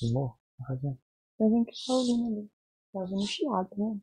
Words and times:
Tá 0.00 0.64
fazendo? 0.66 0.98
Tá 1.38 1.44
vendo 1.44 1.64
que 1.66 1.72
tá 1.86 1.92
ouvindo 1.92 2.26
ali? 2.26 2.50
Tá 2.92 3.00
ouvindo 3.00 3.26
chiado, 3.26 3.70
né? 3.76 4.00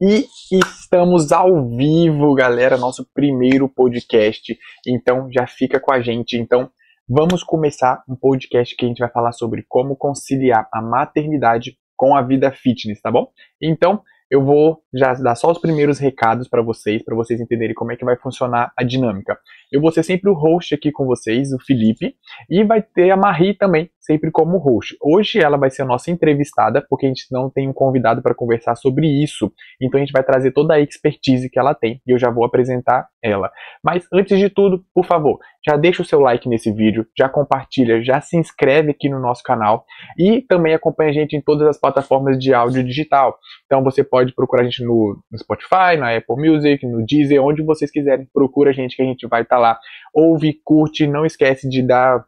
E 0.00 0.28
estamos 0.52 1.32
ao 1.32 1.68
vivo, 1.76 2.34
galera, 2.34 2.76
nosso 2.76 3.04
primeiro 3.12 3.68
podcast. 3.68 4.56
Então 4.86 5.28
já 5.32 5.46
fica 5.46 5.80
com 5.80 5.92
a 5.92 6.00
gente. 6.00 6.36
Então 6.36 6.70
vamos 7.08 7.42
começar 7.42 8.04
um 8.08 8.14
podcast 8.14 8.76
que 8.76 8.84
a 8.84 8.88
gente 8.88 8.98
vai 8.98 9.10
falar 9.10 9.32
sobre 9.32 9.64
como 9.68 9.96
conciliar 9.96 10.68
a 10.72 10.80
maternidade 10.80 11.76
com 11.96 12.16
a 12.16 12.22
vida 12.22 12.52
fitness, 12.52 13.00
tá 13.00 13.10
bom? 13.10 13.32
Então 13.60 14.02
eu 14.30 14.44
vou 14.44 14.82
já 14.92 15.14
dar 15.14 15.34
só 15.34 15.50
os 15.50 15.58
primeiros 15.58 15.98
recados 15.98 16.48
para 16.48 16.62
vocês, 16.62 17.04
para 17.04 17.14
vocês 17.14 17.40
entenderem 17.40 17.74
como 17.74 17.92
é 17.92 17.96
que 17.96 18.04
vai 18.04 18.16
funcionar 18.16 18.72
a 18.76 18.82
dinâmica. 18.82 19.38
Eu 19.74 19.80
vou 19.80 19.90
ser 19.90 20.04
sempre 20.04 20.30
o 20.30 20.34
host 20.34 20.72
aqui 20.72 20.92
com 20.92 21.04
vocês, 21.04 21.52
o 21.52 21.58
Felipe, 21.58 22.14
e 22.48 22.62
vai 22.62 22.80
ter 22.80 23.10
a 23.10 23.16
Marie 23.16 23.54
também, 23.54 23.90
sempre 23.98 24.30
como 24.30 24.56
host. 24.56 24.96
Hoje 25.02 25.40
ela 25.40 25.56
vai 25.56 25.68
ser 25.68 25.82
a 25.82 25.84
nossa 25.84 26.12
entrevistada, 26.12 26.80
porque 26.88 27.06
a 27.06 27.08
gente 27.08 27.26
não 27.32 27.50
tem 27.50 27.68
um 27.68 27.72
convidado 27.72 28.22
para 28.22 28.36
conversar 28.36 28.76
sobre 28.76 29.08
isso. 29.08 29.52
Então 29.82 29.98
a 29.98 30.04
gente 30.04 30.12
vai 30.12 30.22
trazer 30.22 30.52
toda 30.52 30.74
a 30.74 30.80
expertise 30.80 31.50
que 31.50 31.58
ela 31.58 31.74
tem 31.74 32.00
e 32.06 32.12
eu 32.12 32.18
já 32.20 32.30
vou 32.30 32.44
apresentar 32.44 33.08
ela. 33.20 33.50
Mas 33.82 34.06
antes 34.12 34.38
de 34.38 34.48
tudo, 34.48 34.84
por 34.94 35.04
favor, 35.06 35.40
já 35.66 35.76
deixa 35.76 36.02
o 36.02 36.04
seu 36.04 36.20
like 36.20 36.48
nesse 36.48 36.70
vídeo, 36.70 37.06
já 37.18 37.28
compartilha, 37.28 38.02
já 38.02 38.20
se 38.20 38.36
inscreve 38.36 38.90
aqui 38.90 39.08
no 39.08 39.18
nosso 39.18 39.42
canal 39.42 39.84
e 40.18 40.42
também 40.42 40.74
acompanha 40.74 41.10
a 41.10 41.14
gente 41.14 41.34
em 41.34 41.40
todas 41.40 41.66
as 41.66 41.80
plataformas 41.80 42.38
de 42.38 42.52
áudio 42.52 42.84
digital. 42.84 43.38
Então 43.64 43.82
você 43.82 44.04
pode 44.04 44.34
procurar 44.34 44.62
a 44.62 44.64
gente 44.64 44.84
no, 44.84 45.18
Spotify, 45.36 45.96
na 45.98 46.14
Apple 46.14 46.36
Music, 46.36 46.86
no 46.86 47.04
Deezer, 47.04 47.42
onde 47.42 47.62
vocês 47.62 47.90
quiserem, 47.90 48.28
procura 48.32 48.70
a 48.70 48.74
gente 48.74 48.94
que 48.94 49.02
a 49.02 49.06
gente 49.06 49.26
vai 49.26 49.42
estar 49.42 49.56
tá 49.56 49.62
lá. 49.62 49.63
Ouve, 50.14 50.60
curte, 50.64 51.06
não 51.06 51.24
esquece 51.24 51.68
de 51.68 51.82
dar 51.82 52.24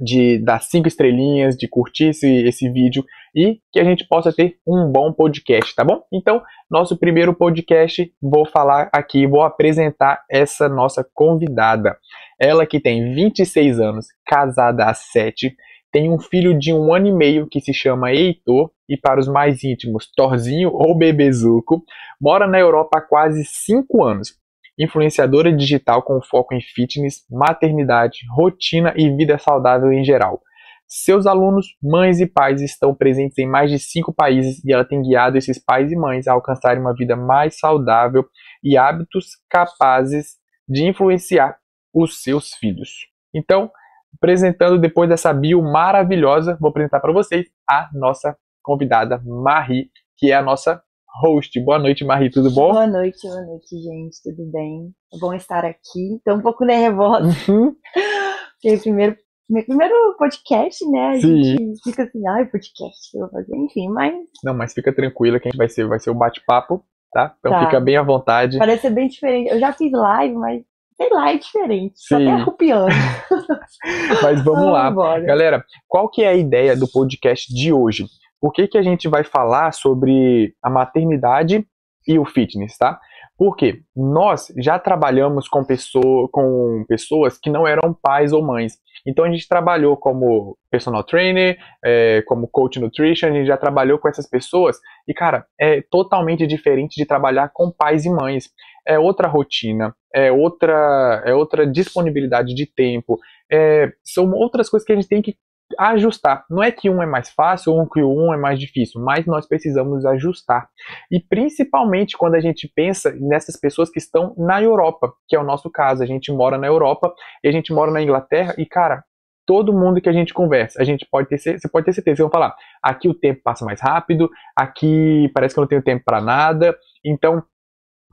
de 0.00 0.38
dar 0.38 0.62
cinco 0.62 0.88
estrelinhas, 0.88 1.56
de 1.56 1.68
curtir 1.68 2.08
esse, 2.08 2.26
esse 2.46 2.70
vídeo 2.70 3.04
e 3.34 3.60
que 3.70 3.78
a 3.78 3.84
gente 3.84 4.06
possa 4.08 4.32
ter 4.32 4.56
um 4.66 4.90
bom 4.90 5.12
podcast, 5.12 5.74
tá 5.74 5.84
bom? 5.84 6.02
Então, 6.10 6.42
nosso 6.70 6.96
primeiro 6.96 7.34
podcast, 7.34 8.10
vou 8.20 8.46
falar 8.46 8.88
aqui, 8.92 9.26
vou 9.26 9.42
apresentar 9.42 10.24
essa 10.28 10.68
nossa 10.68 11.06
convidada. 11.14 11.96
Ela 12.40 12.66
que 12.66 12.80
tem 12.80 13.14
26 13.14 13.78
anos, 13.78 14.06
casada 14.26 14.86
há 14.86 14.94
7, 14.94 15.54
tem 15.92 16.10
um 16.10 16.18
filho 16.18 16.58
de 16.58 16.72
um 16.72 16.94
ano 16.94 17.08
e 17.08 17.12
meio 17.12 17.46
que 17.48 17.60
se 17.60 17.74
chama 17.74 18.12
Heitor, 18.12 18.70
e 18.88 18.96
para 18.96 19.20
os 19.20 19.28
mais 19.28 19.62
íntimos, 19.62 20.10
Torzinho 20.16 20.70
ou 20.72 20.96
Bebezuco, 20.96 21.84
mora 22.20 22.46
na 22.46 22.58
Europa 22.58 22.98
há 22.98 23.00
quase 23.00 23.44
5 23.44 24.02
anos 24.02 24.40
influenciadora 24.80 25.54
digital 25.54 26.02
com 26.02 26.22
foco 26.22 26.54
em 26.54 26.60
fitness, 26.60 27.26
maternidade, 27.30 28.18
rotina 28.34 28.94
e 28.96 29.14
vida 29.14 29.38
saudável 29.38 29.92
em 29.92 30.02
geral. 30.02 30.40
Seus 30.88 31.26
alunos, 31.26 31.66
mães 31.80 32.18
e 32.18 32.26
pais 32.26 32.60
estão 32.60 32.94
presentes 32.94 33.38
em 33.38 33.46
mais 33.46 33.70
de 33.70 33.78
cinco 33.78 34.12
países 34.12 34.64
e 34.64 34.72
ela 34.72 34.84
tem 34.84 35.00
guiado 35.00 35.38
esses 35.38 35.62
pais 35.62 35.92
e 35.92 35.96
mães 35.96 36.26
a 36.26 36.32
alcançarem 36.32 36.80
uma 36.80 36.94
vida 36.94 37.14
mais 37.14 37.58
saudável 37.60 38.24
e 38.64 38.76
hábitos 38.76 39.26
capazes 39.48 40.38
de 40.68 40.84
influenciar 40.88 41.56
os 41.94 42.22
seus 42.22 42.54
filhos. 42.54 42.90
Então, 43.32 43.70
apresentando 44.14 44.80
depois 44.80 45.08
dessa 45.08 45.32
bio 45.32 45.62
maravilhosa, 45.62 46.56
vou 46.60 46.70
apresentar 46.70 46.98
para 46.98 47.12
vocês 47.12 47.46
a 47.68 47.88
nossa 47.92 48.36
convidada 48.62 49.22
Marie, 49.24 49.90
que 50.16 50.32
é 50.32 50.34
a 50.34 50.42
nossa 50.42 50.82
host. 51.22 51.58
Boa 51.64 51.78
noite, 51.78 52.04
Marie, 52.04 52.30
tudo 52.30 52.50
bom? 52.50 52.72
Boa 52.72 52.86
noite, 52.86 53.26
boa 53.26 53.42
noite, 53.42 53.76
gente, 53.76 54.16
tudo 54.22 54.50
bem? 54.50 54.90
É 55.14 55.18
bom 55.18 55.34
estar 55.34 55.64
aqui. 55.64 56.16
Estou 56.16 56.36
um 56.36 56.40
pouco 56.40 56.64
nervosa. 56.64 57.28
Uhum. 57.50 57.74
Porque 58.62 58.76
primeiro, 58.78 59.16
meu 59.48 59.64
primeiro 59.64 59.94
podcast, 60.18 60.84
né? 60.90 61.08
A 61.10 61.20
Sim. 61.20 61.42
gente 61.42 61.82
fica 61.82 62.02
assim, 62.04 62.26
ai, 62.28 62.44
podcast 62.46 63.10
que 63.10 63.16
eu 63.16 63.22
vou 63.22 63.30
fazer, 63.30 63.56
enfim, 63.56 63.88
mas 63.88 64.14
Não, 64.44 64.54
mas 64.54 64.72
fica 64.74 64.94
tranquila 64.94 65.40
que 65.40 65.48
a 65.48 65.50
gente 65.50 65.58
vai 65.58 65.68
ser, 65.68 65.86
vai 65.86 65.98
ser 65.98 66.10
um 66.10 66.18
bate-papo, 66.18 66.84
tá? 67.12 67.34
Então 67.38 67.52
Tá. 67.52 67.64
fica 67.66 67.80
bem 67.80 67.96
à 67.96 68.02
vontade. 68.02 68.58
parece 68.58 68.82
ser 68.82 68.90
bem 68.90 69.08
diferente. 69.08 69.50
Eu 69.50 69.58
já 69.58 69.72
fiz 69.72 69.90
live, 69.90 70.34
mas 70.34 70.62
sei 70.96 71.08
lá, 71.10 71.32
é 71.32 71.38
diferente. 71.38 71.94
Só 71.96 72.18
Sim. 72.18 72.24
tem 72.26 72.32
arrupiando. 72.34 72.94
Mas 74.22 74.44
vamos 74.44 74.66
lá. 74.70 74.90
Bora. 74.90 75.22
Galera, 75.24 75.64
qual 75.88 76.10
que 76.10 76.22
é 76.22 76.28
a 76.28 76.34
ideia 76.34 76.76
do 76.76 76.86
podcast 76.86 77.50
de 77.54 77.72
hoje? 77.72 78.04
Por 78.40 78.52
que, 78.52 78.66
que 78.66 78.78
a 78.78 78.82
gente 78.82 79.08
vai 79.08 79.24
falar 79.24 79.72
sobre 79.72 80.54
a 80.62 80.70
maternidade 80.70 81.66
e 82.06 82.18
o 82.18 82.24
fitness, 82.24 82.76
tá? 82.78 82.98
Porque 83.36 83.80
nós 83.96 84.52
já 84.58 84.78
trabalhamos 84.78 85.48
com, 85.48 85.64
pessoa, 85.64 86.28
com 86.30 86.84
pessoas 86.88 87.38
que 87.38 87.50
não 87.50 87.66
eram 87.66 87.94
pais 87.94 88.32
ou 88.32 88.44
mães. 88.44 88.74
Então 89.06 89.24
a 89.24 89.30
gente 89.30 89.48
trabalhou 89.48 89.96
como 89.96 90.58
personal 90.70 91.02
trainer, 91.02 91.58
é, 91.82 92.22
como 92.26 92.48
coach 92.48 92.78
nutrition, 92.78 93.28
a 93.28 93.32
gente 93.32 93.46
já 93.46 93.56
trabalhou 93.56 93.98
com 93.98 94.08
essas 94.08 94.28
pessoas. 94.28 94.78
E, 95.08 95.14
cara, 95.14 95.46
é 95.58 95.82
totalmente 95.90 96.46
diferente 96.46 96.96
de 96.96 97.06
trabalhar 97.06 97.50
com 97.52 97.70
pais 97.70 98.04
e 98.04 98.10
mães. 98.10 98.50
É 98.86 98.98
outra 98.98 99.28
rotina, 99.28 99.94
é 100.14 100.30
outra, 100.32 101.22
é 101.24 101.34
outra 101.34 101.66
disponibilidade 101.66 102.54
de 102.54 102.66
tempo, 102.66 103.18
é, 103.50 103.92
são 104.02 104.30
outras 104.32 104.68
coisas 104.70 104.86
que 104.86 104.92
a 104.92 104.96
gente 104.96 105.08
tem 105.08 105.20
que 105.20 105.36
ajustar. 105.78 106.44
Não 106.50 106.62
é 106.62 106.70
que 106.70 106.90
um 106.90 107.02
é 107.02 107.06
mais 107.06 107.30
fácil 107.30 107.72
ou 107.72 107.88
que 107.88 108.02
um 108.02 108.32
é 108.32 108.36
mais 108.36 108.58
difícil, 108.58 109.00
mas 109.00 109.26
nós 109.26 109.46
precisamos 109.46 110.04
ajustar. 110.04 110.68
E 111.10 111.20
principalmente 111.20 112.16
quando 112.16 112.34
a 112.34 112.40
gente 112.40 112.70
pensa 112.74 113.14
nessas 113.20 113.56
pessoas 113.56 113.90
que 113.90 113.98
estão 113.98 114.34
na 114.36 114.62
Europa, 114.62 115.12
que 115.28 115.36
é 115.36 115.40
o 115.40 115.44
nosso 115.44 115.70
caso. 115.70 116.02
A 116.02 116.06
gente 116.06 116.32
mora 116.32 116.58
na 116.58 116.66
Europa 116.66 117.12
e 117.42 117.48
a 117.48 117.52
gente 117.52 117.72
mora 117.72 117.90
na 117.90 118.02
Inglaterra 118.02 118.54
e, 118.58 118.66
cara, 118.66 119.04
todo 119.46 119.72
mundo 119.72 120.00
que 120.00 120.08
a 120.08 120.12
gente 120.12 120.32
conversa, 120.32 120.80
a 120.80 120.84
gente 120.84 121.06
pode 121.10 121.28
ter, 121.28 121.38
você 121.38 121.68
pode 121.68 121.84
ter 121.84 121.92
certeza, 121.92 122.22
vão 122.22 122.30
falar, 122.30 122.54
aqui 122.80 123.08
o 123.08 123.14
tempo 123.14 123.40
passa 123.42 123.64
mais 123.64 123.80
rápido, 123.80 124.30
aqui 124.54 125.28
parece 125.34 125.54
que 125.54 125.58
eu 125.58 125.62
não 125.62 125.68
tenho 125.68 125.82
tempo 125.82 126.04
para 126.04 126.20
nada. 126.20 126.76
Então, 127.04 127.42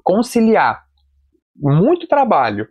conciliar 0.03 0.84
muito 1.56 2.07
trabalho, 2.07 2.68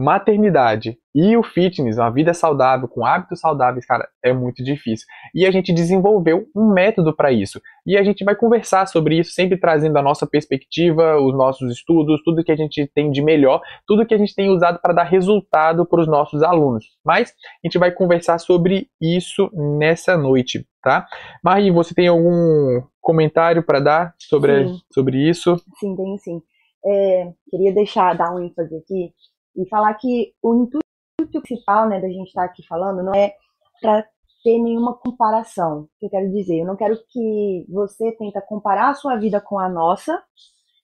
maternidade 0.00 0.96
e 1.14 1.36
o 1.36 1.42
fitness, 1.42 1.98
uma 1.98 2.10
vida 2.10 2.32
saudável, 2.32 2.88
com 2.88 3.04
hábitos 3.04 3.40
saudáveis, 3.40 3.84
cara, 3.84 4.08
é 4.24 4.32
muito 4.32 4.62
difícil. 4.62 5.06
E 5.34 5.44
a 5.44 5.50
gente 5.50 5.72
desenvolveu 5.72 6.46
um 6.54 6.72
método 6.72 7.14
para 7.14 7.32
isso. 7.32 7.60
E 7.84 7.96
a 7.96 8.02
gente 8.02 8.24
vai 8.24 8.34
conversar 8.36 8.86
sobre 8.86 9.18
isso, 9.18 9.32
sempre 9.32 9.58
trazendo 9.58 9.98
a 9.98 10.02
nossa 10.02 10.26
perspectiva, 10.26 11.20
os 11.20 11.36
nossos 11.36 11.70
estudos, 11.72 12.22
tudo 12.24 12.44
que 12.44 12.52
a 12.52 12.56
gente 12.56 12.86
tem 12.94 13.10
de 13.10 13.20
melhor, 13.20 13.60
tudo 13.86 14.06
que 14.06 14.14
a 14.14 14.18
gente 14.18 14.34
tem 14.34 14.48
usado 14.50 14.78
para 14.80 14.94
dar 14.94 15.04
resultado 15.04 15.84
para 15.84 16.00
os 16.00 16.06
nossos 16.06 16.42
alunos. 16.42 16.84
Mas 17.04 17.30
a 17.30 17.66
gente 17.66 17.78
vai 17.78 17.90
conversar 17.90 18.38
sobre 18.38 18.88
isso 19.00 19.50
nessa 19.52 20.16
noite, 20.16 20.64
tá? 20.82 21.06
Marie, 21.42 21.72
você 21.72 21.92
tem 21.92 22.06
algum 22.06 22.82
comentário 23.00 23.64
para 23.64 23.80
dar 23.80 24.14
sobre, 24.18 24.66
Sim. 24.66 24.78
sobre 24.92 25.28
isso? 25.28 25.56
Sim, 25.78 25.96
tenho 25.96 26.18
sim. 26.18 26.40
É, 26.86 27.32
queria 27.50 27.74
deixar, 27.74 28.16
dar 28.16 28.34
um 28.34 28.42
ênfase 28.42 28.74
aqui 28.76 29.12
e 29.56 29.68
falar 29.68 29.94
que 29.94 30.32
o 30.42 30.54
intuito 30.54 31.42
principal 31.42 31.88
né, 31.88 32.00
da 32.00 32.08
gente 32.08 32.28
estar 32.28 32.44
aqui 32.44 32.66
falando 32.66 33.02
não 33.02 33.14
é 33.14 33.34
para 33.80 34.06
ter 34.42 34.58
nenhuma 34.58 34.94
comparação. 34.94 35.82
O 35.82 35.88
que 35.98 36.06
eu 36.06 36.10
quero 36.10 36.30
dizer? 36.30 36.60
Eu 36.60 36.66
não 36.66 36.76
quero 36.76 36.98
que 37.08 37.66
você 37.68 38.12
tenta 38.12 38.40
comparar 38.40 38.90
a 38.90 38.94
sua 38.94 39.16
vida 39.16 39.40
com 39.40 39.58
a 39.58 39.68
nossa, 39.68 40.22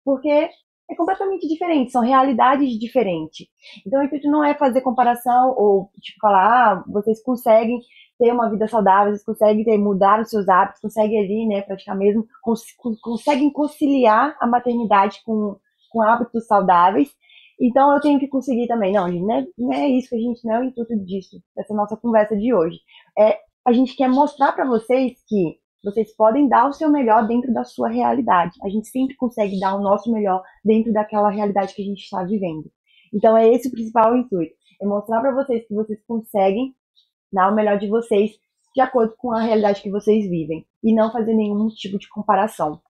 porque 0.03 0.50
é 0.90 0.96
completamente 0.96 1.47
diferente, 1.47 1.91
são 1.91 2.02
realidades 2.02 2.78
diferentes. 2.78 3.47
Então 3.85 4.02
o 4.02 4.03
intuito 4.03 4.29
não 4.29 4.44
é 4.44 4.53
fazer 4.53 4.81
comparação 4.81 5.53
ou 5.57 5.90
tipo 6.02 6.19
falar, 6.19 6.73
ah, 6.73 6.84
vocês 6.88 7.22
conseguem 7.23 7.79
ter 8.19 8.31
uma 8.31 8.50
vida 8.50 8.68
saudável, 8.68 9.12
vocês 9.12 9.25
conseguem 9.25 9.63
ter, 9.63 9.78
mudar 9.78 10.22
os 10.22 10.29
seus 10.29 10.47
hábitos, 10.47 10.81
conseguem 10.81 11.19
ali, 11.19 11.47
né, 11.47 11.62
praticar 11.62 11.96
mesmo, 11.96 12.25
cons 12.41 12.63
conseguem 13.02 13.52
conciliar 13.52 14.35
a 14.40 14.47
maternidade 14.47 15.22
com, 15.25 15.57
com 15.90 16.02
hábitos 16.02 16.46
saudáveis. 16.46 17.09
Então 17.59 17.94
eu 17.94 18.02
tenho 18.02 18.19
que 18.19 18.28
conseguir 18.28 18.67
também. 18.67 18.94
Não, 18.94 19.11
gente, 19.11 19.23
não 19.23 19.35
é, 19.35 19.46
não 19.58 19.73
é 19.73 19.88
isso 19.90 20.09
que 20.09 20.16
a 20.16 20.20
gente, 20.20 20.46
não 20.46 20.55
é 20.55 20.59
o 20.59 20.64
intuito 20.64 20.96
disso, 21.05 21.41
dessa 21.55 21.73
nossa 21.73 21.96
conversa 21.97 22.35
de 22.35 22.53
hoje. 22.53 22.79
É, 23.17 23.38
a 23.66 23.72
gente 23.72 23.96
quer 23.96 24.09
mostrar 24.09 24.52
para 24.52 24.66
vocês 24.66 25.14
que 25.28 25.58
vocês 25.84 26.16
podem 26.16 26.47
dar 26.47 26.67
o 26.67 26.73
seu 26.73 26.90
melhor 26.90 27.28
dentro 27.28 27.53
da 27.53 27.64
sua 27.64 27.90
realidade. 27.90 28.58
A 28.64 28.70
gente 28.70 28.88
sempre 28.88 29.16
consegue 29.16 29.59
dar 29.59 29.76
o 29.76 29.82
nosso 29.82 30.11
melhor 30.11 30.41
dentro 30.64 30.94
daquela 30.94 31.29
realidade 31.29 31.76
que 31.76 31.82
a 31.82 31.85
gente 31.85 32.03
está 32.03 32.23
vivendo. 32.23 32.72
Então 33.14 33.38
é 33.38 33.47
esse 33.50 33.67
o 33.67 33.72
principal 33.72 34.16
intuito. 34.16 34.56
É 34.82 34.85
mostrar 34.85 35.22
para 35.22 35.34
vocês 35.34 35.67
que 35.67 35.73
vocês 35.73 35.99
conseguem 36.08 36.73
dar 37.32 37.52
o 37.52 37.56
melhor 37.56 37.78
de 37.78 37.88
vocês 37.88 38.32
de 38.73 38.82
acordo 38.82 39.14
com 39.17 39.32
a 39.32 39.41
realidade 39.41 39.82
que 39.82 39.91
vocês 39.91 40.28
vivem. 40.29 40.66
E 40.84 40.94
não 40.94 41.11
fazer 41.11 41.34
nenhum 41.34 41.67
tipo 41.67 41.99
de 41.99 42.09
comparação. 42.09 42.82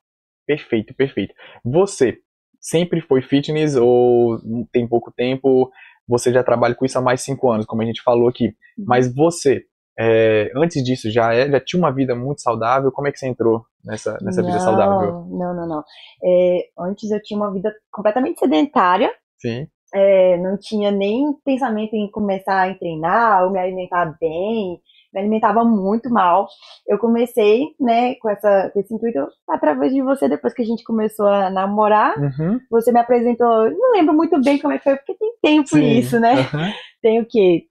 Perfeito, 0.46 0.94
perfeito. 0.94 1.34
Você 1.64 2.22
sempre 2.64 3.02
foi 3.02 3.22
fitness 3.22 3.76
ou 3.76 4.40
tem 4.72 4.88
pouco 4.88 5.12
tempo? 5.12 5.70
Você 6.08 6.32
já 6.32 6.44
trabalha 6.44 6.74
com 6.74 6.86
isso 6.86 6.98
há 6.98 7.02
mais 7.02 7.22
cinco 7.22 7.52
anos, 7.52 7.66
como 7.66 7.82
a 7.82 7.86
gente 7.86 8.02
falou 8.02 8.30
aqui. 8.30 8.56
Mas 8.78 9.14
você, 9.14 9.64
é, 10.00 10.50
antes 10.56 10.84
disso, 10.84 11.12
já, 11.12 11.34
é, 11.34 11.50
já 11.50 11.60
tinha 11.60 11.80
uma 11.80 11.94
vida 11.94 12.16
muito 12.16 12.42
saudável? 12.42 12.92
Como 12.92 13.08
é 13.08 13.12
que 13.12 13.20
você 13.20 13.28
entrou 13.28 13.66
nessa, 13.84 14.18
nessa 14.22 14.42
vida 14.42 14.60
saudável? 14.60 15.26
Não, 15.30 15.54
não, 15.54 15.68
não. 15.68 15.84
É, 16.24 16.60
antes 16.80 17.12
eu 17.12 17.22
tinha 17.22 17.38
uma 17.38 17.54
vida 17.54 17.72
completamente 17.92 18.40
sedentária. 18.40 19.12
Sim. 19.40 19.68
é, 19.94 20.38
não 20.38 20.58
tinha 20.58 20.90
nem 20.90 21.34
pensamento 21.46 21.94
em 21.94 22.10
começar 22.10 22.70
a 22.70 22.74
treinar 22.76 23.44
ou 23.44 23.52
me 23.52 23.60
alimentar 23.60 24.18
bem, 24.20 24.80
me 25.14 25.20
alimentava 25.20 25.64
muito 25.64 26.10
mal. 26.10 26.48
Eu 26.88 26.98
comecei, 26.98 27.68
né, 27.80 28.16
com, 28.16 28.30
essa, 28.30 28.70
com 28.74 28.80
esse 28.80 28.94
intuito 28.94 29.20
através 29.48 29.94
de 29.94 30.02
você, 30.02 30.28
depois 30.28 30.54
que 30.54 30.62
a 30.62 30.66
gente 30.66 30.84
começou 30.84 31.28
a 31.28 31.50
namorar. 31.50 32.18
Uhum. 32.18 32.60
Você 32.72 32.92
me 32.92 33.00
apresentou, 33.00 33.70
não 33.70 33.92
lembro 33.92 34.14
muito 34.14 34.42
bem 34.42 34.58
como 34.58 34.74
é 34.74 34.78
que 34.78 34.84
foi, 34.84 34.96
porque 34.96 35.14
tem 35.14 35.34
tempo 35.42 35.70
Sim. 35.70 36.00
isso, 36.00 36.20
né? 36.20 36.36
Uhum. 36.36 36.74
Tem 37.02 37.22
o 37.22 37.26
quê? 37.26 37.66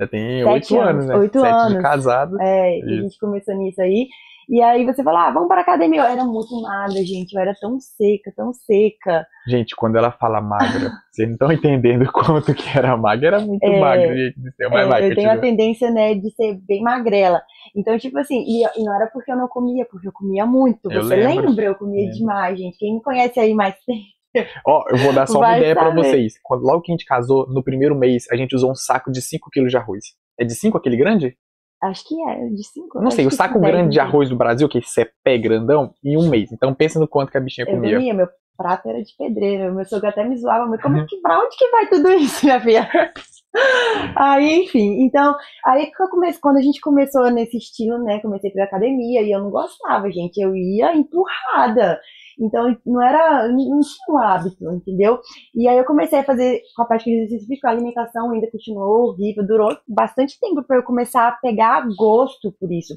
Já 0.00 0.06
tem 0.08 0.44
oito 0.44 0.78
anos, 0.78 0.88
anos, 0.88 1.06
né? 1.06 1.16
oito 1.16 1.44
anos. 1.44 1.74
de 1.74 1.82
casado. 1.82 2.40
É, 2.40 2.80
que 2.80 2.92
a 2.92 3.02
gente 3.02 3.18
começou 3.18 3.54
nisso 3.56 3.80
aí. 3.80 4.08
E 4.48 4.62
aí 4.62 4.84
você 4.84 5.02
falou, 5.02 5.20
ah, 5.20 5.30
vamos 5.30 5.48
para 5.48 5.60
academia. 5.60 6.00
Eu 6.00 6.06
era 6.06 6.24
muito 6.24 6.60
magra, 6.62 7.02
gente. 7.04 7.32
Eu 7.34 7.40
era 7.40 7.54
tão 7.60 7.78
seca, 7.78 8.32
tão 8.36 8.52
seca. 8.52 9.26
Gente, 9.48 9.74
quando 9.76 9.96
ela 9.96 10.12
fala 10.12 10.40
magra, 10.40 10.90
vocês 11.10 11.28
não 11.28 11.34
estão 11.34 11.52
entendendo 11.52 12.10
quanto 12.12 12.54
que 12.54 12.76
era 12.76 12.96
magra. 12.96 13.28
Era 13.28 13.40
muito 13.40 13.62
É, 13.64 13.80
magra, 13.80 14.16
gente 14.16 14.34
É, 14.60 14.68
vai, 14.68 15.10
eu 15.10 15.14
tenho 15.14 15.30
a 15.30 15.38
tendência, 15.38 15.90
né, 15.90 16.14
de 16.14 16.30
ser 16.34 16.58
bem 16.66 16.82
magrela. 16.82 17.42
Então, 17.74 17.98
tipo 17.98 18.18
assim, 18.18 18.42
e, 18.46 18.64
e 18.64 18.84
não 18.84 18.94
era 18.94 19.06
porque 19.06 19.32
eu 19.32 19.36
não 19.36 19.48
comia, 19.48 19.86
porque 19.90 20.08
eu 20.08 20.12
comia 20.12 20.44
muito. 20.44 20.90
Eu 20.90 21.02
Você 21.02 21.16
lembro. 21.16 21.46
lembra? 21.46 21.64
Eu 21.64 21.74
comia 21.74 22.02
Lembro. 22.02 22.16
demais, 22.16 22.58
gente. 22.58 22.78
Quem 22.78 22.94
me 22.94 23.02
conhece 23.02 23.40
aí 23.40 23.54
mais 23.54 23.74
tempo. 23.84 24.00
Ó, 24.66 24.84
eu 24.88 24.96
vou 24.96 25.12
dar 25.12 25.26
só 25.26 25.38
uma 25.38 25.56
ideia 25.58 25.74
saber. 25.74 25.94
vocês. 25.94 26.34
Quando, 26.42 26.62
logo 26.62 26.80
que 26.82 26.90
a 26.90 26.94
gente 26.94 27.04
casou, 27.04 27.46
no 27.48 27.62
primeiro 27.62 27.94
mês, 27.94 28.24
a 28.30 28.36
gente 28.36 28.54
usou 28.54 28.70
um 28.70 28.74
saco 28.74 29.10
de 29.10 29.20
5 29.20 29.50
quilos 29.50 29.70
de 29.70 29.76
arroz. 29.76 30.04
É 30.38 30.44
de 30.44 30.54
5 30.54 30.76
aquele 30.78 30.96
grande? 30.96 31.36
Acho 31.82 32.06
que 32.06 32.14
é, 32.30 32.46
de 32.48 32.62
5. 32.64 33.00
Não 33.02 33.10
sei, 33.10 33.26
o 33.26 33.30
saco 33.30 33.58
grande 33.58 33.90
de 33.92 34.00
arroz 34.00 34.28
do 34.28 34.36
Brasil, 34.36 34.68
que 34.68 34.78
esse 34.78 35.00
é 35.02 35.08
pé 35.24 35.36
grandão, 35.36 35.92
em 36.04 36.16
um 36.16 36.28
mês. 36.28 36.52
Então 36.52 36.72
pensa 36.72 37.00
no 37.00 37.08
quanto 37.08 37.32
que 37.32 37.36
a 37.36 37.40
bichinha 37.40 37.66
Eu 37.68 37.74
comia. 37.74 37.96
comia, 37.96 38.14
meu 38.14 38.28
prato 38.56 38.88
era 38.88 39.02
de 39.02 39.12
pedreiro. 39.18 39.74
Meu 39.74 39.84
sogro 39.84 40.08
até 40.08 40.22
me 40.26 40.36
zoava, 40.36 40.66
mas 40.66 40.80
como 40.80 40.98
Uhum. 40.98 41.06
que, 41.06 41.16
pra 41.20 41.40
onde 41.40 41.56
que 41.56 41.68
vai 41.70 41.88
tudo 41.88 42.08
isso, 42.12 42.44
minha 42.46 42.60
filha? 42.60 42.88
Aí, 44.16 44.62
enfim, 44.64 45.02
então, 45.04 45.34
aí 45.66 45.86
que 45.90 46.02
eu 46.02 46.08
comecei, 46.08 46.40
quando 46.40 46.56
a 46.56 46.62
gente 46.62 46.80
começou 46.80 47.30
nesse 47.30 47.58
estilo, 47.58 47.98
né, 48.02 48.18
comecei 48.20 48.50
pra 48.50 48.64
academia 48.64 49.20
e 49.20 49.30
eu 49.30 49.40
não 49.40 49.50
gostava, 49.50 50.10
gente, 50.10 50.38
eu 50.40 50.56
ia 50.56 50.94
empurrada. 50.96 52.00
Então, 52.42 52.76
não 52.84 53.00
era, 53.00 53.46
não 53.48 53.80
tinha 53.80 54.16
um 54.16 54.18
hábito, 54.18 54.70
entendeu? 54.72 55.20
E 55.54 55.68
aí 55.68 55.78
eu 55.78 55.84
comecei 55.84 56.18
a 56.18 56.24
fazer 56.24 56.60
com 56.74 56.82
a 56.82 56.86
parte 56.86 57.04
de 57.04 57.16
exercício 57.16 57.46
físico, 57.46 57.68
a 57.68 57.70
alimentação 57.70 58.30
ainda 58.30 58.50
continuou 58.50 59.10
horrível, 59.10 59.46
durou 59.46 59.76
bastante 59.86 60.38
tempo 60.40 60.62
para 60.64 60.76
eu 60.76 60.82
começar 60.82 61.28
a 61.28 61.32
pegar 61.32 61.86
gosto 61.96 62.50
por 62.58 62.72
isso. 62.72 62.94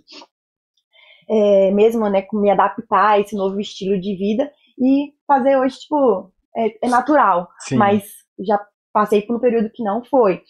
É, 1.29 1.71
mesmo, 1.71 2.09
né, 2.09 2.25
me 2.33 2.49
adaptar 2.49 3.11
a 3.11 3.19
esse 3.19 3.35
novo 3.35 3.59
estilo 3.59 3.99
de 3.99 4.15
vida 4.15 4.51
e 4.79 5.13
fazer 5.27 5.57
hoje, 5.57 5.79
tipo, 5.79 6.31
é, 6.55 6.87
é 6.87 6.89
natural 6.89 7.49
Sim. 7.59 7.77
mas 7.77 8.03
já 8.39 8.59
passei 8.91 9.21
por 9.21 9.35
um 9.35 9.39
período 9.39 9.69
que 9.69 9.83
não 9.83 10.03
foi. 10.03 10.41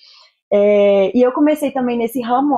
É, 0.56 1.18
e 1.18 1.22
eu 1.22 1.34
comecei 1.34 1.72
também 1.72 1.98
nesse 1.98 2.22
ramo 2.22 2.58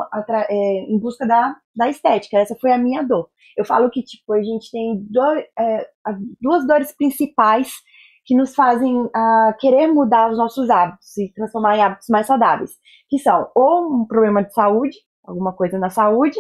é, 0.49 0.79
em 0.83 0.99
busca 0.99 1.25
da, 1.25 1.55
da 1.75 1.89
estética. 1.89 2.38
Essa 2.38 2.55
foi 2.59 2.71
a 2.71 2.77
minha 2.77 3.01
dor. 3.01 3.29
Eu 3.57 3.65
falo 3.65 3.89
que 3.89 4.03
tipo 4.03 4.33
a 4.33 4.41
gente 4.41 4.69
tem 4.69 5.03
é, 5.57 5.88
as 6.05 6.15
duas 6.39 6.67
dores 6.67 6.95
principais 6.95 7.73
que 8.23 8.35
nos 8.35 8.53
fazem 8.53 9.09
ah, 9.15 9.55
querer 9.57 9.88
mudar 9.88 10.29
os 10.29 10.38
nossos 10.38 10.69
hábitos 10.69 11.17
e 11.17 11.31
transformar 11.33 11.77
em 11.77 11.81
hábitos 11.81 12.07
mais 12.09 12.27
saudáveis, 12.27 12.71
que 13.09 13.17
são 13.17 13.49
ou 13.55 14.01
um 14.01 14.05
problema 14.05 14.43
de 14.43 14.53
saúde, 14.53 14.97
alguma 15.25 15.53
coisa 15.53 15.79
na 15.79 15.89
saúde, 15.89 16.38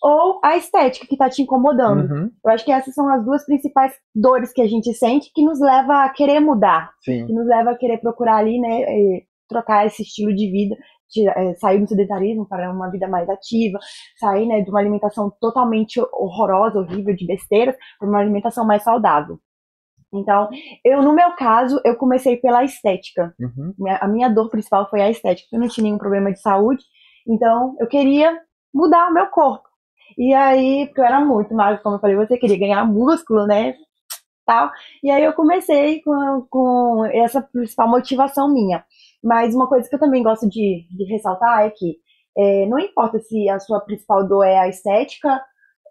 ou 0.00 0.38
a 0.42 0.56
estética 0.56 1.04
que 1.04 1.14
está 1.14 1.28
te 1.28 1.42
incomodando. 1.42 2.08
Uhum, 2.08 2.30
Eu 2.44 2.50
acho 2.52 2.64
que 2.64 2.70
essas 2.70 2.94
são 2.94 3.08
as 3.08 3.24
duas 3.24 3.44
principais 3.44 3.92
dores 4.14 4.52
que 4.52 4.62
a 4.62 4.68
gente 4.68 4.94
sente 4.94 5.32
que 5.34 5.44
nos 5.44 5.60
leva 5.60 6.04
a 6.04 6.10
querer 6.10 6.38
mudar 6.38 6.92
sim. 7.02 7.26
que 7.26 7.32
nos 7.32 7.46
leva 7.46 7.72
a 7.72 7.76
querer 7.76 7.98
procurar 7.98 8.36
ali, 8.36 8.60
né, 8.60 8.82
eh, 8.82 9.22
trocar 9.48 9.86
esse 9.86 10.02
estilo 10.02 10.34
de 10.34 10.50
vida, 10.50 10.76
de, 11.10 11.28
eh, 11.28 11.54
sair 11.56 11.80
do 11.80 11.88
sedentarismo 11.88 12.46
para 12.48 12.72
uma 12.72 12.90
vida 12.90 13.08
mais 13.08 13.28
ativa, 13.28 13.78
sair, 14.18 14.46
né, 14.46 14.60
de 14.62 14.70
uma 14.70 14.80
alimentação 14.80 15.32
totalmente 15.40 16.00
horrorosa, 16.12 16.80
horrível, 16.80 17.14
de 17.14 17.26
besteiras, 17.26 17.76
para 17.98 18.08
uma 18.08 18.18
alimentação 18.20 18.66
mais 18.66 18.82
saudável. 18.82 19.38
Então, 20.12 20.48
eu, 20.84 21.02
no 21.02 21.12
meu 21.12 21.32
caso, 21.36 21.80
eu 21.84 21.96
comecei 21.96 22.36
pela 22.36 22.64
estética. 22.64 23.34
Uhum. 23.38 23.74
A 24.00 24.08
minha 24.08 24.28
dor 24.28 24.48
principal 24.50 24.88
foi 24.88 25.00
a 25.00 25.10
estética. 25.10 25.48
Eu 25.52 25.60
não 25.60 25.68
tinha 25.68 25.84
nenhum 25.84 25.98
problema 25.98 26.32
de 26.32 26.40
saúde, 26.40 26.82
então 27.26 27.76
eu 27.80 27.86
queria 27.86 28.38
mudar 28.72 29.08
o 29.08 29.14
meu 29.14 29.26
corpo. 29.28 29.66
E 30.16 30.32
aí, 30.32 30.86
porque 30.86 31.00
eu 31.00 31.04
era 31.04 31.20
muito 31.20 31.54
magra, 31.54 31.80
como 31.82 31.96
eu 31.96 32.00
falei, 32.00 32.16
você 32.16 32.38
queria 32.38 32.58
ganhar 32.58 32.84
músculo, 32.86 33.46
né? 33.46 33.74
Tal. 34.46 34.70
E 35.02 35.10
aí 35.10 35.24
eu 35.24 35.32
comecei 35.32 36.00
com, 36.02 36.46
com 36.48 37.04
essa 37.12 37.42
principal 37.42 37.88
motivação 37.88 38.52
minha. 38.52 38.84
Mas 39.22 39.54
uma 39.54 39.68
coisa 39.68 39.88
que 39.88 39.94
eu 39.94 39.98
também 39.98 40.22
gosto 40.22 40.48
de, 40.48 40.86
de 40.88 41.04
ressaltar 41.12 41.62
é 41.66 41.70
que 41.70 41.96
é, 42.38 42.66
não 42.66 42.78
importa 42.78 43.18
se 43.18 43.48
a 43.48 43.58
sua 43.58 43.80
principal 43.80 44.26
dor 44.26 44.44
é 44.44 44.58
a 44.58 44.68
estética 44.68 45.42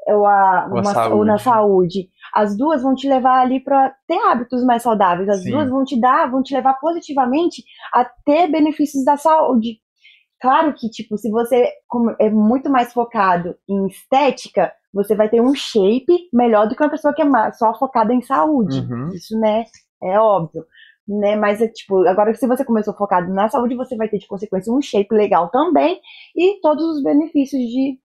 ou, 0.08 0.26
a, 0.26 0.70
Ou 0.72 0.80
uma- 0.80 1.08
ou 1.16 1.26
na 1.26 1.38
saúde. 1.38 1.44
saúde, 1.44 2.10
as 2.34 2.56
duas 2.56 2.82
vão 2.84 2.94
te 2.96 3.10
levar 3.10 3.42
ali 3.42 3.60
para 3.60 3.94
ter 4.08 4.20
hábitos 4.20 4.64
mais 4.64 4.84
saudáveis. 4.84 5.28
As 5.28 5.42
Sim. 5.42 5.52
duas 5.52 5.70
vão 5.70 5.84
te 5.84 6.00
dar, 6.00 6.30
vão 6.30 6.44
te 6.44 6.54
levar 6.54 6.76
positivamente 6.76 7.64
a 7.92 8.06
ter 8.06 8.48
benefícios 8.48 9.04
da 9.04 9.18
saúde. 9.18 9.80
Claro 10.42 10.74
que, 10.74 10.90
tipo, 10.90 11.18
se 11.18 11.30
você 11.30 11.72
é 12.20 12.30
muito 12.30 12.70
mais 12.70 12.92
focado 12.94 13.56
em 13.70 13.88
estética, 13.88 14.72
você 14.94 15.16
vai 15.16 15.30
ter 15.30 15.42
um 15.42 15.54
shape 15.56 16.30
melhor 16.34 16.68
do 16.68 16.76
que 16.76 16.84
uma 16.84 16.90
pessoa 16.90 17.14
que 17.14 17.22
é 17.22 17.52
só 17.54 17.74
focada 17.78 18.14
em 18.14 18.22
saúde. 18.22 18.80
Uhum. 18.80 19.10
Isso, 19.10 19.38
né, 19.40 19.66
é 20.04 20.20
óbvio. 20.20 20.66
Né, 21.08 21.36
mas 21.36 21.62
é 21.62 21.68
tipo, 21.68 22.00
agora 22.08 22.34
se 22.34 22.48
você 22.48 22.66
começou 22.66 22.92
focado 22.96 23.32
na 23.32 23.48
saúde, 23.48 23.76
você 23.76 23.96
vai 23.96 24.10
ter 24.10 24.18
de 24.18 24.28
consequência 24.28 24.74
um 24.74 24.82
shape 24.82 25.14
legal 25.14 25.50
também 25.50 26.00
e 26.36 26.60
todos 26.62 26.84
os 26.84 27.04
benefícios 27.04 27.62
de, 27.62 28.00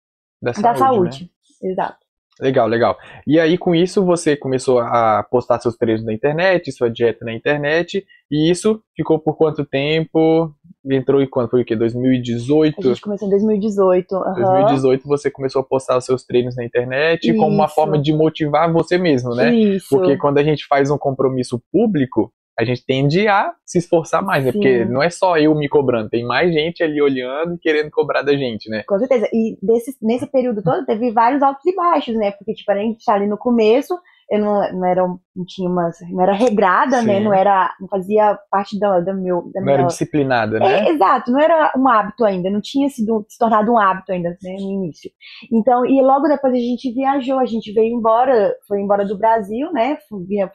Da 0.40 0.52
da 0.52 0.74
saúde. 0.74 0.78
saúde. 0.78 1.30
né? 1.62 1.70
Exato. 1.72 2.06
Legal, 2.40 2.66
legal. 2.68 2.98
E 3.26 3.40
aí, 3.40 3.56
com 3.56 3.74
isso, 3.74 4.04
você 4.04 4.36
começou 4.36 4.78
a 4.78 5.22
postar 5.30 5.58
seus 5.58 5.74
treinos 5.76 6.04
na 6.04 6.12
internet, 6.12 6.70
sua 6.70 6.90
dieta 6.90 7.24
na 7.24 7.32
internet, 7.32 8.06
e 8.30 8.50
isso 8.50 8.82
ficou 8.94 9.18
por 9.18 9.36
quanto 9.36 9.64
tempo? 9.64 10.54
Entrou 10.90 11.20
em 11.20 11.28
quando? 11.28 11.50
Foi 11.50 11.62
o 11.62 11.64
quê? 11.64 11.74
2018? 11.74 12.76
A 12.78 12.82
gente 12.82 13.00
começou 13.00 13.26
em 13.26 13.30
2018. 13.30 14.14
aham. 14.14 14.34
2018 14.34 15.08
você 15.08 15.30
começou 15.30 15.60
a 15.60 15.64
postar 15.64 15.96
os 15.98 16.04
seus 16.04 16.24
treinos 16.24 16.56
na 16.56 16.64
internet 16.64 17.32
como 17.34 17.54
uma 17.54 17.66
Isso. 17.66 17.74
forma 17.74 17.98
de 18.00 18.12
motivar 18.12 18.72
você 18.72 18.98
mesmo, 18.98 19.34
né? 19.34 19.54
Isso. 19.54 19.88
Porque 19.90 20.16
quando 20.16 20.38
a 20.38 20.42
gente 20.42 20.66
faz 20.66 20.90
um 20.90 20.98
compromisso 20.98 21.60
público, 21.72 22.32
a 22.58 22.64
gente 22.64 22.84
tende 22.86 23.28
a 23.28 23.52
se 23.66 23.78
esforçar 23.78 24.22
mais, 24.22 24.44
né? 24.44 24.50
Sim. 24.50 24.58
Porque 24.58 24.84
não 24.86 25.02
é 25.02 25.10
só 25.10 25.36
eu 25.36 25.54
me 25.54 25.68
cobrando, 25.68 26.08
tem 26.08 26.24
mais 26.24 26.52
gente 26.52 26.82
ali 26.82 27.02
olhando 27.02 27.54
e 27.54 27.58
querendo 27.58 27.90
cobrar 27.90 28.22
da 28.22 28.34
gente, 28.34 28.70
né? 28.70 28.82
Com 28.86 28.98
certeza. 28.98 29.28
E 29.32 29.58
desse, 29.62 29.96
nesse 30.00 30.26
período 30.30 30.62
todo 30.62 30.86
teve 30.86 31.12
vários 31.12 31.42
altos 31.42 31.64
e 31.66 31.74
baixos, 31.74 32.14
né? 32.14 32.30
Porque, 32.30 32.54
tipo, 32.54 32.72
a 32.72 32.76
gente 32.76 33.04
tá 33.04 33.14
ali 33.14 33.26
no 33.26 33.36
começo, 33.36 33.94
eu 34.28 34.40
não, 34.40 34.72
não 34.72 34.84
era, 34.84 35.06
não 35.06 35.44
tinha 35.46 35.70
uma, 35.70 35.90
não 36.10 36.22
era 36.22 36.32
regrada, 36.32 37.00
né? 37.02 37.18
Sim. 37.18 37.24
Não 37.24 37.32
era, 37.32 37.72
não 37.80 37.88
fazia 37.88 38.36
parte 38.50 38.78
da, 38.78 39.00
da 39.00 39.14
meu, 39.14 39.50
da 39.52 39.60
Não 39.60 39.68
era 39.68 39.78
minha... 39.78 39.86
disciplinada, 39.88 40.56
É, 40.56 40.60
né? 40.60 40.88
exato, 40.90 41.30
não 41.30 41.40
era 41.40 41.72
um 41.76 41.88
hábito 41.88 42.24
ainda, 42.24 42.50
não 42.50 42.60
tinha 42.60 42.88
sido, 42.88 43.24
se 43.28 43.38
tornado 43.38 43.72
um 43.72 43.78
hábito 43.78 44.10
ainda, 44.12 44.30
né, 44.42 44.56
no 44.58 44.70
início. 44.70 45.10
Então, 45.52 45.86
e 45.86 46.02
logo 46.02 46.26
depois 46.26 46.52
a 46.52 46.56
gente 46.56 46.92
viajou, 46.92 47.38
a 47.38 47.46
gente 47.46 47.72
veio 47.72 47.96
embora, 47.96 48.54
foi 48.66 48.80
embora 48.80 49.04
do 49.04 49.16
Brasil, 49.16 49.72
né, 49.72 49.96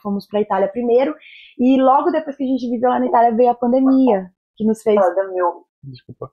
fomos 0.01 0.27
pra 0.27 0.41
Itália 0.41 0.67
primeiro, 0.67 1.15
e 1.57 1.81
logo 1.81 2.11
depois 2.11 2.35
que 2.35 2.43
a 2.43 2.47
gente 2.47 2.69
viveu 2.69 2.89
lá 2.89 2.99
na 2.99 3.07
Itália 3.07 3.35
veio 3.35 3.51
a 3.51 3.55
pandemia, 3.55 4.29
que 4.57 4.65
nos 4.65 4.81
fez, 4.81 4.99
Desculpa. 5.83 6.31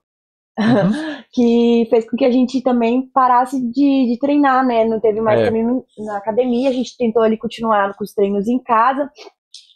que 1.33 1.87
fez 1.89 2.09
com 2.09 2.17
que 2.17 2.25
a 2.25 2.31
gente 2.31 2.61
também 2.61 3.09
parasse 3.13 3.59
de, 3.71 4.07
de 4.11 4.17
treinar, 4.19 4.65
né, 4.65 4.85
não 4.85 4.99
teve 4.99 5.21
mais 5.21 5.39
É. 5.41 5.49
treino 5.49 5.85
na 6.05 6.17
academia, 6.17 6.69
a 6.69 6.73
gente 6.73 6.97
tentou 6.97 7.21
ali 7.23 7.37
continuar 7.37 7.95
com 7.95 8.03
os 8.03 8.13
treinos 8.13 8.47
em 8.47 8.61
casa, 8.61 9.09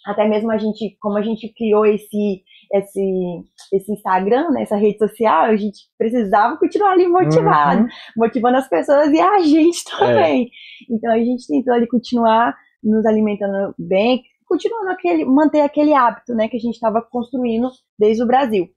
até 0.06 0.28
mesmo 0.28 0.52
a 0.52 0.58
gente, 0.58 0.98
como 1.00 1.18
a 1.18 1.22
gente 1.22 1.54
criou 1.54 1.86
esse 1.86 2.44
esse, 2.76 3.44
esse 3.72 3.92
Instagram, 3.94 4.50
né, 4.50 4.64
essa 4.64 4.76
rede 4.76 4.98
social, 4.98 5.44
a 5.44 5.56
gente 5.56 5.78
precisava 5.96 6.58
continuar 6.58 6.94
ali 6.94 7.08
motivado, 7.08 7.82
Uhum. 7.84 7.88
motivando 8.18 8.58
as 8.58 8.68
pessoas 8.68 9.12
e 9.12 9.20
a 9.20 9.38
gente 9.46 9.84
também. 10.00 10.50
Então 10.90 11.12
a 11.14 11.20
gente 11.20 11.46
tentou 11.46 11.72
ali 11.72 11.86
continuar 11.88 12.56
nos 12.84 13.06
alimentando 13.06 13.76
bem, 13.78 14.24
continuando 14.48 14.90
aquele, 14.90 15.24
manter 15.24 15.62
aquele 15.62 15.94
hábito, 15.94 16.34
né, 16.34 16.48
que 16.48 16.58
a 16.58 16.60
gente 16.60 16.74
estava 16.74 17.00
construindo 17.12 17.70
desde 18.00 18.24
o 18.24 18.28
Brasil. 18.28 18.68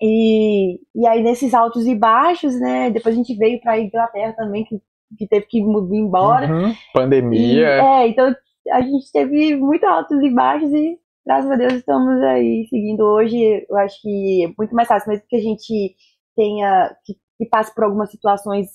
E, 0.00 0.78
e 0.94 1.06
aí 1.06 1.22
nesses 1.22 1.54
altos 1.54 1.86
e 1.86 1.94
baixos, 1.94 2.58
né, 2.60 2.90
depois 2.90 3.14
a 3.14 3.18
gente 3.18 3.34
veio 3.36 3.60
para 3.60 3.72
a 3.72 3.80
Inglaterra 3.80 4.34
também, 4.34 4.64
que, 4.64 4.78
que 5.16 5.26
teve 5.26 5.46
que 5.46 5.60
vir 5.62 5.96
embora. 5.96 6.46
Uhum. 6.52 6.70
E, 6.70 6.76
Pandemia. 6.92 7.68
é, 7.68 8.08
então 8.08 8.34
a 8.70 8.80
gente 8.80 9.10
teve 9.12 9.56
muito 9.56 9.86
altos 9.86 10.22
e 10.22 10.30
baixos 10.30 10.72
e 10.72 10.98
graças 11.24 11.50
a 11.50 11.56
Deus 11.56 11.74
estamos 11.74 12.22
aí 12.24 12.66
seguindo 12.68 13.00
hoje. 13.00 13.66
Eu 13.68 13.76
acho 13.78 14.00
que 14.02 14.44
é 14.44 14.54
muito 14.58 14.74
mais 14.74 14.88
fácil, 14.88 15.10
mesmo 15.10 15.26
que 15.28 15.36
a 15.36 15.40
gente 15.40 15.96
tenha, 16.36 16.94
que, 17.04 17.14
que 17.38 17.46
passe 17.46 17.74
por 17.74 17.84
algumas 17.84 18.10
situações 18.10 18.68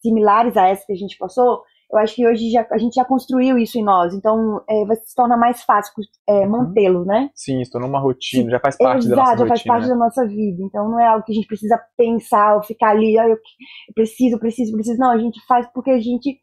similares 0.00 0.56
a 0.56 0.68
essa 0.68 0.86
que 0.86 0.92
a 0.92 0.96
gente 0.96 1.18
passou, 1.18 1.62
eu 1.92 1.98
acho 1.98 2.14
que 2.16 2.26
hoje 2.26 2.50
já, 2.50 2.66
a 2.70 2.78
gente 2.78 2.94
já 2.94 3.04
construiu 3.04 3.56
isso 3.58 3.78
em 3.78 3.84
nós, 3.84 4.12
então 4.14 4.60
é, 4.68 4.84
vai 4.86 4.96
se 4.96 5.14
torna 5.14 5.36
mais 5.36 5.62
fácil 5.62 5.92
é, 6.28 6.40
Uhum. 6.40 6.48
mantê-lo, 6.50 7.04
né? 7.04 7.30
Sim, 7.34 7.64
se 7.64 7.70
tornou 7.70 7.88
uma 7.88 8.00
rotina, 8.00 8.44
Sim, 8.44 8.50
já 8.50 8.60
faz 8.60 8.76
parte 8.76 9.08
da 9.08 9.14
Exato, 9.14 9.20
nossa 9.30 9.38
já 9.38 9.46
faz 9.46 9.60
rotina. 9.60 9.74
parte 9.74 9.88
da 9.88 9.96
nossa 9.96 10.26
vida. 10.26 10.62
Então 10.62 10.88
não 10.90 11.00
é 11.00 11.06
algo 11.06 11.24
que 11.24 11.32
a 11.32 11.34
gente 11.34 11.46
precisa 11.46 11.80
pensar 11.96 12.56
ou 12.56 12.62
ficar 12.62 12.90
ali, 12.90 13.18
ah, 13.18 13.24
eu, 13.28 13.34
eu 13.34 13.94
preciso, 13.94 14.38
preciso, 14.38 14.72
preciso. 14.72 14.98
Não, 14.98 15.10
a 15.12 15.18
gente 15.18 15.38
faz 15.46 15.66
porque 15.72 15.90
a 15.90 16.00
gente 16.00 16.40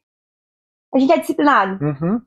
a 0.95 0.99
gente 0.99 1.11
é 1.11 1.17
disciplinado. 1.19 1.83
Uhum. 1.83 2.21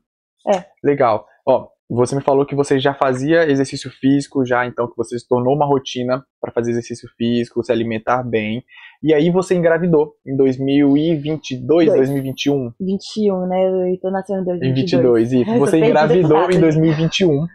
É. 0.53 0.65
Legal. 0.83 1.25
Ó, 1.47 1.67
você 1.95 2.15
me 2.15 2.21
falou 2.21 2.45
que 2.45 2.55
você 2.55 2.79
já 2.79 2.93
fazia 2.93 3.49
exercício 3.49 3.89
físico, 3.89 4.45
já 4.45 4.65
então 4.65 4.87
que 4.87 4.97
você 4.97 5.17
se 5.17 5.27
tornou 5.27 5.55
uma 5.55 5.65
rotina 5.65 6.25
para 6.41 6.51
fazer 6.51 6.71
exercício 6.71 7.09
físico, 7.17 7.63
se 7.63 7.71
alimentar 7.71 8.23
bem. 8.23 8.63
E 9.01 9.13
aí 9.13 9.29
você 9.29 9.55
engravidou 9.55 10.15
em 10.25 10.35
2022, 10.35 11.65
Dois. 11.65 11.97
2021, 11.97 12.73
21, 12.79 13.47
né? 13.47 13.93
Eu 13.93 13.99
tô 14.01 14.11
nascendo 14.11 14.39
em 14.39 14.41
em 14.41 14.59
2022. 14.59 15.31
22. 15.31 15.55
E 15.55 15.59
você 15.59 15.77
engravidou 15.77 16.43
em 16.45 16.47
cara. 16.47 16.59
2021. 16.59 17.47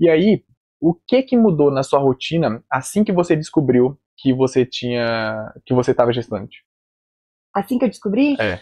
E 0.00 0.08
aí, 0.08 0.44
o 0.80 0.94
que 0.94 1.22
que 1.22 1.36
mudou 1.36 1.70
na 1.70 1.82
sua 1.82 1.98
rotina 1.98 2.62
assim 2.70 3.02
que 3.02 3.12
você 3.12 3.34
descobriu 3.34 3.98
que 4.18 4.34
você 4.34 4.66
tinha, 4.66 5.52
que 5.64 5.72
você 5.72 5.92
estava 5.92 6.12
gestante? 6.12 6.62
Assim 7.54 7.78
que 7.78 7.86
eu 7.86 7.88
descobri, 7.88 8.36
É. 8.38 8.60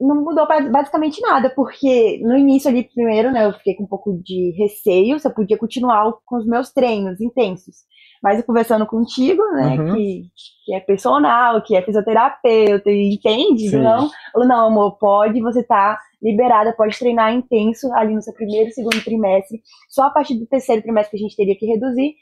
não 0.00 0.16
mudou 0.22 0.46
ba- 0.46 0.60
basicamente 0.70 1.20
nada, 1.20 1.50
porque 1.50 2.20
no 2.22 2.36
início 2.36 2.68
ali, 2.70 2.82
primeiro, 2.84 3.30
né, 3.30 3.46
eu 3.46 3.52
fiquei 3.52 3.74
com 3.74 3.84
um 3.84 3.88
pouco 3.88 4.18
de 4.22 4.52
receio 4.58 5.18
se 5.18 5.26
eu 5.26 5.32
podia 5.34 5.56
continuar 5.58 6.12
com 6.24 6.36
os 6.36 6.46
meus 6.46 6.72
treinos 6.72 7.20
intensos. 7.20 7.76
Mas 8.22 8.38
eu 8.38 8.44
conversando 8.44 8.86
contigo, 8.86 9.42
né, 9.52 9.76
Uhum. 9.78 9.94
que, 9.94 10.22
que 10.64 10.74
é 10.74 10.80
personal, 10.80 11.60
que 11.62 11.76
é 11.76 11.82
fisioterapeuta, 11.82 12.90
entende, 12.90 13.68
Sim. 13.68 13.78
não? 13.82 14.08
Falou, 14.32 14.48
não, 14.48 14.66
amor, 14.68 14.96
pode, 14.98 15.40
você 15.42 15.62
tá 15.62 15.98
liberada, 16.22 16.72
pode 16.72 16.98
treinar 16.98 17.34
intenso 17.34 17.92
ali 17.92 18.14
no 18.14 18.22
seu 18.22 18.32
primeiro 18.32 18.70
e 18.70 18.72
segundo 18.72 19.02
trimestre, 19.04 19.60
só 19.90 20.04
a 20.04 20.10
partir 20.10 20.36
do 20.38 20.46
terceiro 20.46 20.80
trimestre 20.82 21.10
que 21.18 21.22
a 21.22 21.28
gente 21.28 21.36
teria 21.36 21.54
que 21.56 21.66
reduzir. 21.66 22.14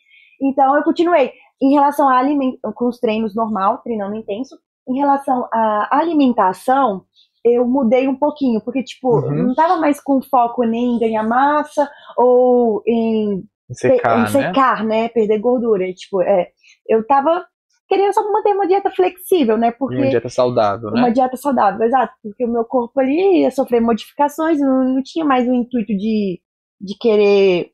Então 0.43 0.75
eu 0.77 0.83
continuei. 0.83 1.33
Em 1.63 1.73
relação 1.73 2.09
a 2.09 2.19
aliment... 2.19 2.57
com 2.75 2.89
os 2.89 2.99
treinos 2.99 3.37
normal, 3.37 3.79
treinando 3.79 4.17
intenso, 4.17 4.57
em 4.89 4.99
relação 4.99 5.47
à 5.53 5.89
alimentação, 5.97 7.05
eu 7.45 7.67
mudei 7.67 8.07
um 8.09 8.15
pouquinho, 8.17 8.61
porque, 8.61 8.83
tipo, 8.83 9.17
Uhum. 9.19 9.49
não 9.49 9.55
tava 9.55 9.77
mais 9.79 10.01
com 10.01 10.21
foco 10.23 10.63
nem 10.65 10.97
em 10.97 10.99
ganhar 10.99 11.23
massa 11.25 11.89
ou 12.17 12.83
em, 12.87 13.43
Secar, 13.73 14.19
em 14.19 14.23
né? 14.23 14.27
secar, 14.29 14.85
né? 14.85 15.09
Perder 15.09 15.39
gordura. 15.39 15.85
E, 15.87 15.95
tipo, 15.95 16.21
é, 16.23 16.49
eu 16.89 17.07
tava 17.07 17.45
querendo 17.89 18.13
só 18.13 18.23
manter 18.33 18.53
uma 18.55 18.67
dieta 18.67 18.91
flexível, 18.91 19.57
né? 19.59 19.71
Porque 19.73 19.97
uma 19.97 20.09
dieta 20.09 20.29
saudável, 20.29 20.91
né? 20.91 21.01
uma 21.01 21.11
dieta 21.11 21.37
saudável, 21.37 21.83
exato. 21.87 22.13
Porque 22.23 22.45
o 22.45 22.49
meu 22.53 22.65
corpo 22.65 22.99
ali 23.01 23.41
ia 23.41 23.51
sofrer 23.51 23.81
modificações, 23.81 24.59
não, 24.61 24.85
não 24.95 25.03
tinha 25.03 25.25
mais 25.25 25.49
o 25.49 25.53
intuito 25.55 25.93
de, 25.97 26.41
de 26.81 26.99
querer 26.99 27.71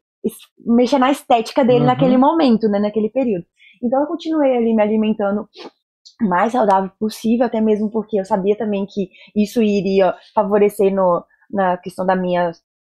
mexer 0.66 0.98
na 0.98 1.10
estética 1.10 1.64
dele 1.64 1.80
Uhum. 1.80 1.86
naquele 1.86 2.16
momento, 2.16 2.68
né? 2.68 2.78
Naquele 2.78 3.10
período. 3.10 3.44
Então 3.82 4.00
eu 4.00 4.06
continuei 4.06 4.56
ali 4.56 4.74
me 4.74 4.82
alimentando 4.82 5.48
mais 6.20 6.52
saudável 6.52 6.90
possível, 6.98 7.46
até 7.46 7.60
mesmo 7.60 7.90
porque 7.90 8.18
eu 8.20 8.24
sabia 8.24 8.56
também 8.56 8.86
que 8.86 9.08
isso 9.36 9.62
iria 9.62 10.14
favorecer 10.34 10.92
no, 10.94 11.24
na 11.50 11.76
questão 11.76 12.04
da 12.04 12.16
minha 12.16 12.50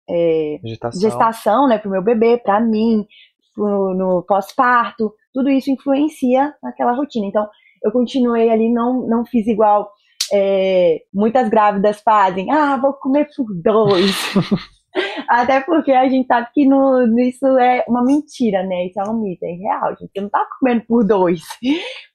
é, 0.08 0.58
Gestação. 0.64 1.00
gestação, 1.00 1.68
né, 1.68 1.78
pro 1.78 1.90
meu 1.90 2.02
bebê, 2.02 2.38
pra 2.38 2.60
mim, 2.60 3.06
pro- 3.54 3.94
no 3.94 4.22
pós-parto, 4.26 5.12
tudo 5.32 5.48
isso 5.50 5.70
influencia 5.70 6.54
naquela 6.62 6.92
rotina. 6.92 7.26
Então, 7.26 7.46
eu 7.84 7.92
continuei 7.92 8.50
ali, 8.50 8.72
não, 8.72 9.06
não 9.06 9.24
fiz 9.24 9.46
igual 9.46 9.90
é, 10.32 10.98
muitas 11.12 11.48
grávidas 11.48 12.00
fazem. 12.00 12.50
Ah, 12.50 12.76
vou 12.76 12.92
comer 12.94 13.28
por 13.36 13.46
dois. 13.62 14.16
Até 15.28 15.60
porque 15.60 15.92
a 15.92 16.08
gente 16.08 16.26
sabe 16.26 16.48
que 16.52 16.66
no, 16.66 17.00
isso 17.20 17.46
é 17.58 17.84
uma 17.88 18.04
mentira, 18.04 18.62
né? 18.64 18.86
Isso 18.86 18.98
é 19.00 19.04
um 19.08 19.20
mito, 19.20 19.44
é 19.44 19.52
real. 19.52 19.90
Gente. 19.96 20.10
Você 20.12 20.20
não 20.20 20.28
tá 20.30 20.44
comendo 20.58 20.84
por 20.86 21.04
dois. 21.06 21.40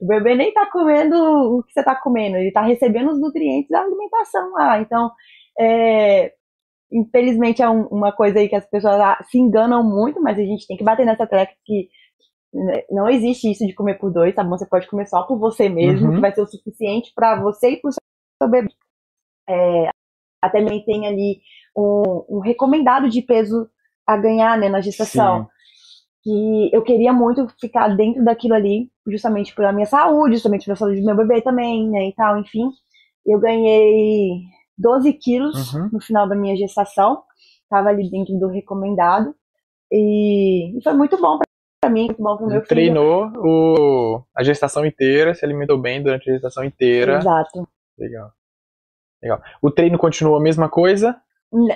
O 0.01 0.05
bebê 0.07 0.35
nem 0.35 0.53
tá 0.53 0.69
comendo 0.71 1.15
o 1.15 1.63
que 1.63 1.71
você 1.73 1.83
tá 1.83 1.95
comendo, 1.95 2.35
ele 2.37 2.51
tá 2.51 2.61
recebendo 2.61 3.11
os 3.11 3.19
nutrientes 3.19 3.69
da 3.69 3.81
alimentação 3.81 4.51
lá. 4.51 4.79
Então, 4.81 5.09
é, 5.59 6.33
infelizmente 6.91 7.61
é 7.61 7.69
um- 7.69 7.87
uma 7.87 8.11
coisa 8.11 8.39
aí 8.39 8.49
que 8.49 8.55
as 8.55 8.69
pessoas 8.69 8.99
ah, 8.99 9.17
se 9.29 9.37
enganam 9.39 9.83
muito, 9.83 10.21
mas 10.21 10.37
a 10.37 10.41
gente 10.43 10.67
tem 10.67 10.77
que 10.77 10.83
bater 10.83 11.05
nessa 11.05 11.25
tecla 11.27 11.55
que 11.65 11.89
né, 12.53 12.83
não 12.91 13.09
existe 13.09 13.51
isso 13.51 13.65
de 13.67 13.73
comer 13.75 13.95
por 13.99 14.11
dois, 14.13 14.33
tá 14.35 14.43
bom? 14.43 14.57
Você 14.57 14.67
pode 14.67 14.87
comer 14.87 15.05
só 15.07 15.23
por 15.23 15.37
você 15.39 15.67
mesmo, 15.69 16.07
Uhum. 16.09 16.15
que 16.15 16.21
vai 16.21 16.31
ser 16.33 16.41
o 16.41 16.47
suficiente 16.47 17.11
para 17.15 17.41
você 17.41 17.71
e 17.71 17.81
pro 17.81 17.91
seu 17.91 18.49
bebê. 18.49 18.69
É, 19.49 19.89
até 20.45 20.59
também 20.61 20.83
tem 20.85 21.07
ali 21.07 21.41
um, 21.75 22.25
um 22.29 22.39
recomendado 22.39 23.09
de 23.09 23.21
peso 23.21 23.67
a 24.07 24.17
ganhar 24.17 24.57
né, 24.57 24.69
na 24.69 24.81
gestação. 24.81 25.43
Sim. 25.43 25.49
Que 26.23 26.69
eu 26.75 26.81
queria 26.81 27.13
muito 27.13 27.47
ficar 27.59 27.89
dentro 27.95 28.23
daquilo 28.23 28.55
ali, 28.55 28.89
justamente 29.07 29.53
pela 29.53 29.71
minha 29.71 29.85
saúde, 29.85 30.35
justamente 30.35 30.65
pela 30.65 30.75
saúde 30.75 30.99
do 30.99 31.05
meu 31.05 31.15
bebê 31.15 31.41
também, 31.41 31.87
né? 31.89 32.07
E 32.09 32.13
tal, 32.15 32.39
enfim. 32.39 32.69
Eu 33.25 33.39
ganhei 33.39 34.41
12 34.77 35.13
quilos 35.13 35.73
Uhum. 35.73 35.89
no 35.93 36.01
final 36.01 36.27
da 36.27 36.35
minha 36.35 36.55
gestação. 36.55 37.21
Tava 37.69 37.89
ali 37.89 38.09
dentro 38.09 38.37
do 38.39 38.47
recomendado. 38.47 39.35
E, 39.91 40.77
e 40.77 40.83
foi 40.83 40.93
muito 40.93 41.19
bom 41.21 41.37
pra 41.81 41.89
mim, 41.91 42.05
muito 42.05 42.21
bom 42.21 42.37
pro 42.37 42.47
meu 42.47 42.55
filho. 42.61 42.67
Treinou 42.67 43.31
o, 43.37 44.23
a 44.35 44.43
gestação 44.43 44.83
inteira, 44.85 45.35
se 45.35 45.45
alimentou 45.45 45.79
bem 45.79 46.01
durante 46.01 46.29
a 46.29 46.33
gestação 46.33 46.63
inteira. 46.63 47.17
Exato. 47.17 47.67
Legal. 47.97 48.31
Legal. 49.25 49.41
O 49.61 49.71
treino 49.71 49.97
continua 49.97 50.37
a 50.37 50.41
mesma 50.41 50.69
coisa? 50.69 51.15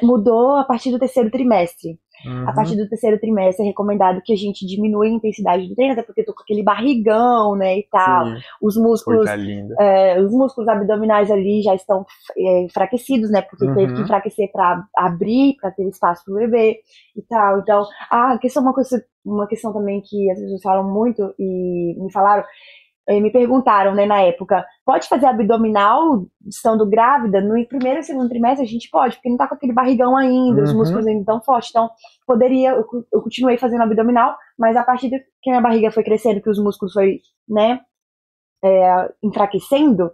Mudou 0.03 0.57
a 0.57 0.63
partir 0.63 0.91
do 0.91 0.99
terceiro 0.99 1.31
trimestre. 1.31 1.97
Uhum. 2.25 2.49
A 2.49 2.53
partir 2.53 2.75
do 2.75 2.87
terceiro 2.87 3.17
trimestre 3.19 3.63
é 3.63 3.67
recomendado 3.69 4.21
que 4.23 4.33
a 4.33 4.35
gente 4.35 4.65
diminua 4.65 5.05
a 5.05 5.09
intensidade 5.09 5.67
do 5.67 5.75
treino, 5.75 5.93
até 5.93 6.03
porque 6.03 6.21
eu 6.21 6.25
tô 6.25 6.33
com 6.33 6.43
aquele 6.43 6.61
barrigão, 6.61 7.55
né, 7.55 7.79
e 7.79 7.87
tal. 7.89 8.25
Sim, 8.25 8.37
Os 8.61 8.75
músculos, 8.75 9.25
é, 9.79 10.19
os 10.21 10.31
músculos 10.31 10.67
abdominais 10.67 11.31
ali 11.31 11.61
já 11.61 11.73
estão 11.73 12.05
é, 12.37 12.63
enfraquecidos, 12.63 13.31
né, 13.31 13.41
porque 13.41 13.65
Uhum. 13.65 13.73
teve 13.73 13.93
que 13.93 14.01
enfraquecer 14.01 14.51
para 14.51 14.83
abrir, 14.97 15.55
para 15.61 15.71
ter 15.71 15.87
espaço 15.87 16.25
pro 16.25 16.35
bebê 16.35 16.79
e 17.15 17.21
tal. 17.21 17.59
Então, 17.59 17.87
ah, 18.11 18.33
a 18.33 18.37
questão, 18.37 18.63
uma, 18.63 18.73
coisa, 18.73 19.01
uma 19.25 19.47
questão 19.47 19.71
também 19.71 20.01
que 20.01 20.29
as 20.29 20.39
pessoas 20.39 20.61
falam 20.61 20.91
muito 20.91 21.33
e 21.39 21.95
me 21.97 22.11
falaram, 22.11 22.43
me 23.19 23.31
perguntaram, 23.31 23.95
né, 23.95 24.05
na 24.05 24.21
época, 24.21 24.63
pode 24.85 25.07
fazer 25.07 25.25
abdominal 25.25 26.25
estando 26.47 26.87
grávida? 26.87 27.41
No 27.41 27.65
primeiro 27.67 27.99
e 27.99 28.03
segundo 28.03 28.29
trimestre 28.29 28.65
a 28.65 28.69
gente 28.69 28.89
pode, 28.89 29.15
porque 29.15 29.29
não 29.29 29.37
tá 29.37 29.47
com 29.47 29.55
aquele 29.55 29.73
barrigão 29.73 30.15
ainda, 30.15 30.61
os 30.61 30.71
Uhum. 30.71 30.77
músculos 30.77 31.07
ainda 31.07 31.25
tão 31.25 31.41
fortes. 31.41 31.69
Então, 31.71 31.89
poderia, 32.27 32.71
eu, 32.71 33.21
continuei 33.21 33.57
fazendo 33.57 33.81
abdominal, 33.81 34.37
mas 34.57 34.75
a 34.77 34.83
partir 34.83 35.09
de 35.09 35.17
que 35.41 35.49
a 35.49 35.53
minha 35.53 35.61
barriga 35.61 35.91
foi 35.91 36.03
crescendo, 36.03 36.41
que 36.41 36.49
os 36.49 36.59
músculos 36.59 36.93
foi, 36.93 37.19
né, 37.47 37.79
é, 38.63 39.09
enfraquecendo, 39.23 40.11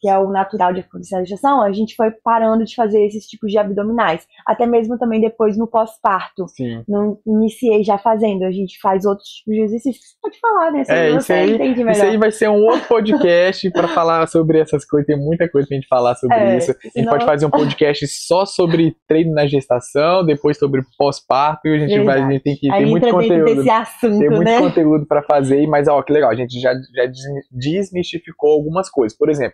que 0.00 0.08
é 0.08 0.18
o 0.18 0.30
natural 0.30 0.72
de 0.72 0.80
acontecer 0.80 1.16
na 1.16 1.24
gestação, 1.24 1.62
a 1.62 1.72
gente 1.72 1.94
foi 1.96 2.10
parando 2.22 2.64
de 2.64 2.74
fazer 2.74 3.04
esses 3.06 3.26
tipos 3.26 3.50
de 3.50 3.58
abdominais. 3.58 4.26
Até 4.46 4.66
mesmo 4.66 4.98
também 4.98 5.20
depois 5.20 5.56
no 5.56 5.66
pós-parto. 5.66 6.46
Não 6.88 7.18
iniciei 7.26 7.82
já 7.82 7.98
fazendo, 7.98 8.44
a 8.44 8.50
gente 8.50 8.78
faz 8.80 9.04
outros 9.04 9.28
tipos 9.28 9.54
de 9.54 9.60
exercícios. 9.62 10.04
Pode 10.20 10.38
falar, 10.40 10.70
né? 10.72 10.82
É, 10.88 11.10
Você 11.12 11.16
isso 11.16 11.32
aí, 11.32 11.90
isso 11.90 12.04
aí 12.04 12.16
vai 12.16 12.30
ser 12.30 12.48
um 12.48 12.64
outro 12.64 12.86
podcast 12.88 13.70
para 13.70 13.88
falar 13.94 14.26
sobre 14.28 14.58
essas 14.60 14.84
coisas. 14.84 15.06
Tem 15.06 15.16
muita 15.18 15.48
coisa 15.50 15.66
pra 15.66 15.74
gente 15.76 15.86
falar 15.88 16.14
sobre 16.16 16.36
É, 16.36 16.56
isso. 16.58 16.70
A 16.70 16.74
gente 16.74 16.92
senão- 16.92 17.12
pode 17.12 17.24
fazer 17.26 17.46
um 17.46 17.50
podcast 17.50 18.06
só 18.08 18.44
sobre 18.44 18.94
treino 19.08 19.32
na 19.32 19.46
gestação, 19.46 20.24
depois 20.24 20.58
sobre 20.58 20.82
pós-parto, 20.98 21.66
e 21.68 21.74
a 21.76 21.78
gente 21.86 22.04
vai, 22.04 22.20
a 22.22 22.30
gente 22.30 22.42
tem 22.42 22.56
que 22.56 22.68
tem 22.68 22.86
muito 22.86 23.08
conteúdo. 23.08 23.54
desse 23.56 23.70
assunto, 23.70 24.18
Tem 24.18 24.28
muito 24.30 24.44
né? 24.44 24.58
conteúdo 24.58 25.06
para 25.06 25.22
fazer, 25.22 25.66
mas 25.66 25.88
ó, 25.88 26.02
que 26.02 26.12
legal, 26.12 26.30
a 26.30 26.34
gente 26.34 26.60
já, 26.60 26.72
já 26.94 27.06
desmi- 27.06 27.42
desmistificou 27.50 28.50
algumas 28.52 28.88
coisas. 28.90 29.16
Por 29.16 29.28
exemplo, 29.28 29.45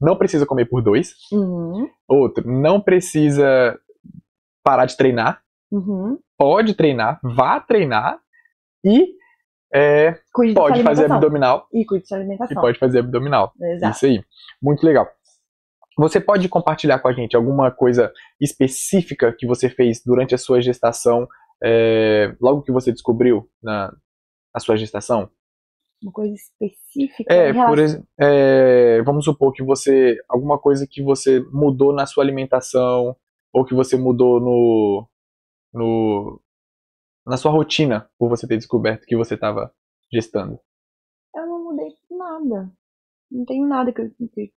não 0.00 0.16
precisa 0.16 0.44
comer 0.46 0.66
por 0.66 0.82
dois. 0.82 1.14
Uhum, 1.32 1.88
Outro, 2.08 2.46
não 2.50 2.80
precisa 2.80 3.78
parar 4.62 4.86
de 4.86 4.96
treinar. 4.96 5.42
uhum. 5.70 6.18
Pode 6.38 6.74
treinar, 6.74 7.18
vá 7.22 7.58
treinar 7.60 8.20
e 8.84 9.14
é, 9.72 10.12
pode 10.32 10.52
fazer 10.54 11.04
alimentação. 11.04 11.16
abdominal. 11.16 11.68
E 11.72 11.84
cuide 11.86 12.02
da 12.04 12.08
sua 12.08 12.18
E 12.18 12.20
alimentação. 12.20 12.60
pode 12.62 12.78
fazer 12.78 12.98
abdominal. 12.98 13.52
Exato. 13.58 13.96
Isso 13.96 14.06
aí. 14.06 14.24
Muito 14.62 14.84
legal. 14.84 15.08
Você 15.98 16.20
pode 16.20 16.46
compartilhar 16.48 16.98
com 16.98 17.08
a 17.08 17.12
gente 17.14 17.34
alguma 17.34 17.70
coisa 17.70 18.12
específica 18.38 19.32
que 19.32 19.46
você 19.46 19.70
fez 19.70 20.02
durante 20.04 20.34
a 20.34 20.38
sua 20.38 20.60
gestação, 20.60 21.26
é, 21.64 22.34
logo 22.38 22.60
que 22.62 22.70
você 22.70 22.92
descobriu 22.92 23.48
na 23.62 23.90
a 24.52 24.60
sua 24.60 24.76
gestação? 24.76 25.30
Uma 26.06 26.12
coisa 26.12 26.34
específica. 26.34 27.34
É, 27.34 27.52
por 27.52 27.80
exemplo, 27.80 28.06
é, 28.16 29.02
vamos 29.02 29.24
supor 29.24 29.52
que 29.52 29.64
você. 29.64 30.16
Alguma 30.28 30.56
coisa 30.56 30.86
que 30.88 31.02
você 31.02 31.40
mudou 31.52 31.92
na 31.92 32.06
sua 32.06 32.22
alimentação, 32.22 33.16
ou 33.52 33.64
que 33.64 33.74
você 33.74 33.96
mudou 33.96 34.38
no. 34.38 35.08
no 35.74 36.40
na 37.26 37.36
sua 37.36 37.50
rotina, 37.50 38.08
por 38.16 38.28
você 38.28 38.46
ter 38.46 38.56
descoberto 38.56 39.04
que 39.04 39.16
você 39.16 39.34
estava 39.34 39.74
gestando. 40.12 40.60
Eu 41.34 41.44
não 41.44 41.64
mudei 41.64 41.92
nada. 42.08 42.70
Não 43.28 43.44
tenho 43.44 43.66
nada 43.66 43.92
que 43.92 44.02
eu. 44.02 44.10
que 44.32 44.52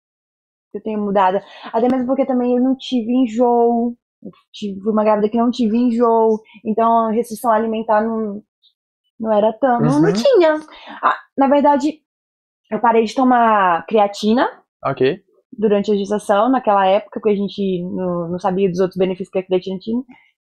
eu 0.75 0.83
tenha 0.83 0.99
mudado. 0.99 1.39
Até 1.73 1.89
mesmo 1.89 2.07
porque 2.07 2.27
também 2.27 2.59
eu 2.59 2.63
não 2.63 2.77
tive 2.77 3.11
enjoo. 3.11 3.97
Eu 4.23 4.31
tive 4.53 4.87
uma 4.87 5.03
grávida 5.03 5.31
que 5.31 5.39
não 5.39 5.51
tive 5.51 5.79
enjoo. 5.79 6.43
Então 6.63 7.07
a 7.07 7.11
restrição 7.11 7.51
alimentar 7.51 8.03
não, 8.03 8.43
não 9.19 9.33
era 9.33 9.53
tão. 9.55 9.81
Não, 9.81 10.01
não 10.01 10.09
Uhum. 10.09 10.13
tinha. 10.15 10.61
Ah, 11.03 11.17
na 11.37 11.49
verdade, 11.49 12.01
eu 12.71 12.81
parei 12.81 13.05
de 13.05 13.15
tomar 13.15 13.85
creatina 13.87 14.49
Ok. 14.85 15.23
durante 15.53 15.91
a 15.93 15.97
gestação, 15.97 16.51
naquela 16.51 16.87
época, 16.87 17.21
porque 17.21 17.31
a 17.31 17.37
gente 17.37 17.83
não, 17.85 18.29
não 18.29 18.39
sabia 18.39 18.69
dos 18.69 18.81
outros 18.81 18.99
benefícios 18.99 19.31
que 19.31 19.39
a 19.39 19.43
creatina 19.43 19.79
tinha, 19.79 20.03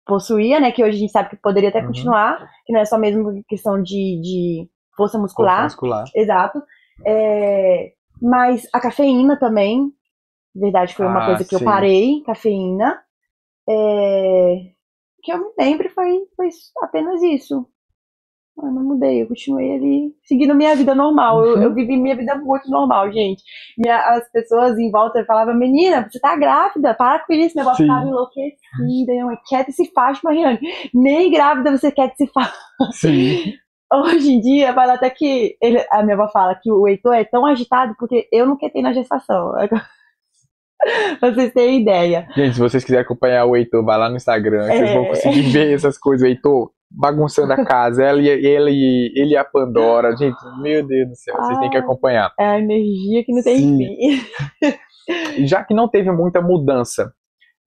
possuía, 0.06 0.60
né? 0.60 0.72
Que 0.72 0.84
hoje 0.84 0.98
a 0.98 1.00
gente 1.00 1.12
sabe 1.12 1.30
que 1.30 1.38
poderia 1.38 1.70
até 1.70 1.80
Uhum. 1.82 1.88
continuar, 1.88 2.50
que 2.66 2.74
não 2.74 2.80
é 2.82 2.86
só 2.86 2.98
mesmo 2.98 3.44
questão 3.48 3.82
de, 3.82 4.20
de 4.22 4.70
força 4.98 5.18
muscular. 5.20 5.64
muscular. 5.64 6.06
Exato. 6.16 6.62
É, 7.06 7.94
mas 8.22 8.68
a 8.74 8.80
cafeína 8.82 9.38
também, 9.40 9.92
na 10.56 10.62
verdade, 10.62 10.96
foi 10.96 11.06
uma 11.06 11.22
Ah, 11.22 11.26
coisa 11.26 11.46
que 11.46 11.56
eu 11.56 11.60
sim. 11.60 11.66
parei, 11.66 12.22
cafeína. 12.26 13.02
É, 13.70 14.56
que 15.22 15.32
eu 15.32 15.38
me 15.38 15.54
lembro 15.58 15.90
foi, 15.92 16.26
foi 16.36 16.50
apenas 16.82 17.22
isso. 17.22 17.68
Eu 18.62 18.72
não 18.72 18.84
mudei, 18.84 19.22
eu 19.24 19.28
continuei 19.28 19.76
ali 19.76 20.14
seguindo 20.24 20.54
minha 20.56 20.76
vida 20.76 20.94
normal. 20.96 21.44
Eu, 21.46 21.56
Uhum. 21.56 21.62
eu 21.64 21.74
vivi 21.74 21.98
minha 21.98 22.16
vida 22.16 22.36
muito 22.36 22.70
normal, 22.70 23.12
gente. 23.12 23.42
Minha- 23.78 24.00
as 24.16 24.30
pessoas 24.32 24.78
em 24.78 24.92
volta 24.92 25.24
falavam, 25.26 25.56
menina, 25.56 26.08
você 26.10 26.20
tá 26.20 26.36
grávida, 26.36 26.94
para 26.94 27.20
com 27.26 27.34
isso, 27.34 27.56
meu 27.56 27.66
avó 27.68 27.76
Sim. 27.76 27.84
ficava 27.84 28.06
enlouquecida. 28.08 29.14
Eu, 29.14 29.28
quieta 29.48 29.72
se 29.72 29.92
faz, 29.94 30.22
Mariane. 30.24 30.60
Nem 30.94 31.32
grávida 31.32 31.78
você 31.78 31.92
quer 31.92 32.14
se 32.16 32.28
faz. 32.28 32.52
Sim. 32.92 33.54
Hoje 33.92 34.34
em 34.34 34.40
dia, 34.40 34.72
fala 34.74 34.94
até 34.94 35.10
que 35.10 35.56
ele- 35.62 35.84
a 35.92 36.04
minha 36.04 36.16
avó 36.16 36.28
fala 36.32 36.54
que 36.54 36.72
o 36.72 36.88
Heitor 36.88 37.16
é 37.16 37.24
tão 37.24 37.46
agitado 37.46 37.96
porque 37.98 38.28
eu 38.32 38.46
não 38.46 38.56
quietei 38.56 38.82
na 38.84 38.94
gestação. 38.94 39.52
vocês 41.22 41.52
terem 41.54 41.82
ideia. 41.82 42.28
Gente, 42.36 42.54
se 42.54 42.60
vocês 42.60 42.84
quiserem 42.84 43.04
acompanhar 43.04 43.46
o 43.46 43.56
Heitor, 43.56 43.84
vai 43.84 43.98
lá 43.98 44.10
no 44.10 44.16
Instagram, 44.16 44.68
que 44.70 44.78
vocês 44.78 44.94
vão 44.94 45.04
É. 45.06 45.08
conseguir 45.10 45.42
ver 45.42 45.74
essas 45.74 45.98
coisas. 45.98 46.26
O 46.26 46.30
Heitor 46.30 46.72
bagunçando 46.92 47.54
a 47.54 47.64
casa, 47.66 48.04
ela 48.04 48.22
e, 48.22 48.28
ele, 48.28 49.12
ele 49.16 49.34
e 49.34 49.38
a 49.38 49.44
Pandora. 49.46 50.16
Gente, 50.18 50.38
meu 50.62 50.86
Deus 50.86 51.10
do 51.10 51.16
céu, 51.16 51.36
vocês 51.36 51.60
têm 51.60 51.70
que 51.70 51.78
Ah. 51.78 51.82
acompanhar. 51.82 52.34
É 52.40 52.46
a 52.46 52.60
energia 52.60 53.24
que 53.24 53.32
não 53.34 53.44
tem 53.44 53.58
Sim. 53.58 53.78
fim. 53.78 55.46
Já 55.48 55.64
que 55.64 55.74
não 55.74 55.88
teve 55.88 56.12
muita 56.12 56.42
mudança, 56.42 57.14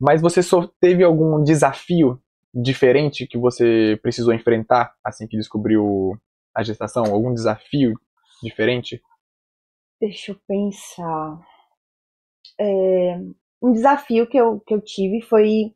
mas 0.01 0.21
você 0.21 0.43
só 0.43 0.69
teve 0.81 1.03
algum 1.05 1.43
desafio 1.43 2.21
diferente 2.55 3.27
que 3.27 3.39
você 3.39 3.99
precisou 4.03 4.35
enfrentar 4.35 4.93
assim 5.05 5.27
que 5.27 5.37
descobriu 5.37 6.17
a 6.55 6.63
gestação? 6.63 7.05
Algum 7.07 7.33
desafio 7.33 7.93
diferente? 8.43 9.01
Deixa 10.01 10.33
eu 10.33 10.37
pensar. 10.47 11.39
É, 12.61 13.19
um 13.63 13.73
desafio 13.73 14.27
que 14.27 14.37
eu, 14.37 14.61
que 14.61 14.75
eu 14.75 14.81
tive 14.81 15.23
foi 15.23 15.73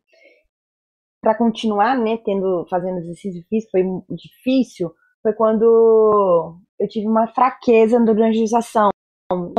para 1.27 1.35
continuar, 1.35 1.99
né, 1.99 2.19
tendo 2.25 2.65
fazendo 2.71 2.99
exercício 2.99 3.43
físico, 3.49 3.73
foi 3.73 3.83
difícil, 4.11 4.93
foi 5.21 5.33
quando 5.33 6.57
eu 6.79 6.87
tive 6.87 7.09
uma 7.09 7.27
fraqueza 7.27 7.99
durante 7.99 8.37
a 8.37 8.41
gestação, 8.43 8.91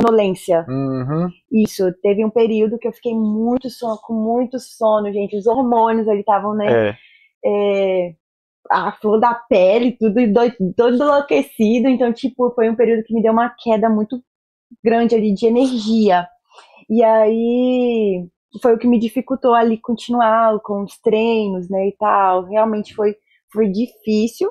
sonolência. 0.00 0.64
Uhum. 0.66 1.28
Isso, 1.52 1.92
teve 2.00 2.24
um 2.24 2.30
período 2.30 2.78
que 2.78 2.88
eu 2.88 2.92
fiquei 2.92 3.14
muito 3.14 3.68
sono, 3.68 3.98
com 4.02 4.14
muito 4.14 4.58
sono, 4.58 5.12
gente. 5.12 5.36
Os 5.36 5.46
hormônios 5.46 6.08
ali 6.08 6.20
estavam, 6.20 6.54
né? 6.54 6.88
É. 6.88 6.96
é, 7.44 8.14
a 8.70 8.92
flor 8.92 9.20
da 9.20 9.34
pele, 9.34 9.92
tudo 9.92 10.14
todo 10.74 10.94
enlouquecido. 10.94 11.86
Então, 11.86 12.10
tipo, 12.14 12.50
foi 12.54 12.70
um 12.70 12.76
período 12.76 13.04
que 13.04 13.12
me 13.12 13.20
deu 13.20 13.34
uma 13.34 13.50
queda 13.50 13.90
muito 13.90 14.18
grande 14.82 15.14
ali 15.14 15.34
de 15.34 15.44
energia. 15.44 16.26
E 16.88 17.04
aí 17.04 18.26
foi 18.62 18.74
o 18.74 18.78
que 18.78 18.86
me 18.86 18.98
dificultou 18.98 19.54
ali 19.54 19.78
continuar 19.78 20.58
com 20.60 20.82
os 20.82 20.98
treinos, 20.98 21.68
né, 21.68 21.88
e 21.88 21.96
tal. 21.98 22.44
Realmente 22.44 22.94
foi, 22.94 23.14
foi 23.52 23.68
difícil. 23.70 24.50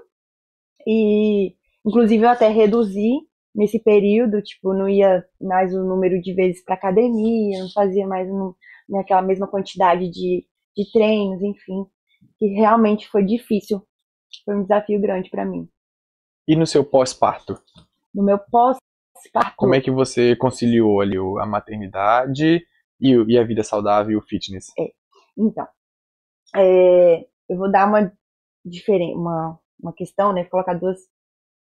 E, 0.86 1.56
inclusive, 1.86 2.24
eu 2.24 2.30
até 2.30 2.48
reduzi 2.48 3.20
nesse 3.56 3.80
período, 3.80 4.42
tipo, 4.42 4.74
não 4.74 4.88
ia 4.88 5.26
mais 5.42 5.74
o 5.74 5.84
número 5.84 6.22
de 6.22 6.34
vezes 6.34 6.64
para 6.64 6.76
academia, 6.76 7.60
não 7.60 7.70
fazia 7.72 8.08
mais 8.08 8.30
um, 8.30 8.54
naquela 8.88 9.22
mesma 9.22 9.48
quantidade 9.48 10.10
de, 10.10 10.46
de 10.76 10.92
treinos, 10.94 11.42
enfim, 11.42 11.86
que 12.38 12.48
realmente 12.50 13.08
foi 13.10 13.26
difícil, 13.26 13.82
foi 14.46 14.56
um 14.56 14.62
desafio 14.62 15.02
grande 15.02 15.30
para 15.32 15.44
mim. 15.44 15.68
E 16.48 16.56
no 16.56 16.68
seu 16.68 16.86
pós-parto? 16.86 17.60
No 18.14 18.24
meu 18.24 18.38
pós-parto, 18.38 19.56
Como 19.58 19.74
é 19.74 19.82
que 19.82 19.92
você 19.92 20.36
conciliou 20.36 21.02
ali 21.02 21.18
a 21.18 21.46
maternidade 21.46 22.64
e, 23.02 23.14
e 23.28 23.38
a 23.38 23.44
vida 23.44 23.64
saudável 23.64 24.12
e 24.14 24.18
o 24.18 24.22
fitness? 24.22 24.78
então, 25.38 25.68
é, 26.56 27.22
eu 27.50 27.58
vou 27.58 27.72
dar 27.72 27.88
uma 27.88 28.12
diferente, 28.66 29.16
uma, 29.16 29.60
uma 29.82 29.94
questão, 29.94 30.34
né, 30.34 30.46
colocar 30.46 30.76
duas. 30.76 31.00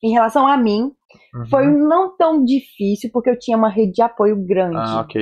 Em 0.03 0.13
relação 0.13 0.47
a 0.47 0.57
mim, 0.57 0.95
Uhum. 1.33 1.47
foi 1.49 1.67
não 1.67 2.15
tão 2.17 2.43
difícil 2.45 3.11
porque 3.13 3.29
eu 3.31 3.39
tinha 3.39 3.57
uma 3.57 3.69
rede 3.69 3.93
de 3.93 4.01
apoio 4.03 4.37
grande. 4.45 4.91
Ah, 4.91 5.01
ok. 5.01 5.15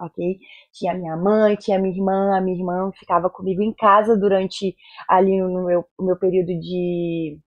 ok? 0.00 0.38
Tinha 0.72 0.94
minha 0.94 1.16
mãe, 1.16 1.56
tinha 1.56 1.78
minha 1.78 1.94
irmã, 1.94 2.36
a 2.36 2.40
minha 2.42 2.58
irmã 2.58 2.90
ficava 2.98 3.30
comigo 3.30 3.62
em 3.62 3.74
casa 3.74 4.16
durante 4.18 4.76
ali 5.08 5.40
no 5.40 5.66
meu, 5.66 5.86
o 5.98 6.04
meu 6.04 6.18
período 6.18 6.48
de, 6.60 7.38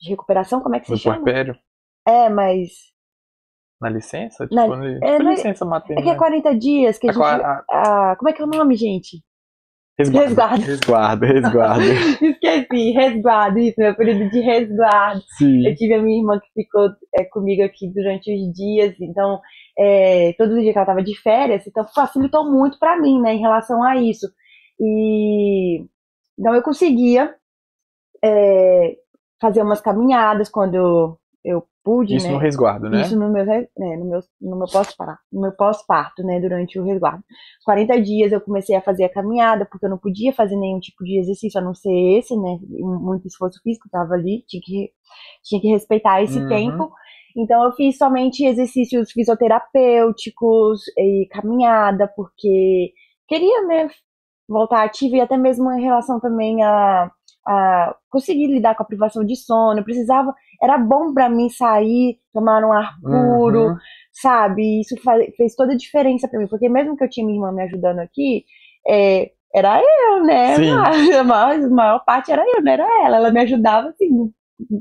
de 0.00 0.10
recuperação, 0.10 0.60
como 0.60 0.76
é 0.76 0.80
que 0.80 0.88
se 0.88 0.94
No 0.94 0.96
chama? 0.96 1.34
puerpério? 1.34 1.58
É, 2.06 2.28
mas 2.30 2.93
Na 3.80 3.88
licença? 3.90 4.46
Na- 4.50 4.62
Tipo, 4.64 4.74
li- 4.76 4.98
é, 5.02 5.18
na- 5.18 5.30
licença 5.30 5.64
é 5.64 5.68
maternidade. 5.68 6.06
que 6.08 6.14
é 6.14 6.18
40 6.18 6.54
dias 6.58 6.98
que 6.98 7.06
a 7.08 7.10
A 7.10 7.12
gente... 7.12 7.22
qua- 7.22 7.36
a- 7.70 8.10
ah, 8.12 8.16
como 8.16 8.28
é 8.28 8.32
que 8.32 8.40
é 8.40 8.44
o 8.44 8.48
nome, 8.48 8.76
gente? 8.76 9.22
Resguardo. 9.98 10.62
Resguardo. 10.64 11.24
Resguardo. 11.24 11.82
Esqueci, 12.20 12.90
resguardo, 12.92 13.58
isso, 13.60 13.74
meu 13.78 13.94
período 13.94 14.28
de 14.30 14.40
resguardo. 14.40 15.22
Sim. 15.38 15.64
Eu 15.66 15.74
tive 15.76 15.94
a 15.94 16.02
minha 16.02 16.18
irmã 16.18 16.40
que 16.40 16.62
ficou 16.62 16.88
é, 17.14 17.24
comigo 17.24 17.62
aqui 17.62 17.88
durante 17.92 18.34
os 18.34 18.52
dias, 18.52 18.94
então, 19.00 19.40
é, 19.78 20.32
todos 20.36 20.54
os 20.56 20.60
dias 20.62 20.72
que 20.72 20.78
ela 20.78 20.84
estava 20.84 21.02
de 21.02 21.14
férias, 21.20 21.64
então 21.66 21.86
facilitou 21.94 22.50
muito 22.50 22.76
para 22.78 23.00
mim, 23.00 23.20
né, 23.20 23.34
em 23.34 23.40
relação 23.40 23.84
a 23.84 23.96
isso. 23.96 24.26
E 24.80 25.84
então 26.36 26.52
eu 26.54 26.62
conseguia 26.62 27.32
é, 28.24 28.96
fazer 29.40 29.62
umas 29.62 29.80
caminhadas 29.80 30.48
quando 30.48 31.18
eu 31.44 31.62
pude, 31.84 32.16
Isso 32.16 32.26
né? 32.26 32.32
no 32.32 32.38
resguardo, 32.38 32.88
né? 32.88 33.02
Isso 33.02 33.18
no 33.18 33.30
meu, 33.32 33.44
né, 33.44 33.66
no 33.96 34.04
meu, 34.06 34.20
no 34.40 34.56
meu 34.58 34.66
pós-parto, 34.70 35.20
no 35.32 35.42
meu 35.42 35.52
pós-parto, 35.52 36.22
né, 36.22 36.40
durante 36.40 36.78
o 36.78 36.84
resguardo. 36.84 37.22
40 37.64 38.00
dias 38.00 38.32
eu 38.32 38.40
comecei 38.40 38.74
a 38.76 38.80
fazer 38.82 39.04
a 39.04 39.12
caminhada, 39.12 39.66
porque 39.70 39.86
eu 39.86 39.90
não 39.90 39.98
podia 39.98 40.32
fazer 40.32 40.56
nenhum 40.56 40.80
tipo 40.80 41.04
de 41.04 41.18
exercício, 41.20 41.60
a 41.60 41.64
não 41.64 41.74
ser 41.74 41.92
esse, 42.18 42.36
né, 42.36 42.58
muito 42.80 43.26
esforço 43.26 43.60
físico, 43.62 43.88
tava 43.90 44.14
ali, 44.14 44.44
tinha 44.48 44.60
que, 44.64 44.90
tinha 45.44 45.60
que 45.60 45.68
respeitar 45.68 46.22
esse 46.22 46.38
Uhum. 46.38 46.48
tempo. 46.48 46.90
Então 47.36 47.64
eu 47.64 47.72
fiz 47.72 47.98
somente 47.98 48.44
exercícios 48.46 49.10
fisioterapêuticos 49.12 50.82
e 50.96 51.26
caminhada, 51.30 52.08
porque 52.16 52.92
queria, 53.28 53.66
né, 53.66 53.88
voltar 54.48 54.84
ativa 54.84 55.16
e 55.16 55.20
até 55.20 55.36
mesmo 55.36 55.70
em 55.72 55.82
relação 55.82 56.20
também 56.20 56.62
a, 56.62 57.10
a 57.46 57.94
conseguir 58.10 58.46
lidar 58.46 58.74
com 58.74 58.82
a 58.82 58.86
privação 58.86 59.24
de 59.24 59.36
sono. 59.36 59.78
Eu 59.80 59.84
precisava, 59.84 60.34
era 60.62 60.78
bom 60.78 61.12
pra 61.12 61.28
mim 61.28 61.48
sair, 61.48 62.18
tomar 62.32 62.64
um 62.64 62.72
ar 62.72 62.94
puro, 63.02 63.68
Uhum. 63.68 63.76
sabe? 64.12 64.80
Isso 64.80 64.96
fa- 65.02 65.18
fez 65.36 65.54
toda 65.54 65.72
a 65.72 65.76
diferença 65.76 66.28
pra 66.28 66.38
mim, 66.38 66.46
porque 66.48 66.68
mesmo 66.68 66.96
que 66.96 67.04
eu 67.04 67.10
tinha 67.10 67.26
minha 67.26 67.36
irmã 67.38 67.52
me 67.52 67.62
ajudando 67.64 67.98
aqui, 68.00 68.44
é, 68.88 69.30
era 69.54 69.80
eu, 69.80 70.24
né? 70.24 70.56
Sim. 70.56 70.70
A 71.20 71.24
maior, 71.24 71.52
a 71.64 71.68
maior 71.70 72.04
parte 72.04 72.32
era 72.32 72.42
eu, 72.46 72.62
não 72.62 72.72
era 72.72 72.84
ela. 73.06 73.16
Ela 73.16 73.30
me 73.30 73.40
ajudava 73.40 73.88
assim, 73.88 74.08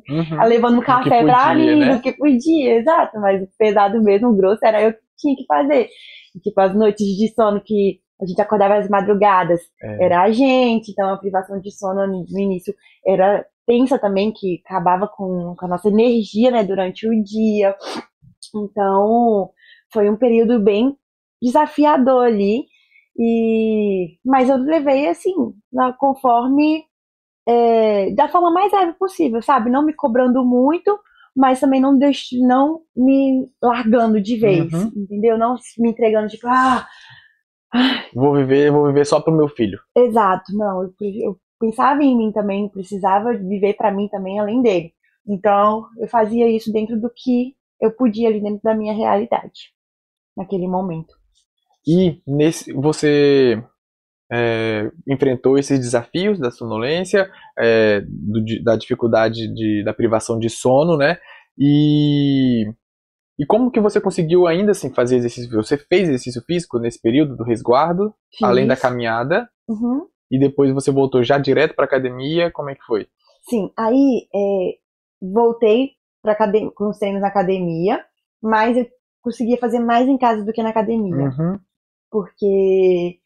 Uhum. 0.10 0.44
levando 0.48 0.78
um 0.80 0.82
café 0.84 1.24
pra 1.24 1.50
podia, 1.50 1.56
mim, 1.56 1.80
né? 1.80 1.96
do 1.96 2.02
que 2.02 2.12
podia, 2.14 2.76
exato. 2.76 3.20
Mas 3.20 3.44
pesado 3.58 4.02
mesmo, 4.04 4.36
grosso, 4.36 4.64
era 4.66 4.82
eu 4.82 4.94
que 4.94 5.00
tinha 5.18 5.36
que 5.36 5.46
fazer. 5.48 5.88
E, 6.36 6.40
tipo, 6.40 6.60
as 6.62 6.76
noites 6.76 7.06
de 7.06 7.34
sono 7.34 7.62
que 7.64 8.00
a 8.22 8.26
gente 8.26 8.42
acordava 8.42 8.76
às 8.76 8.88
madrugadas, 8.90 9.60
É. 9.82 10.06
era 10.06 10.22
a 10.24 10.32
gente, 10.32 10.92
então 10.92 11.10
a 11.10 11.18
privação 11.18 11.60
de 11.60 11.72
sono 11.72 12.06
no 12.08 12.40
início 12.40 12.74
era 13.06 13.46
tensa 13.66 13.98
também, 14.00 14.32
que 14.32 14.62
acabava 14.66 15.08
com, 15.08 15.56
com 15.58 15.66
a 15.66 15.70
nossa 15.70 15.88
energia, 15.90 16.52
né, 16.52 16.64
durante 16.64 17.08
o 17.08 17.24
dia. 17.24 17.76
Então, 18.56 19.50
foi 19.92 20.10
um 20.10 20.18
período 20.18 20.60
bem 20.60 20.96
desafiador 21.42 22.26
ali. 22.26 22.66
E, 23.18 24.18
mas 24.26 24.50
eu 24.50 24.58
levei 24.58 25.08
assim, 25.08 25.34
na- 25.72 25.94
conforme 25.94 26.84
é, 27.48 28.12
da 28.16 28.28
forma 28.30 28.52
mais 28.52 28.72
leve 28.72 28.94
possível, 28.94 29.42
sabe? 29.42 29.70
Não 29.70 29.86
me 29.86 29.94
cobrando 29.94 30.44
muito, 30.46 30.98
mas 31.36 31.60
também 31.60 31.82
não 31.82 31.98
deix, 31.98 32.28
não 32.42 32.82
me 32.96 33.48
largando 33.62 34.22
de 34.22 34.38
vez, 34.38 34.72
Uhum. 34.74 34.92
entendeu? 34.96 35.38
Não 35.38 35.56
me 35.78 35.90
entregando 35.90 36.28
tipo, 36.30 36.48
ah, 36.48 36.88
Vou 38.14 38.36
viver, 38.36 38.72
vou 38.72 38.88
viver 38.88 39.06
só 39.06 39.20
pro 39.20 39.36
meu 39.36 39.48
filho. 39.48 39.80
Exato, 39.96 40.56
não, 40.56 40.84
eu, 40.84 40.94
eu 41.02 41.38
pensava 41.60 42.04
em 42.04 42.16
mim 42.16 42.32
também, 42.32 42.70
precisava 42.70 43.34
viver 43.34 43.74
pra 43.74 43.92
mim 43.92 44.08
também 44.08 44.40
além 44.40 44.62
dele. 44.62 44.94
Então, 45.28 45.86
eu 45.98 46.08
fazia 46.08 46.50
isso 46.50 46.72
dentro 46.72 47.00
do 47.00 47.10
que 47.10 47.56
eu 47.82 47.92
podia 47.92 48.30
ali 48.30 48.42
dentro 48.42 48.62
da 48.64 48.76
minha 48.76 48.94
realidade, 48.94 49.72
naquele 50.38 50.68
momento. 50.68 51.14
E 51.86 52.22
nesse, 52.26 52.72
você 52.74 53.62
é, 54.32 54.90
enfrentou 55.08 55.58
esses 55.58 55.80
desafios 55.80 56.40
da 56.40 56.50
sonolência, 56.50 57.30
é, 57.58 58.02
do, 58.02 58.64
da 58.64 58.76
dificuldade 58.76 59.54
de, 59.54 59.84
da 59.84 59.94
privação 59.94 60.40
de 60.40 60.50
sono, 60.50 60.98
né? 60.98 61.18
E, 61.58 62.66
e 63.38 63.46
como 63.46 63.72
que 63.72 63.80
você 63.80 64.00
conseguiu 64.00 64.46
ainda 64.48 64.72
assim 64.72 64.94
fazer 64.94 65.18
exercício 65.18 65.50
físico? 65.50 65.64
Você 65.64 65.78
fez 65.78 66.04
exercício 66.04 66.42
físico 66.44 66.80
nesse 66.80 67.02
período 67.02 67.36
do 67.36 67.44
resguardo, 67.44 68.14
Fiz. 68.32 68.44
além 68.44 68.68
da 68.68 68.76
caminhada? 68.76 69.50
Uhum. 69.68 70.08
E 70.30 70.40
depois 70.40 70.72
você 70.72 70.92
voltou 70.92 71.24
já 71.24 71.38
direto 71.38 71.76
para 71.76 71.86
academia? 71.86 72.52
Como 72.52 72.70
é 72.70 72.76
que 72.76 72.84
foi? 72.84 73.08
Sim, 73.50 73.72
aí 73.78 74.28
é, 74.34 74.78
voltei 75.22 75.92
para 76.22 76.36
com 76.76 76.90
os 76.90 76.98
treinos 76.98 77.22
na 77.22 77.28
academia, 77.28 78.04
mas 78.42 78.78
eu 78.78 78.88
conseguia 79.22 79.58
fazer 79.58 79.80
mais 79.80 80.08
em 80.08 80.18
casa 80.18 80.46
do 80.46 80.54
que 80.54 80.64
na 80.64 80.70
academia. 80.70 81.16
Uhum. 81.16 81.60
Porque 82.10 83.20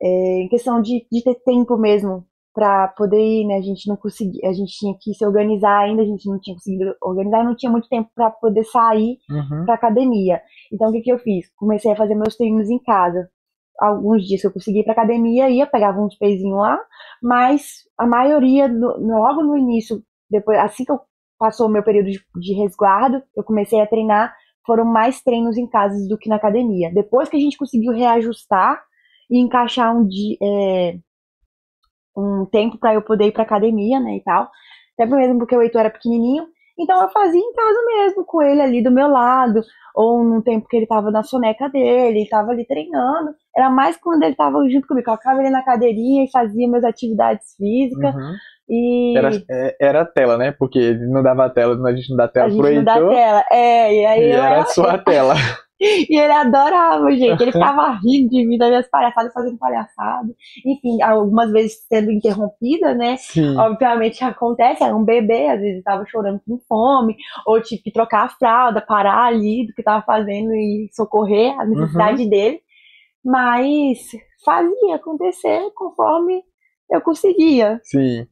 é, 0.00 0.42
em 0.42 0.48
questão 0.48 0.80
de, 0.80 1.06
de 1.10 1.22
ter 1.22 1.36
tempo 1.36 1.76
mesmo 1.78 2.26
para 2.54 2.88
poder 2.88 3.20
ir, 3.20 3.46
né? 3.46 3.56
A 3.56 3.60
gente 3.60 3.88
não 3.88 3.96
conseguia, 3.96 4.48
a 4.48 4.52
gente 4.52 4.72
tinha 4.78 4.94
que 5.00 5.12
se 5.12 5.26
organizar 5.26 5.80
ainda, 5.80 6.02
a 6.02 6.04
gente 6.04 6.28
não 6.28 6.38
tinha 6.38 6.54
conseguido 6.54 6.94
organizar, 7.02 7.44
não 7.44 7.56
tinha 7.56 7.70
muito 7.70 7.88
tempo 7.88 8.08
para 8.14 8.30
poder 8.30 8.62
sair 8.64 9.18
uhum. 9.28 9.64
para 9.66 9.74
academia. 9.74 10.40
Então 10.72 10.88
o 10.88 10.92
que 10.92 11.00
que 11.00 11.12
eu 11.12 11.18
fiz? 11.18 11.52
Comecei 11.56 11.90
a 11.90 11.96
fazer 11.96 12.14
meus 12.14 12.36
treinos 12.36 12.70
em 12.70 12.78
casa. 12.78 13.28
Alguns 13.80 14.24
dias 14.24 14.40
que 14.40 14.46
eu 14.46 14.52
consegui 14.52 14.80
ir 14.80 14.84
para 14.84 14.92
academia, 14.92 15.50
ia 15.50 15.66
pegava 15.66 16.00
uns 16.00 16.16
pezinhos 16.16 16.56
lá, 16.56 16.78
mas 17.20 17.82
a 17.98 18.06
maioria 18.06 18.68
no, 18.68 18.96
logo 18.98 19.42
no 19.42 19.56
início, 19.58 20.00
depois 20.30 20.56
assim 20.60 20.84
que 20.84 20.92
eu 20.92 21.00
passou 21.36 21.66
o 21.66 21.70
meu 21.70 21.82
período 21.82 22.08
de, 22.08 22.20
de 22.36 22.54
resguardo, 22.54 23.20
eu 23.36 23.42
comecei 23.42 23.80
a 23.80 23.86
treinar, 23.86 24.32
foram 24.64 24.84
mais 24.84 25.20
treinos 25.20 25.56
em 25.56 25.68
casa 25.68 25.96
do 26.08 26.16
que 26.16 26.28
na 26.28 26.36
academia. 26.36 26.92
Depois 26.94 27.28
que 27.28 27.36
a 27.36 27.40
gente 27.40 27.58
conseguiu 27.58 27.92
reajustar 27.92 28.80
e 29.28 29.40
encaixar 29.40 29.94
um 29.96 30.06
dia, 30.06 30.36
é, 30.40 30.98
um 32.16 32.46
tempo 32.46 32.78
para 32.78 32.94
eu 32.94 33.02
poder 33.02 33.26
ir 33.26 33.32
para 33.32 33.42
academia, 33.42 33.98
né, 34.00 34.16
e 34.16 34.22
tal. 34.22 34.48
Até 34.98 35.06
mesmo 35.10 35.38
porque 35.38 35.56
o 35.56 35.62
Heitor 35.62 35.80
era 35.80 35.90
pequenininho. 35.90 36.44
Então 36.78 37.00
eu 37.02 37.08
fazia 37.10 37.40
em 37.40 37.52
casa 37.52 37.78
mesmo, 37.86 38.24
com 38.24 38.42
ele 38.42 38.60
ali 38.60 38.82
do 38.82 38.90
meu 38.90 39.06
lado, 39.08 39.60
ou 39.94 40.24
no 40.24 40.42
tempo 40.42 40.66
que 40.68 40.76
ele 40.76 40.86
tava 40.88 41.08
na 41.10 41.22
soneca 41.22 41.68
dele, 41.68 42.18
ele 42.18 42.28
tava 42.28 42.50
ali 42.50 42.66
treinando. 42.66 43.30
Era 43.56 43.70
mais 43.70 43.96
quando 43.96 44.24
ele 44.24 44.34
tava 44.34 44.58
junto 44.68 44.86
comigo. 44.88 45.02
Eu 45.08 45.16
colocava 45.16 45.40
ele 45.40 45.50
na 45.50 45.62
cadeirinha 45.64 46.24
e 46.24 46.30
fazia 46.32 46.66
minhas 46.68 46.82
atividades 46.84 47.54
físicas. 47.56 48.12
Uhum. 48.14 48.34
E... 48.68 49.16
Era, 49.16 49.30
é, 49.48 49.76
era 49.80 50.00
a 50.00 50.04
tela, 50.04 50.36
né? 50.36 50.50
Porque 50.50 50.94
não 50.94 51.22
dava 51.22 51.48
tela, 51.50 51.74
a 51.88 51.94
gente 51.94 52.10
não 52.10 52.16
dá 52.16 52.26
tela 52.26 52.46
a 52.46 52.48
gente 52.50 52.60
pro 52.60 52.74
não 52.74 52.82
dá 52.82 52.94
Heitor. 52.96 53.14
tela. 53.14 53.44
É, 53.52 53.94
e 53.94 54.06
aí 54.06 54.20
E 54.20 54.30
era 54.32 54.46
era- 54.46 54.60
a 54.62 54.66
sua 54.66 54.98
tela. 54.98 55.34
E 56.08 56.16
ele 56.16 56.32
adorava, 56.32 57.10
gente. 57.12 57.42
Ele 57.42 57.52
ficava 57.52 57.98
rindo 58.02 58.30
de 58.30 58.46
mim, 58.46 58.56
das 58.56 58.68
minhas 58.68 58.88
palhaçadas, 58.88 59.32
fazendo 59.32 59.58
palhaçada. 59.58 60.28
Enfim, 60.64 61.02
algumas 61.02 61.50
vezes 61.50 61.84
sendo 61.88 62.10
interrompida, 62.10 62.94
né? 62.94 63.16
Sim. 63.16 63.56
Obviamente 63.56 64.22
acontece, 64.22 64.82
era 64.82 64.96
um 64.96 65.04
bebê, 65.04 65.48
às 65.48 65.60
vezes 65.60 65.78
estava 65.78 66.04
chorando 66.06 66.40
com 66.46 66.58
fome, 66.68 67.16
ou 67.46 67.60
tive 67.60 67.82
que 67.82 67.92
trocar 67.92 68.24
a 68.24 68.28
fralda, 68.28 68.80
parar 68.80 69.26
ali 69.26 69.66
do 69.66 69.74
que 69.74 69.80
estava 69.80 70.02
fazendo 70.04 70.52
e 70.54 70.88
socorrer 70.92 71.58
a 71.58 71.66
necessidade 71.66 72.28
dele. 72.28 72.60
Mas 73.24 73.98
fazia 74.44 74.96
acontecer 74.96 75.60
conforme 75.74 76.42
eu 76.90 77.00
conseguia. 77.00 77.80
Sim. 77.82 78.26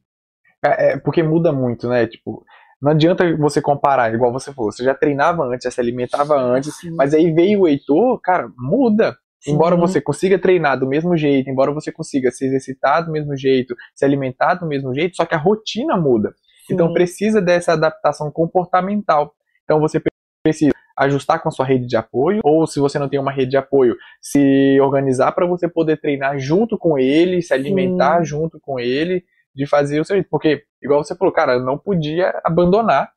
É, 0.63 0.93
é, 0.93 0.97
porque 0.97 1.21
muda 1.21 1.51
muito, 1.51 1.89
né? 1.89 2.07
Tipo, 2.07 2.45
não 2.83 2.91
adianta 2.91 3.35
você 3.37 3.61
comparar, 3.61 4.13
igual 4.13 4.33
você 4.33 4.51
falou, 4.53 4.69
você 4.69 4.83
já 4.83 4.93
treinava 4.93 5.43
antes, 5.45 5.63
já 5.63 5.71
se 5.71 5.79
alimentava 5.79 6.35
antes, 6.35 6.75
Sim. 6.75 6.93
mas 6.97 7.13
aí 7.13 7.31
veio 7.31 7.61
o 7.61 7.67
Heitor, 7.67 8.19
cara, 8.21 8.51
muda. 8.57 9.15
Sim. 9.39 9.53
Embora 9.53 9.77
você 9.77 10.01
consiga 10.01 10.37
treinar 10.37 10.77
do 10.77 10.85
mesmo 10.85 11.15
jeito, 11.15 11.49
embora 11.49 11.71
você 11.71 11.93
consiga 11.93 12.29
se 12.29 12.45
exercitar 12.45 13.05
do 13.05 13.11
mesmo 13.11 13.37
jeito, 13.37 13.73
se 13.95 14.03
alimentar 14.03 14.55
do 14.55 14.67
mesmo 14.67 14.93
jeito, 14.93 15.15
só 15.15 15.25
que 15.25 15.33
a 15.33 15.37
rotina 15.37 15.95
muda. 15.95 16.33
Então 16.69 16.89
Sim. 16.89 16.93
precisa 16.93 17.41
dessa 17.41 17.71
adaptação 17.71 18.29
comportamental. 18.29 19.33
Então 19.63 19.79
você 19.79 20.01
precisa 20.43 20.73
ajustar 20.97 21.41
com 21.41 21.47
a 21.47 21.51
sua 21.51 21.65
rede 21.65 21.87
de 21.87 21.95
apoio, 21.95 22.41
ou 22.43 22.67
se 22.67 22.81
você 22.81 22.99
não 22.99 23.07
tem 23.07 23.19
uma 23.19 23.31
rede 23.31 23.51
de 23.51 23.57
apoio, 23.57 23.95
se 24.21 24.77
organizar 24.81 25.31
para 25.31 25.45
você 25.45 25.69
poder 25.69 26.01
treinar 26.01 26.37
junto 26.37 26.77
com 26.77 26.99
ele, 26.99 27.41
se 27.41 27.53
alimentar 27.53 28.23
junto 28.23 28.59
com 28.59 28.77
ele, 28.77 29.23
de 29.55 29.65
fazer 29.65 29.99
o 29.99 30.05
seu 30.05 30.17
jeito. 30.17 30.27
Porque, 30.29 30.63
igual 30.83 31.03
você 31.03 31.15
falou, 31.15 31.33
cara, 31.33 31.53
eu 31.53 31.63
não 31.63 31.77
podia 31.77 32.39
abandonar 32.43 33.11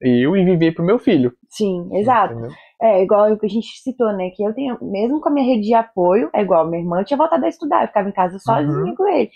eu 0.00 0.36
e 0.36 0.44
viver 0.44 0.72
pro 0.72 0.84
meu 0.84 0.98
filho. 0.98 1.32
Sim, 1.48 1.88
exato. 1.96 2.32
entendeu? 2.34 2.50
É, 2.80 3.02
igual 3.04 3.30
o 3.32 3.38
que 3.38 3.46
a 3.46 3.48
gente 3.48 3.68
citou, 3.80 4.12
né? 4.12 4.30
Que 4.34 4.42
eu 4.42 4.52
tenho, 4.52 4.76
mesmo 4.82 5.20
com 5.20 5.28
a 5.28 5.32
minha 5.32 5.46
rede 5.46 5.68
de 5.68 5.74
apoio, 5.74 6.28
é 6.34 6.42
igual, 6.42 6.68
minha 6.68 6.82
irmã 6.82 7.04
tinha 7.04 7.16
voltado 7.16 7.44
a 7.44 7.48
estudar, 7.48 7.82
eu 7.82 7.86
ficava 7.88 8.08
em 8.08 8.12
casa 8.12 8.38
sozinha 8.40 8.72
Uhum. 8.74 8.94
com 8.96 9.06
ele. 9.08 9.30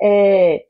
É, 0.00 0.60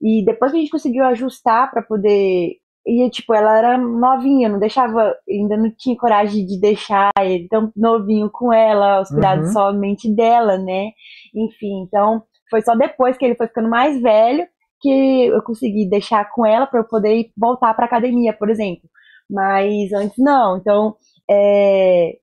e 0.00 0.24
depois 0.24 0.52
que 0.52 0.58
a 0.58 0.60
gente 0.60 0.70
conseguiu 0.70 1.04
ajustar 1.06 1.70
pra 1.70 1.82
poder. 1.82 2.52
E, 2.86 3.10
tipo, 3.10 3.34
ela 3.34 3.58
era 3.58 3.76
novinha, 3.76 4.48
não 4.48 4.58
deixava, 4.58 5.14
ainda 5.28 5.56
não 5.56 5.70
tinha 5.76 5.96
coragem 5.96 6.46
de 6.46 6.58
deixar 6.60 7.10
ele 7.20 7.46
tão 7.48 7.70
novinho 7.76 8.30
com 8.32 8.52
ela, 8.52 8.98
aos 8.98 9.10
cuidados 9.10 9.48
Uhum. 9.48 9.52
somente 9.52 10.14
dela, 10.14 10.56
né? 10.56 10.90
Enfim, 11.34 11.82
então, 11.86 12.22
foi 12.48 12.62
só 12.62 12.74
depois 12.76 13.18
que 13.18 13.24
ele 13.24 13.34
foi 13.34 13.48
ficando 13.48 13.68
mais 13.68 14.00
velho 14.00 14.46
que 14.80 15.26
eu 15.26 15.42
consegui 15.42 15.88
deixar 15.88 16.30
com 16.32 16.46
ela 16.46 16.66
pra 16.66 16.80
eu 16.80 16.84
poder 16.84 17.30
voltar 17.36 17.74
pra 17.74 17.86
academia, 17.86 18.32
por 18.32 18.50
exemplo. 18.50 18.88
Mas 19.28 19.92
antes 19.92 20.16
não, 20.18 20.56
então 20.58 20.96
é, 21.30 22.16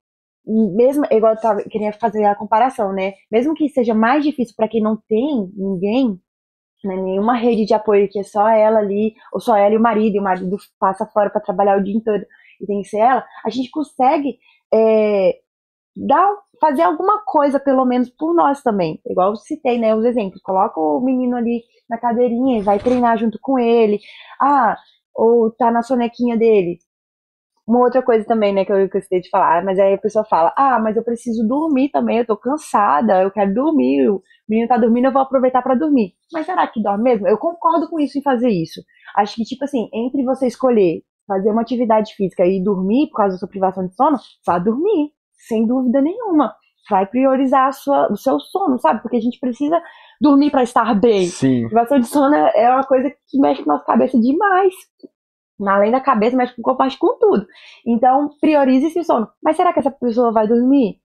mesmo, 0.47 1.05
igual 1.11 1.33
eu 1.33 1.41
tava, 1.41 1.63
queria 1.63 1.91
fazer 1.93 2.23
a 2.25 2.35
comparação, 2.35 2.93
né? 2.93 3.13
Mesmo 3.31 3.53
que 3.53 3.69
seja 3.69 3.93
mais 3.93 4.23
difícil 4.23 4.55
para 4.55 4.67
quem 4.67 4.81
não 4.81 4.97
tem 5.07 5.51
ninguém, 5.55 6.19
né, 6.83 6.95
nenhuma 6.95 7.35
rede 7.35 7.65
de 7.65 7.73
apoio 7.73 8.09
que 8.09 8.19
é 8.19 8.23
só 8.23 8.47
ela 8.49 8.79
ali, 8.79 9.13
ou 9.33 9.39
só 9.41 9.57
ela 9.57 9.73
e 9.73 9.77
o 9.77 9.81
marido, 9.81 10.15
e 10.15 10.19
o 10.19 10.23
marido 10.23 10.57
passa 10.79 11.05
fora 11.07 11.29
para 11.29 11.41
trabalhar 11.41 11.77
o 11.77 11.83
dia 11.83 11.95
inteiro 11.95 12.25
e 12.61 12.65
tem 12.65 12.81
que 12.81 12.89
ser 12.89 12.99
ela, 12.99 13.25
a 13.45 13.49
gente 13.49 13.69
consegue 13.71 14.37
é, 14.73 15.35
dar, 15.95 16.29
fazer 16.59 16.83
alguma 16.83 17.23
coisa, 17.25 17.59
pelo 17.59 17.85
menos 17.85 18.09
por 18.09 18.33
nós 18.33 18.61
também. 18.61 18.99
Igual 19.05 19.31
eu 19.31 19.35
citei, 19.35 19.77
né, 19.77 19.95
os 19.95 20.05
exemplos. 20.05 20.41
Coloca 20.41 20.79
o 20.79 21.01
menino 21.01 21.35
ali 21.35 21.63
na 21.89 21.97
cadeirinha 21.97 22.59
e 22.59 22.61
vai 22.61 22.79
treinar 22.79 23.17
junto 23.17 23.37
com 23.41 23.59
ele. 23.59 23.99
Ah, 24.41 24.77
ou 25.15 25.51
tá 25.51 25.71
na 25.71 25.81
sonequinha 25.81 26.37
dele. 26.37 26.79
Uma 27.67 27.79
outra 27.79 28.01
coisa 28.01 28.25
também, 28.25 28.53
né, 28.53 28.63
que 28.63 28.71
eu 28.71 28.87
gostei 28.89 29.19
de 29.19 29.29
falar, 29.29 29.63
mas 29.63 29.77
aí 29.77 29.93
a 29.93 29.97
pessoa 29.97 30.23
fala, 30.23 30.53
ah, 30.55 30.79
mas 30.79 30.95
eu 30.95 31.03
preciso 31.03 31.45
dormir 31.45 31.89
também, 31.89 32.19
eu 32.19 32.25
tô 32.25 32.37
cansada, 32.37 33.21
eu 33.21 33.29
quero 33.29 33.53
dormir, 33.53 34.09
o 34.09 34.21
menino 34.47 34.69
tá 34.69 34.77
dormindo, 34.77 35.07
eu 35.07 35.11
vou 35.11 35.21
aproveitar 35.21 35.61
pra 35.61 35.75
dormir. 35.75 36.13
Mas 36.31 36.45
será 36.45 36.65
que 36.65 36.81
dorme 36.81 37.03
mesmo? 37.03 37.27
Eu 37.27 37.37
concordo 37.37 37.89
com 37.89 37.99
isso 37.99 38.17
em 38.17 38.21
fazer 38.21 38.49
isso. 38.49 38.81
Acho 39.17 39.35
que, 39.35 39.43
tipo 39.43 39.65
assim, 39.65 39.89
entre 39.93 40.23
você 40.23 40.47
escolher 40.47 41.03
fazer 41.27 41.51
uma 41.51 41.61
atividade 41.61 42.15
física 42.15 42.45
e 42.45 42.63
dormir 42.63 43.09
por 43.09 43.17
causa 43.17 43.35
da 43.35 43.39
sua 43.39 43.49
privação 43.49 43.85
de 43.85 43.93
sono, 43.95 44.17
vá 44.45 44.57
dormir, 44.57 45.11
sem 45.47 45.65
dúvida 45.65 46.01
nenhuma. 46.01 46.53
Vai 46.89 47.05
priorizar 47.05 47.73
sua, 47.73 48.11
o 48.11 48.15
seu 48.15 48.39
sono, 48.39 48.79
sabe? 48.79 49.01
Porque 49.01 49.17
a 49.17 49.21
gente 49.21 49.39
precisa 49.39 49.81
dormir 50.21 50.51
pra 50.51 50.63
estar 50.63 50.95
bem. 50.95 51.25
Sim. 51.25 51.65
Privação 51.65 51.99
de 51.99 52.07
sono 52.07 52.35
é 52.35 52.69
uma 52.69 52.83
coisa 52.83 53.09
que 53.09 53.39
mexe 53.39 53.63
com 53.63 53.71
a 53.71 53.73
nossa 53.73 53.85
cabeça 53.85 54.19
demais. 54.19 54.73
Além 55.65 55.91
da 55.91 55.99
cabeça, 55.99 56.37
mexe 56.37 56.55
com 56.55 56.61
o 56.61 56.63
corpo, 56.63 56.83
mexe 56.83 56.97
com 56.97 57.17
tudo. 57.19 57.45
Então, 57.85 58.29
priorize 58.39 58.87
esse 58.87 59.03
sono. 59.03 59.27
Mas 59.43 59.57
será 59.57 59.73
que 59.73 59.79
essa 59.79 59.91
pessoa 59.91 60.31
vai 60.31 60.47
dormir? 60.47 60.97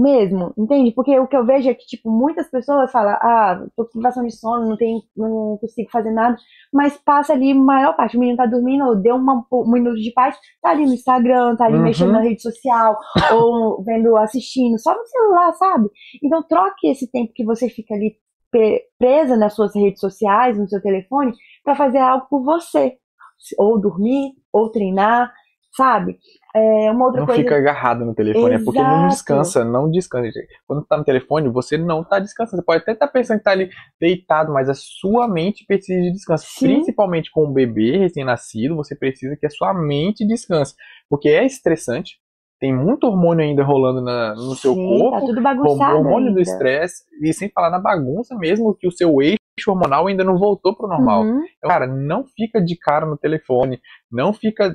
Mesmo, 0.00 0.54
entende? 0.56 0.92
Porque 0.92 1.18
o 1.18 1.26
que 1.26 1.36
eu 1.36 1.44
vejo 1.44 1.68
é 1.68 1.74
que, 1.74 1.84
tipo, 1.84 2.08
muitas 2.08 2.48
pessoas 2.48 2.92
falam, 2.92 3.14
ah, 3.14 3.66
tô 3.76 3.84
com 3.84 3.90
privação 3.94 4.24
de 4.24 4.30
sono, 4.32 4.68
não, 4.68 4.76
tenho, 4.76 5.00
não 5.16 5.58
consigo 5.60 5.90
fazer 5.90 6.12
nada, 6.12 6.36
mas 6.72 6.96
passa 6.98 7.32
ali 7.32 7.50
a 7.50 7.54
maior 7.56 7.96
parte, 7.96 8.16
o 8.16 8.20
menino 8.20 8.36
tá 8.36 8.46
dormindo, 8.46 8.84
ou 8.84 8.94
deu 8.94 9.16
uma- 9.16 9.44
um 9.52 9.72
minuto 9.72 9.96
de 9.96 10.12
paz, 10.12 10.38
tá 10.62 10.70
ali 10.70 10.86
no 10.86 10.94
Instagram, 10.94 11.56
tá 11.56 11.64
ali 11.64 11.78
Uhum. 11.78 11.82
mexendo 11.82 12.12
na 12.12 12.20
rede 12.20 12.40
social, 12.40 12.96
ou 13.42 13.82
vendo, 13.82 14.16
assistindo, 14.16 14.78
só 14.78 14.94
no 14.96 15.04
celular, 15.04 15.52
sabe? 15.54 15.88
Então 16.22 16.44
troque 16.44 16.86
esse 16.88 17.10
tempo 17.10 17.32
que 17.34 17.44
você 17.44 17.68
fica 17.68 17.92
ali 17.94 18.14
presa 18.98 19.36
nas 19.36 19.54
suas 19.54 19.74
redes 19.74 19.98
sociais, 20.00 20.56
no 20.56 20.68
seu 20.68 20.80
telefone, 20.80 21.32
para 21.64 21.74
fazer 21.74 21.98
algo 21.98 22.26
por 22.30 22.44
você. 22.44 22.96
Ou 23.58 23.80
dormir, 23.80 24.32
ou 24.52 24.70
treinar, 24.70 25.32
sabe? 25.76 26.18
É, 26.58 26.90
uma 26.90 27.06
outra 27.06 27.20
Não 27.20 27.26
coisa. 27.26 27.40
fica 27.42 27.56
agarrado 27.56 28.04
no 28.04 28.14
telefone, 28.14 28.54
é 28.56 28.58
porque 28.58 28.80
não 28.80 28.88
Exato. 29.06 29.08
descansa, 29.08 29.64
não 29.64 29.90
descansa. 29.90 30.28
Quando 30.66 30.84
tá 30.84 30.96
no 30.96 31.04
telefone, 31.04 31.48
você 31.48 31.76
não 31.78 32.02
tá 32.04 32.18
descansando. 32.18 32.60
Você 32.62 32.66
pode 32.66 32.82
até 32.82 32.92
estar 32.92 33.08
pensando 33.08 33.38
que 33.38 33.44
tá 33.44 33.52
ali 33.52 33.70
deitado, 34.00 34.52
mas 34.52 34.68
a 34.68 34.74
sua 34.74 35.28
mente 35.28 35.64
precisa 35.66 36.00
de 36.00 36.12
descanso. 36.12 36.46
Sim. 36.48 36.74
Principalmente 36.74 37.30
com 37.30 37.46
um 37.46 37.52
bebê 37.52 37.96
recém-nascido, 37.98 38.76
você 38.76 38.94
precisa 38.96 39.36
que 39.36 39.46
a 39.46 39.50
sua 39.50 39.72
mente 39.72 40.26
descanse. 40.26 40.74
Porque 41.08 41.28
é 41.28 41.44
estressante, 41.46 42.16
tem 42.60 42.74
muito 42.74 43.04
hormônio 43.06 43.44
ainda 43.44 43.62
rolando 43.62 44.00
na- 44.02 44.34
no 44.34 44.54
seu 44.56 44.74
Sim, 44.74 44.98
corpo. 44.98 45.20
Tá 45.20 45.26
tudo 45.26 45.40
bagunçado. 45.42 45.96
hormônio 45.96 46.32
do 46.32 46.38
ainda. 46.38 46.40
estresse, 46.42 47.04
e 47.22 47.32
sem 47.32 47.48
falar 47.50 47.70
na 47.70 47.78
bagunça 47.78 48.34
mesmo, 48.36 48.74
que 48.74 48.88
o 48.88 48.92
seu 48.92 49.22
eixo 49.22 49.38
hormonal 49.68 50.06
ainda 50.08 50.24
não 50.24 50.36
voltou 50.38 50.74
pro 50.76 50.88
normal. 50.88 51.22
Uhum. 51.22 51.40
Então, 51.56 51.70
cara, 51.70 51.86
não 51.86 52.24
fica 52.36 52.60
de 52.60 52.76
cara 52.76 53.06
no 53.06 53.16
telefone, 53.16 53.80
não 54.10 54.32
fica 54.32 54.74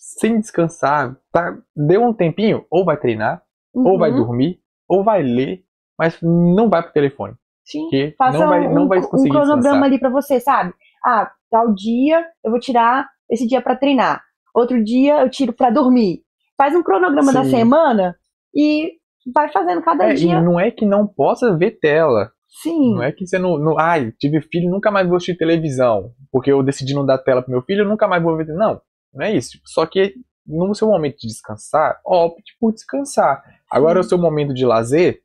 sem 0.00 0.40
descansar, 0.40 1.14
tá? 1.30 1.56
Deu 1.76 2.02
um 2.02 2.12
tempinho, 2.14 2.64
ou 2.70 2.84
vai 2.84 2.96
treinar, 2.96 3.42
ou 3.74 3.98
vai 3.98 4.10
Uhum. 4.10 4.16
dormir, 4.16 4.58
ou 4.88 5.04
vai 5.04 5.22
ler, 5.22 5.62
mas 5.98 6.18
não 6.22 6.68
vai 6.70 6.82
pro 6.82 6.92
telefone. 6.92 7.34
Sim. 7.64 7.82
Porque 7.82 8.14
Faça 8.18 8.38
não 8.38 8.48
vai, 8.48 8.66
um, 8.66 8.74
não 8.74 8.88
vai 8.88 8.98
um 8.98 9.02
conseguir 9.02 9.30
cronograma 9.30 9.60
descansar. 9.60 9.84
ali 9.84 9.98
pra 10.00 10.08
você, 10.10 10.40
sabe? 10.40 10.74
Ah, 11.04 11.30
tal 11.50 11.72
dia 11.74 12.26
eu 12.42 12.50
vou 12.50 12.58
tirar 12.58 13.08
esse 13.30 13.46
dia 13.46 13.60
pra 13.60 13.76
treinar. 13.76 14.22
Outro 14.54 14.82
dia 14.82 15.20
eu 15.20 15.30
tiro 15.30 15.52
pra 15.52 15.70
dormir. 15.70 16.22
Faz 16.56 16.74
um 16.74 16.82
cronograma 16.82 17.32
da 17.32 17.44
Sim. 17.44 17.50
semana 17.50 18.16
e 18.54 18.92
vai 19.34 19.52
fazendo 19.52 19.82
cada 19.82 20.06
É, 20.06 20.12
e 20.12 20.16
dia. 20.16 20.40
não 20.40 20.58
é 20.58 20.70
que 20.70 20.84
não 20.86 21.06
possa 21.06 21.56
ver 21.56 21.72
tela. 21.78 22.32
Sim. 22.62 22.94
Não 22.94 23.02
é 23.02 23.12
que 23.12 23.24
você 23.26 23.38
não, 23.38 23.56
não. 23.58 23.78
Ai, 23.78 24.10
tive 24.18 24.40
filho, 24.40 24.68
nunca 24.68 24.90
mais 24.90 25.06
vou 25.06 25.16
assistir 25.16 25.36
televisão. 25.36 26.10
Porque 26.32 26.50
eu 26.50 26.62
decidi 26.64 26.92
não 26.94 27.06
dar 27.06 27.18
tela 27.18 27.40
pro 27.42 27.52
meu 27.52 27.62
filho, 27.62 27.82
eu 27.84 27.88
nunca 27.88 28.08
mais 28.08 28.20
vou 28.22 28.36
ver. 28.36 28.46
Não, 28.48 28.80
não 29.12 29.24
é 29.26 29.34
isso. 29.36 29.58
Só 29.64 29.86
que 29.86 30.14
no 30.46 30.74
seu 30.74 30.88
momento 30.88 31.18
de 31.18 31.28
descansar, 31.28 32.00
opte 32.04 32.56
por 32.60 32.72
descansar. 32.72 33.42
Agora, 33.70 34.00
o 34.00 34.04
seu 34.04 34.18
momento 34.18 34.52
de 34.52 34.64
lazer, 34.66 35.20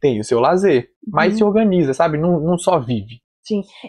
tem 0.00 0.18
o 0.20 0.24
seu 0.24 0.40
lazer. 0.40 0.88
Mas 1.06 1.32
Uhum. 1.32 1.38
se 1.38 1.44
organiza, 1.44 1.92
sabe? 1.94 2.16
Não, 2.18 2.40
não 2.40 2.56
só 2.58 2.78
vive. 2.78 3.20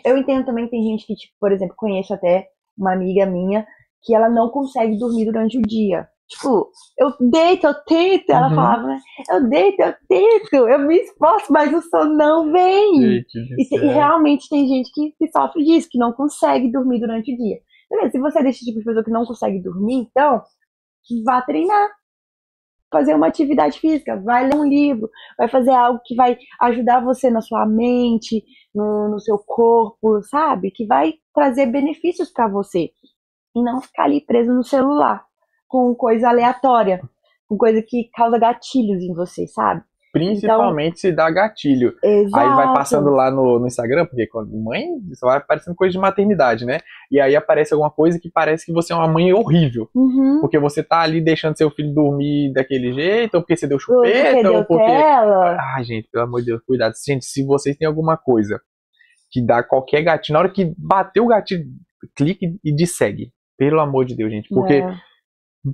Eu 0.03 0.17
entendo 0.17 0.45
também 0.45 0.65
que 0.65 0.71
tem 0.71 0.83
gente 0.83 1.05
que, 1.05 1.13
tipo, 1.15 1.33
por 1.39 1.51
exemplo, 1.51 1.75
conheço 1.77 2.13
até 2.13 2.47
uma 2.77 2.93
amiga 2.93 3.25
minha 3.25 3.65
que 4.03 4.15
ela 4.15 4.27
não 4.29 4.49
consegue 4.49 4.97
dormir 4.97 5.25
durante 5.25 5.57
o 5.57 5.61
dia. 5.61 6.07
Tipo, 6.27 6.69
eu 6.97 7.13
deito, 7.29 7.67
eu 7.67 7.73
tento, 7.85 8.29
ela 8.31 8.47
Uhum. 8.49 8.55
falava, 8.55 8.87
né? 8.87 8.99
Eu 9.29 9.49
deito, 9.49 9.81
eu 9.81 9.93
tento, 10.07 10.53
eu 10.67 10.79
me 10.79 10.97
esforço, 10.97 11.51
mas 11.51 11.73
o 11.73 11.81
sono 11.81 12.15
não 12.15 12.51
vem. 12.51 12.93
Gente 13.01 13.37
E, 13.37 13.61
e 13.61 13.65
céu. 13.65 13.79
realmente 13.93 14.49
tem 14.49 14.65
gente 14.67 14.89
que, 14.93 15.11
que 15.19 15.27
sofre 15.31 15.63
disso, 15.63 15.89
que 15.91 15.97
não 15.99 16.13
consegue 16.13 16.71
dormir 16.71 16.99
durante 17.01 17.33
o 17.33 17.37
dia. 17.37 17.57
Beleza, 17.91 18.11
se 18.11 18.19
você 18.19 18.39
é 18.39 18.43
desse 18.43 18.63
tipo 18.63 18.79
de 18.79 18.85
pessoa 18.85 19.03
que 19.03 19.11
não 19.11 19.25
consegue 19.25 19.61
dormir, 19.61 19.95
então, 19.95 20.41
vá 21.25 21.41
treinar. 21.41 21.91
Fazer 22.89 23.13
uma 23.15 23.27
atividade 23.27 23.79
física, 23.79 24.19
vai 24.19 24.47
ler 24.47 24.55
um 24.55 24.67
livro, 24.67 25.09
vai 25.37 25.47
fazer 25.47 25.71
algo 25.71 26.01
que 26.05 26.15
vai 26.15 26.37
ajudar 26.61 27.03
você 27.03 27.29
na 27.29 27.41
sua 27.41 27.65
mente, 27.65 28.43
no, 28.73 29.09
no 29.09 29.19
seu 29.19 29.37
corpo, 29.39 30.21
sabe? 30.23 30.71
Que 30.71 30.85
vai 30.85 31.13
trazer 31.33 31.67
benefícios 31.67 32.29
para 32.31 32.49
você. 32.49 32.91
E 33.55 33.63
não 33.63 33.81
ficar 33.81 34.05
ali 34.05 34.21
preso 34.21 34.53
no 34.53 34.63
celular, 34.63 35.25
com 35.67 35.93
coisa 35.95 36.29
aleatória, 36.29 37.01
com 37.47 37.57
coisa 37.57 37.81
que 37.81 38.09
causa 38.13 38.37
gatilhos 38.37 39.01
em 39.01 39.13
você, 39.13 39.47
sabe? 39.47 39.83
Principalmente 40.11 40.99
se 40.99 41.11
dá 41.11 41.29
gatilho. 41.29 41.95
Exato. 42.03 42.37
Aí 42.37 42.55
vai 42.55 42.73
passando 42.73 43.09
lá 43.11 43.31
no, 43.31 43.59
no 43.59 43.67
Instagram, 43.67 44.05
porque 44.05 44.27
quando 44.27 44.51
mãe, 44.61 44.85
só 45.13 45.27
vai 45.27 45.37
aparecendo 45.37 45.75
coisa 45.75 45.91
de 45.93 45.97
maternidade, 45.97 46.65
né? 46.65 46.79
E 47.09 47.19
aí 47.19 47.35
aparece 47.35 47.73
alguma 47.73 47.89
coisa 47.89 48.19
que 48.19 48.29
parece 48.29 48.65
que 48.65 48.73
você 48.73 48.91
é 48.91 48.95
uma 48.95 49.07
mãe 49.07 49.31
horrível. 49.31 49.89
Uhum. 49.95 50.39
Porque 50.41 50.59
você 50.59 50.83
tá 50.83 50.99
ali 50.99 51.21
deixando 51.21 51.57
seu 51.57 51.71
filho 51.71 51.93
dormir 51.93 52.51
daquele 52.53 52.91
jeito, 52.93 53.35
ou 53.35 53.41
porque 53.41 53.55
você 53.55 53.67
deu 53.67 53.79
chupeta, 53.79 54.51
ou 54.51 54.65
porque. 54.65 54.85
tela. 54.85 55.57
Ai, 55.75 55.83
gente, 55.85 56.09
pelo 56.11 56.25
amor 56.25 56.41
de 56.41 56.47
Deus, 56.47 56.61
cuidado. 56.65 56.93
Gente, 57.05 57.23
se 57.25 57.45
vocês 57.45 57.77
têm 57.77 57.87
alguma 57.87 58.17
coisa 58.17 58.59
que 59.31 59.41
dá 59.41 59.63
qualquer 59.63 60.01
gatilho, 60.03 60.33
na 60.33 60.39
hora 60.39 60.51
que 60.51 60.73
bater 60.77 61.21
o 61.21 61.27
gatilho, 61.27 61.63
clique 62.15 62.57
e 62.63 62.75
dessegue. 62.75 63.31
Pelo 63.57 63.79
amor 63.79 64.05
de 64.05 64.15
Deus, 64.15 64.31
gente. 64.31 64.49
Porque 64.49 64.73
É. 64.73 64.93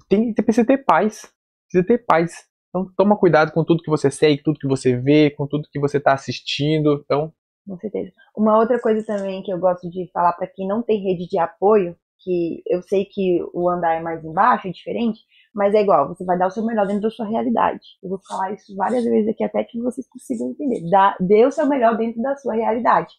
tem, 0.08 0.34
precisa 0.34 0.67
ter 0.67 0.78
paz. 0.80 1.28
Precisa 1.71 1.88
ter 1.88 2.06
paz. 2.06 2.45
Então 2.69 2.91
toma 2.95 3.17
cuidado 3.17 3.51
com 3.51 3.63
tudo 3.63 3.82
que 3.84 3.89
você 3.89 4.12
segue, 4.12 4.43
tudo 4.43 4.60
que 4.60 4.67
você 4.67 4.95
vê, 4.95 5.30
com 5.32 5.47
tudo 5.47 5.69
que 5.71 5.80
você 5.80 5.99
tá 5.99 6.13
assistindo. 6.13 7.01
Então, 7.06 7.34
Com 7.67 7.77
certeza. 7.77 8.12
Uma 8.36 8.58
outra 8.58 8.80
coisa 8.80 9.06
também 9.06 9.43
que 9.43 9.51
eu 9.51 9.60
gosto 9.60 9.89
de 9.89 10.10
falar 10.12 10.34
para 10.34 10.47
quem 10.47 10.67
não 10.67 10.82
tem 10.84 11.01
rede 11.03 11.27
de 11.27 11.38
apoio, 11.39 11.95
que 12.19 12.62
eu 12.67 12.82
sei 12.84 13.06
que 13.06 13.39
o 13.53 13.69
andar 13.69 13.95
é 13.95 14.01
mais 14.01 14.23
embaixo, 14.23 14.67
é 14.67 14.71
diferente, 14.71 15.19
mas 15.53 15.73
é 15.73 15.82
igual, 15.82 16.08
você 16.08 16.23
vai 16.25 16.38
dar 16.38 16.47
o 16.47 16.51
seu 16.51 16.65
melhor 16.65 16.86
dentro 16.88 17.03
da 17.03 17.10
sua 17.10 17.25
realidade. 17.27 17.82
Eu 18.03 18.10
vou 18.10 18.19
falar 18.27 18.53
isso 18.53 18.75
várias 18.75 19.03
vezes 19.03 19.30
aqui 19.30 19.43
até 19.43 19.63
que 19.63 19.82
vocês 19.82 20.08
consigam 20.10 20.49
entender. 20.51 20.89
Dá, 20.89 21.15
dê 21.19 21.45
o 21.45 21.51
seu 21.51 21.67
melhor 21.67 21.97
dentro 21.97 22.21
da 22.21 22.36
sua 22.36 22.53
realidade. 22.56 23.13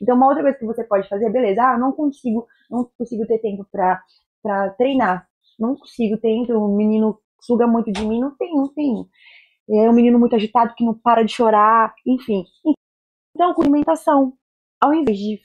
Então, 0.00 0.16
uma 0.16 0.28
outra 0.28 0.42
coisa 0.42 0.58
que 0.58 0.66
você 0.66 0.84
pode 0.84 1.08
fazer, 1.08 1.30
beleza, 1.30 1.62
ah, 1.62 1.78
não 1.78 1.92
consigo, 1.92 2.46
não 2.70 2.90
consigo 2.98 3.26
ter 3.26 3.38
tempo 3.38 3.66
pra 3.70 4.02
treinar. 4.76 5.26
Não 5.58 5.76
consigo 5.76 6.16
ter 6.18 6.28
tempo, 6.28 6.52
o 6.54 6.76
menino 6.76 7.18
suga 7.40 7.66
muito 7.66 7.90
de 7.92 8.04
mim, 8.06 8.20
não 8.20 8.36
tem, 8.36 8.54
não 8.54 8.68
tem. 8.68 9.06
É 9.70 9.90
um 9.90 9.92
menino 9.92 10.18
muito 10.18 10.34
agitado 10.34 10.74
que 10.74 10.84
não 10.84 10.94
para 10.94 11.22
de 11.24 11.32
chorar, 11.32 11.92
enfim. 12.06 12.44
Então, 13.34 13.52
com 13.54 13.62
alimentação. 13.62 14.32
Ao 14.80 14.92
invés 14.94 15.18
de. 15.18 15.40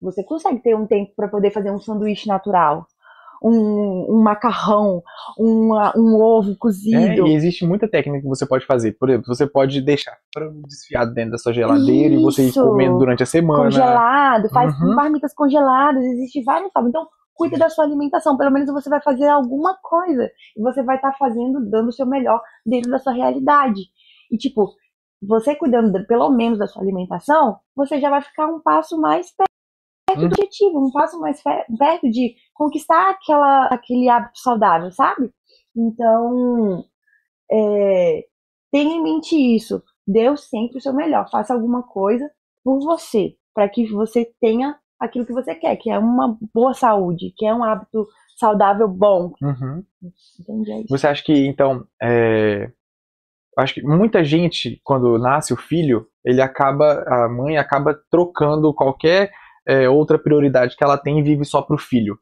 Você 0.00 0.22
consegue 0.22 0.60
ter 0.62 0.76
um 0.76 0.86
tempo 0.86 1.12
para 1.16 1.26
poder 1.28 1.50
fazer 1.50 1.70
um 1.70 1.78
sanduíche 1.80 2.28
natural, 2.28 2.86
um, 3.42 4.06
um 4.14 4.22
macarrão, 4.22 5.02
uma- 5.38 5.92
um 5.96 6.20
ovo 6.20 6.52
é, 6.52 6.56
cozido. 6.56 7.26
e 7.26 7.34
existe 7.34 7.66
muita 7.66 7.88
técnica 7.88 8.20
que 8.20 8.28
você 8.28 8.46
pode 8.46 8.66
fazer. 8.66 8.92
Por 8.92 9.08
exemplo, 9.08 9.26
você 9.26 9.46
pode 9.46 9.80
deixar 9.80 10.14
frango 10.34 10.62
desfiado 10.68 11.14
dentro 11.14 11.32
da 11.32 11.38
sua 11.38 11.52
geladeira 11.52 12.14
e 12.14 12.22
você 12.22 12.42
ir 12.44 12.48
Isso. 12.50 12.60
comendo 12.62 12.98
durante 12.98 13.22
a 13.22 13.26
semana. 13.26 13.64
congelado, 13.64 14.50
faz 14.50 14.78
Uhum. 14.80 14.94
marmitas 14.94 15.34
congeladas, 15.34 16.04
existe 16.04 16.42
várias 16.44 16.70
formas. 16.72 16.90
Então, 16.90 17.06
cuida 17.36 17.58
da 17.58 17.68
sua 17.70 17.84
alimentação. 17.84 18.36
Pelo 18.36 18.50
menos 18.50 18.68
você 18.72 18.88
vai 18.90 19.00
fazer 19.02 19.28
alguma 19.28 19.76
coisa. 19.82 20.30
E 20.56 20.60
você 20.62 20.82
vai 20.82 20.96
estar 20.96 21.12
fazendo, 21.18 21.68
dando 21.70 21.88
o 21.88 21.92
seu 21.92 22.06
melhor 22.06 22.40
dentro 22.64 22.90
da 22.90 22.98
sua 22.98 23.12
realidade. 23.12 23.82
E, 24.30 24.36
tipo, 24.36 24.74
você 25.22 25.54
cuidando 25.54 25.92
de- 25.92 26.06
pelo 26.06 26.30
menos 26.30 26.58
da 26.58 26.66
sua 26.66 26.82
alimentação, 26.82 27.58
você 27.74 28.00
já 28.00 28.10
vai 28.10 28.20
ficar 28.22 28.46
um 28.46 28.60
passo 28.60 28.98
mais 29.00 29.30
perto 29.34 29.46
Uhum. 30.22 30.28
do 30.28 30.34
objetivo, 30.34 30.86
um 30.86 30.90
passo 30.92 31.18
mais 31.20 31.42
perto 31.42 32.08
de 32.10 32.34
conquistar 32.54 33.10
aquela, 33.10 33.66
aquele 33.66 34.08
hábito 34.08 34.38
saudável, 34.38 34.90
sabe? 34.92 35.30
Então, 35.76 36.84
é, 37.50 38.24
tenha 38.72 38.94
em 38.96 39.02
mente 39.02 39.36
isso. 39.36 39.82
Dê 40.06 40.34
sempre 40.36 40.78
o 40.78 40.80
seu 40.80 40.92
melhor. 40.94 41.28
Faça 41.30 41.52
alguma 41.54 41.82
coisa 41.82 42.30
por 42.64 42.78
você, 42.80 43.36
para 43.54 43.68
que 43.68 43.86
você 43.92 44.32
tenha 44.40 44.78
aquilo 44.98 45.26
que 45.26 45.32
você 45.32 45.54
quer, 45.54 45.76
que 45.76 45.90
é 45.90 45.98
uma 45.98 46.36
boa 46.54 46.74
saúde, 46.74 47.32
que 47.36 47.46
é 47.46 47.54
um 47.54 47.64
hábito 47.64 48.06
saudável 48.36 48.88
bom. 48.88 49.32
Uhum. 49.42 49.82
Entende? 50.40 50.72
É. 50.72 50.84
Você 50.88 51.06
acha 51.06 51.22
que, 51.24 51.46
então, 51.46 51.86
é... 52.02 52.70
acho 53.58 53.74
que 53.74 53.82
muita 53.82 54.22
gente, 54.24 54.80
quando 54.84 55.18
nasce 55.18 55.52
o 55.52 55.56
filho, 55.56 56.06
ele 56.24 56.42
acaba, 56.42 57.02
a 57.06 57.28
mãe 57.28 57.56
acaba 57.56 57.98
trocando 58.10 58.74
qualquer 58.74 59.30
é, 59.66 59.88
outra 59.88 60.18
prioridade 60.18 60.76
que 60.76 60.84
ela 60.84 60.98
tem 60.98 61.18
e 61.18 61.22
vive 61.22 61.44
só 61.44 61.62
pro 61.62 61.78
filho. 61.78 62.18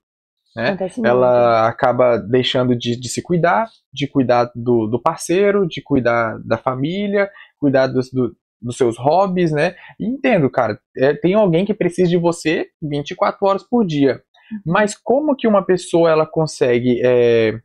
né? 0.54 0.76
Ela 1.10 1.66
acaba 1.68 2.16
deixando 2.18 2.76
de, 2.76 2.98
de 2.98 3.08
se 3.08 3.20
cuidar, 3.22 3.68
de 3.92 4.06
cuidar 4.06 4.50
do, 4.54 4.86
do 4.86 5.00
parceiro, 5.02 5.66
de 5.66 5.82
cuidar 5.82 6.38
da 6.44 6.56
família, 6.56 7.28
cuidar 7.58 7.86
dos, 7.88 8.10
do- 8.10 8.34
dos 8.64 8.76
seus 8.76 8.96
hobbies, 8.98 9.52
né? 9.52 9.76
Entendo, 10.00 10.50
cara, 10.50 10.80
é, 10.96 11.14
tem 11.14 11.34
alguém 11.34 11.64
que 11.64 11.74
precisa 11.74 12.08
de 12.08 12.16
você 12.16 12.68
24 12.82 13.46
horas 13.46 13.62
por 13.62 13.84
dia. 13.84 14.22
Mas 14.64 14.96
como 14.96 15.36
que 15.36 15.46
uma 15.46 15.64
pessoa 15.64 16.10
ela 16.10 16.26
consegue 16.26 17.00
é, 17.04 17.60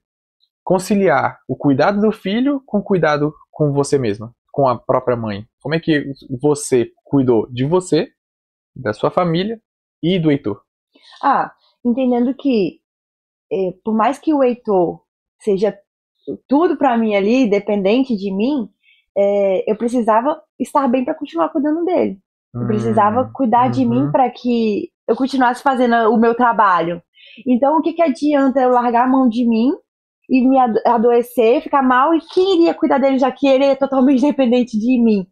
conciliar 0.64 1.40
o 1.48 1.56
cuidado 1.56 2.02
do 2.02 2.12
filho 2.12 2.62
com 2.66 2.80
o 2.80 2.84
cuidado 2.84 3.34
com 3.52 3.72
você 3.72 3.98
mesma, 3.98 4.36
com 4.52 4.68
a 4.68 4.78
própria 4.78 5.16
mãe? 5.16 5.46
Como 5.62 5.74
é 5.74 5.80
que 5.80 6.06
você 6.42 6.92
cuidou 7.04 7.50
de 7.52 7.66
você, 7.66 8.10
da 8.76 8.94
sua 8.94 9.10
família 9.10 9.60
e 10.04 10.20
do 10.20 10.32
Heitor? 10.32 10.62
Ah, 11.24 11.52
entendendo 11.84 12.34
que 12.36 12.82
eh, 13.52 13.74
por 13.84 13.94
mais 13.96 14.20
que 14.20 14.34
o 14.34 14.44
Heitor 14.44 15.02
seja 15.42 15.78
tudo 16.48 16.78
pra 16.78 16.98
mim 16.98 17.16
ali, 17.16 17.50
dependente 17.50 18.16
de 18.16 18.32
mim, 18.32 18.70
eh, 19.20 19.64
eu 19.68 19.76
precisava 19.78 20.42
estar 20.60 20.88
bem 20.88 21.06
pra 21.06 21.16
continuar 21.16 21.50
cuidando 21.50 21.86
dele. 21.86 22.20
Eu 22.60 22.68
precisava 22.68 23.24
Hum, 23.24 23.32
cuidar 23.34 23.70
de 23.70 23.86
uhum. 23.86 23.90
mim 23.90 24.12
pra 24.12 24.30
que 24.32 24.90
eu 25.08 25.16
continuasse 25.16 25.64
fazendo 25.64 25.96
o 26.14 26.18
meu 26.18 26.36
trabalho. 26.36 27.02
Então, 27.48 27.78
o 27.78 27.82
que, 27.82 27.94
que 27.94 28.02
adianta 28.04 28.62
eu 28.62 28.70
largar 28.72 29.06
a 29.06 29.10
mão 29.10 29.30
de 29.30 29.48
mim 29.48 29.72
e 30.30 30.48
me 30.48 30.58
ado- 30.60 30.80
adoecer, 30.86 31.62
ficar 31.62 31.82
mal? 31.84 32.14
E 32.16 32.22
quem 32.34 32.56
iria 32.62 32.74
cuidar 32.74 33.00
dele 33.00 33.18
já 33.20 33.32
que 33.32 33.48
ele 33.48 33.66
é 33.66 33.76
totalmente 33.76 34.22
dependente 34.26 34.78
de 34.80 35.02
mim? 35.04 35.26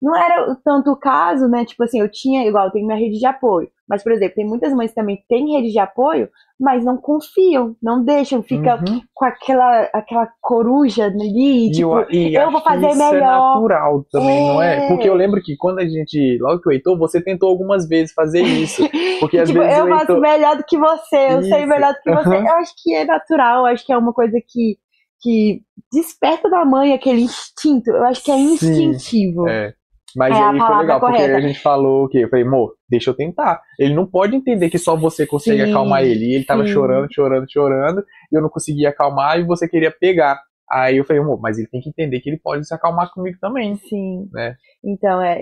Não 0.00 0.14
era 0.14 0.54
tanto 0.64 0.90
o 0.92 0.96
caso, 0.96 1.48
né? 1.48 1.64
Tipo 1.64 1.84
assim, 1.84 2.00
eu 2.00 2.10
tinha, 2.10 2.46
igual, 2.46 2.66
eu 2.66 2.70
tenho 2.72 2.86
minha 2.86 2.98
rede 2.98 3.18
de 3.18 3.26
apoio. 3.26 3.68
Mas, 3.88 4.02
por 4.02 4.12
exemplo, 4.12 4.34
tem 4.34 4.46
muitas 4.46 4.72
mães 4.74 4.90
que 4.90 4.96
também 4.96 5.22
têm 5.28 5.56
rede 5.56 5.70
de 5.72 5.78
apoio, 5.78 6.28
mas 6.60 6.84
não 6.84 6.96
confiam, 6.96 7.76
não 7.80 8.02
deixam, 8.04 8.42
fica 8.42 8.74
Uhum. 8.76 9.00
com 9.14 9.24
aquela, 9.24 9.82
aquela 9.92 10.28
coruja 10.40 11.04
ali, 11.06 11.68
E 11.68 11.70
tipo, 11.70 11.96
eu, 12.00 12.10
e 12.10 12.34
eu 12.34 12.50
vou 12.50 12.60
fazer 12.62 12.90
isso 12.90 13.02
é 13.02 13.12
melhor. 13.12 13.54
natural 13.54 14.04
também, 14.10 14.44
não 14.46 14.60
é? 14.60 14.78
É. 14.78 14.88
Porque 14.88 15.08
eu 15.08 15.14
lembro 15.14 15.40
que 15.40 15.56
quando 15.56 15.78
a 15.78 15.86
gente, 15.88 16.36
logo 16.40 16.60
que 16.60 16.68
o 16.68 16.72
Heitor, 16.72 16.98
você 16.98 17.22
tentou 17.22 17.48
algumas 17.48 17.88
vezes 17.88 18.12
fazer 18.12 18.42
isso. 18.42 18.82
Porque 19.20 19.38
às 19.38 19.48
tipo, 19.48 19.60
vezes 19.62 19.78
eu 19.78 19.86
faço 19.88 20.00
Heitor. 20.12 20.20
melhor 20.20 20.56
do 20.56 20.64
que 20.64 20.76
você, 20.78 21.32
eu 21.34 21.42
sei 21.42 21.60
Isso. 21.60 21.68
melhor 21.68 21.94
do 21.94 22.00
que 22.00 22.10
você. 22.12 22.28
Aham. 22.36 22.46
Eu 22.46 22.54
acho 22.56 22.72
que 22.82 22.94
é 22.94 23.04
natural, 23.04 23.60
eu 23.60 23.66
acho 23.72 23.86
que 23.86 23.92
é 23.92 23.96
uma 23.96 24.12
coisa 24.12 24.38
que, 24.46 24.76
que 25.20 25.62
desperta 25.92 26.50
da 26.50 26.64
mãe 26.64 26.92
aquele 26.92 27.22
instinto. 27.22 27.88
Eu 27.90 28.04
acho 28.04 28.22
que 28.22 28.30
é 28.30 28.36
Sim. 28.36 28.52
instintivo. 28.54 29.48
É. 29.48 29.72
Mas 30.16 30.34
É 30.34 30.42
aí 30.42 30.58
foi 30.58 30.58
palavra 30.58 30.78
legal, 30.78 31.00
porque 31.00 31.16
correta. 31.18 31.36
a 31.36 31.40
gente 31.40 31.60
falou 31.60 32.04
o 32.04 32.08
quê? 32.08 32.18
Eu 32.24 32.30
falei, 32.30 32.46
amor, 32.46 32.74
deixa 32.88 33.10
eu 33.10 33.14
tentar. 33.14 33.60
Ele 33.78 33.92
não 33.94 34.06
pode 34.06 34.34
entender 34.34 34.70
que 34.70 34.78
só 34.78 34.96
você 34.96 35.26
consegue 35.26 35.62
Sim, 35.62 35.70
acalmar 35.70 36.02
ele. 36.04 36.24
E 36.24 36.34
ele 36.36 36.44
tava 36.44 36.66
sim. 36.66 36.72
chorando, 36.72 37.06
chorando, 37.12 37.46
chorando, 37.50 38.04
e 38.32 38.36
eu 38.36 38.40
não 38.40 38.48
conseguia 38.48 38.88
acalmar, 38.88 39.38
e 39.38 39.44
você 39.44 39.68
queria 39.68 39.90
pegar. 39.90 40.40
Aí 40.70 40.96
eu 40.96 41.04
falei, 41.04 41.22
amor, 41.22 41.38
mas 41.40 41.58
ele 41.58 41.68
tem 41.68 41.82
que 41.82 41.90
entender 41.90 42.18
que 42.20 42.30
ele 42.30 42.40
pode 42.42 42.66
se 42.66 42.74
acalmar 42.74 43.12
comigo 43.12 43.36
também. 43.40 43.76
Sim. 43.76 44.28
Né? 44.32 44.56
Então, 44.82 45.20
é, 45.20 45.36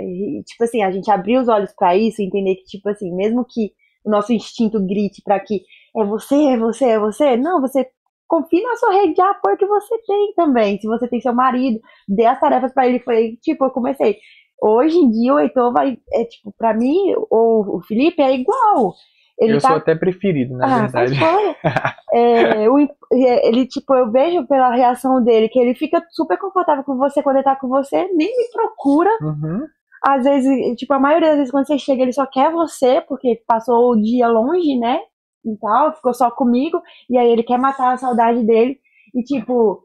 tipo 0.44 0.64
assim, 0.64 0.82
a 0.82 0.90
gente 0.90 1.08
abrir 1.10 1.38
os 1.38 1.48
olhos 1.48 1.72
para 1.76 1.96
isso, 1.96 2.20
entender 2.20 2.56
que, 2.56 2.64
tipo 2.64 2.88
assim, 2.88 3.14
mesmo 3.14 3.46
que 3.48 3.70
o 4.04 4.10
nosso 4.10 4.32
instinto 4.32 4.84
grite 4.84 5.22
para 5.24 5.38
que 5.38 5.62
é 5.96 6.04
você, 6.04 6.34
é 6.34 6.58
você, 6.58 6.84
é 6.86 6.98
você, 6.98 7.36
não, 7.36 7.60
você 7.60 7.86
confie 8.26 8.62
na 8.62 8.76
sua 8.76 8.92
rede 8.92 9.14
de 9.14 9.22
apoio 9.22 9.56
que 9.56 9.66
você 9.66 9.96
tem 10.06 10.32
também. 10.34 10.78
Se 10.80 10.86
você 10.86 11.08
tem 11.08 11.20
seu 11.20 11.32
marido, 11.32 11.78
dê 12.08 12.26
as 12.26 12.40
tarefas 12.40 12.74
para 12.74 12.88
ele. 12.88 12.98
Foi, 13.00 13.38
tipo, 13.40 13.64
eu 13.64 13.70
comecei. 13.70 14.18
Hoje 14.60 14.96
em 14.96 15.10
dia 15.10 15.34
o 15.34 15.38
Heitor 15.38 15.72
vai, 15.72 15.98
é 16.12 16.24
tipo, 16.24 16.52
pra 16.56 16.74
mim, 16.74 16.96
ou 17.30 17.76
o 17.76 17.82
Felipe 17.82 18.22
é 18.22 18.34
igual. 18.34 18.94
Ele 19.38 19.54
eu 19.54 19.60
tá... 19.60 19.68
sou 19.68 19.76
até 19.78 19.94
preferido, 19.94 20.56
na 20.56 20.64
ah, 20.64 20.86
verdade. 20.86 21.14
é, 22.14 22.70
o, 22.70 22.78
é, 22.78 23.48
ele, 23.48 23.66
tipo, 23.66 23.92
eu 23.94 24.10
vejo 24.10 24.46
pela 24.46 24.74
reação 24.74 25.22
dele 25.22 25.48
que 25.48 25.58
ele 25.58 25.74
fica 25.74 26.02
super 26.10 26.38
confortável 26.38 26.84
com 26.84 26.96
você 26.96 27.22
quando 27.22 27.36
ele 27.36 27.44
tá 27.44 27.56
com 27.56 27.68
você, 27.68 28.08
nem 28.14 28.28
me 28.28 28.52
procura. 28.52 29.10
Uhum. 29.20 29.66
Às 30.06 30.24
vezes, 30.24 30.76
tipo, 30.76 30.92
a 30.94 31.00
maioria 31.00 31.30
das 31.30 31.38
vezes 31.38 31.50
quando 31.50 31.66
você 31.66 31.78
chega, 31.78 32.02
ele 32.02 32.12
só 32.12 32.26
quer 32.26 32.52
você, 32.52 33.00
porque 33.08 33.42
passou 33.46 33.92
o 33.92 34.00
dia 34.00 34.28
longe, 34.28 34.78
né? 34.78 35.00
E 35.44 35.56
tal, 35.58 35.94
ficou 35.94 36.14
só 36.14 36.30
comigo, 36.30 36.80
e 37.10 37.18
aí 37.18 37.30
ele 37.30 37.42
quer 37.42 37.58
matar 37.58 37.92
a 37.92 37.96
saudade 37.96 38.44
dele. 38.46 38.78
E, 39.14 39.22
tipo, 39.22 39.84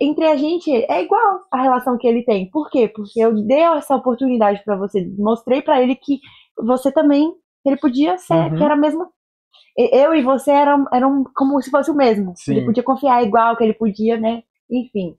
entre 0.00 0.26
a 0.26 0.36
gente 0.36 0.70
é 0.70 1.02
igual 1.02 1.40
a 1.52 1.62
relação 1.62 1.98
que 1.98 2.06
ele 2.06 2.22
tem. 2.24 2.48
Por 2.50 2.70
quê? 2.70 2.88
Porque 2.88 3.20
eu 3.20 3.34
dei 3.46 3.62
essa 3.62 3.96
oportunidade 3.96 4.62
para 4.64 4.76
você, 4.76 5.04
mostrei 5.18 5.62
para 5.62 5.82
ele 5.82 5.96
que 5.96 6.20
você 6.56 6.92
também 6.92 7.32
ele 7.64 7.76
podia 7.76 8.18
ser, 8.18 8.34
uhum. 8.34 8.56
que 8.56 8.62
era 8.62 8.76
mesmo 8.76 9.08
eu 9.76 10.14
e 10.14 10.22
você 10.22 10.52
eram, 10.52 10.84
eram 10.92 11.24
como 11.34 11.60
se 11.60 11.70
fosse 11.70 11.90
o 11.90 11.94
mesmo. 11.94 12.32
Sim. 12.36 12.52
Ele 12.52 12.66
podia 12.66 12.82
confiar 12.82 13.24
igual 13.24 13.56
que 13.56 13.64
ele 13.64 13.74
podia, 13.74 14.16
né? 14.16 14.42
Enfim. 14.70 15.16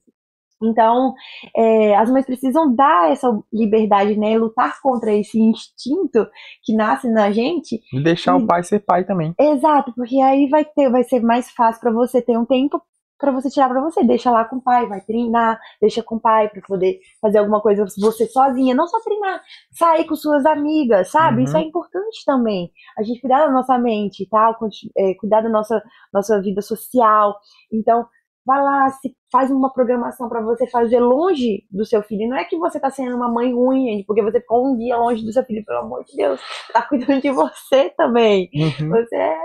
Então, 0.64 1.14
é, 1.56 1.96
as 1.96 2.10
mães 2.10 2.26
precisam 2.26 2.74
dar 2.74 3.12
essa 3.12 3.30
liberdade, 3.52 4.18
né? 4.18 4.38
Lutar 4.38 4.80
contra 4.82 5.14
esse 5.14 5.38
instinto 5.38 6.26
que 6.64 6.74
nasce 6.74 7.12
na 7.12 7.32
gente. 7.32 7.82
E 7.92 8.02
deixar 8.02 8.40
e... 8.40 8.44
o 8.44 8.48
pai 8.48 8.64
ser 8.64 8.80
pai 8.80 9.04
também. 9.04 9.34
Exato, 9.38 9.94
porque 9.94 10.20
aí 10.22 10.48
vai 10.48 10.64
ter, 10.64 10.90
vai 10.90 11.04
ser 11.04 11.20
mais 11.20 11.52
fácil 11.52 11.82
para 11.82 11.92
você 11.92 12.22
ter 12.22 12.38
um 12.38 12.46
tempo 12.46 12.82
para 13.18 13.32
você 13.32 13.50
tirar 13.50 13.70
para 13.70 13.82
você. 13.82 14.04
Deixa 14.04 14.30
lá 14.32 14.46
com 14.46 14.58
o 14.58 14.62
pai, 14.62 14.88
vai 14.88 15.02
treinar, 15.02 15.60
deixa 15.82 16.04
com 16.04 16.16
o 16.16 16.20
pai 16.20 16.50
para 16.50 16.62
poder 16.62 17.00
fazer 17.22 17.40
alguma 17.40 17.62
coisa 17.62 17.86
você 17.98 18.28
sozinha, 18.28 18.76
não 18.76 18.88
só 18.88 19.00
treinar, 19.02 19.42
sair 19.72 20.06
com 20.06 20.16
suas 20.16 20.46
amigas, 20.46 21.10
sabe? 21.10 21.38
Uhum. 21.38 21.44
Isso 21.44 21.58
é 21.58 21.62
importante 21.62 22.24
também. 22.26 22.72
A 22.98 23.04
gente 23.04 23.22
cuidar 23.22 23.46
da 23.46 23.52
nossa 23.52 23.78
mente, 23.78 24.28
tá? 24.30 24.56
É, 24.98 25.14
cuidar 25.16 25.42
da 25.42 25.50
nossa, 25.50 25.82
nossa 26.14 26.42
vida 26.42 26.62
social. 26.62 27.38
Então, 27.72 28.06
vai 28.46 28.62
lá, 28.62 28.90
se 28.90 29.16
faz 29.32 29.50
uma 29.50 29.74
programação 29.74 30.30
para 30.30 30.42
você 30.42 30.68
fazer 30.68 31.00
longe 31.00 31.66
do 31.72 31.84
seu 31.84 32.04
filho. 32.04 32.30
Não 32.30 32.38
é 32.38 32.46
que 32.46 32.58
você 32.58 32.80
tá 32.80 32.92
sendo 32.92 33.16
uma 33.16 33.28
mãe 33.28 33.52
ruim, 33.54 34.04
porque 34.06 34.22
você 34.22 34.40
ficou 34.40 34.68
um 34.68 34.78
dia 34.78 34.96
longe 34.98 35.26
do 35.26 35.34
seu 35.34 35.44
filho, 35.44 35.66
pelo 35.66 35.80
amor 35.80 36.04
de 36.04 36.16
Deus. 36.16 36.40
Tá 36.72 36.84
cuidando 36.84 37.22
de 37.22 37.32
você 37.32 37.90
também. 37.98 38.50
Uhum. 38.54 38.90
Você 38.90 39.16
é, 39.16 39.38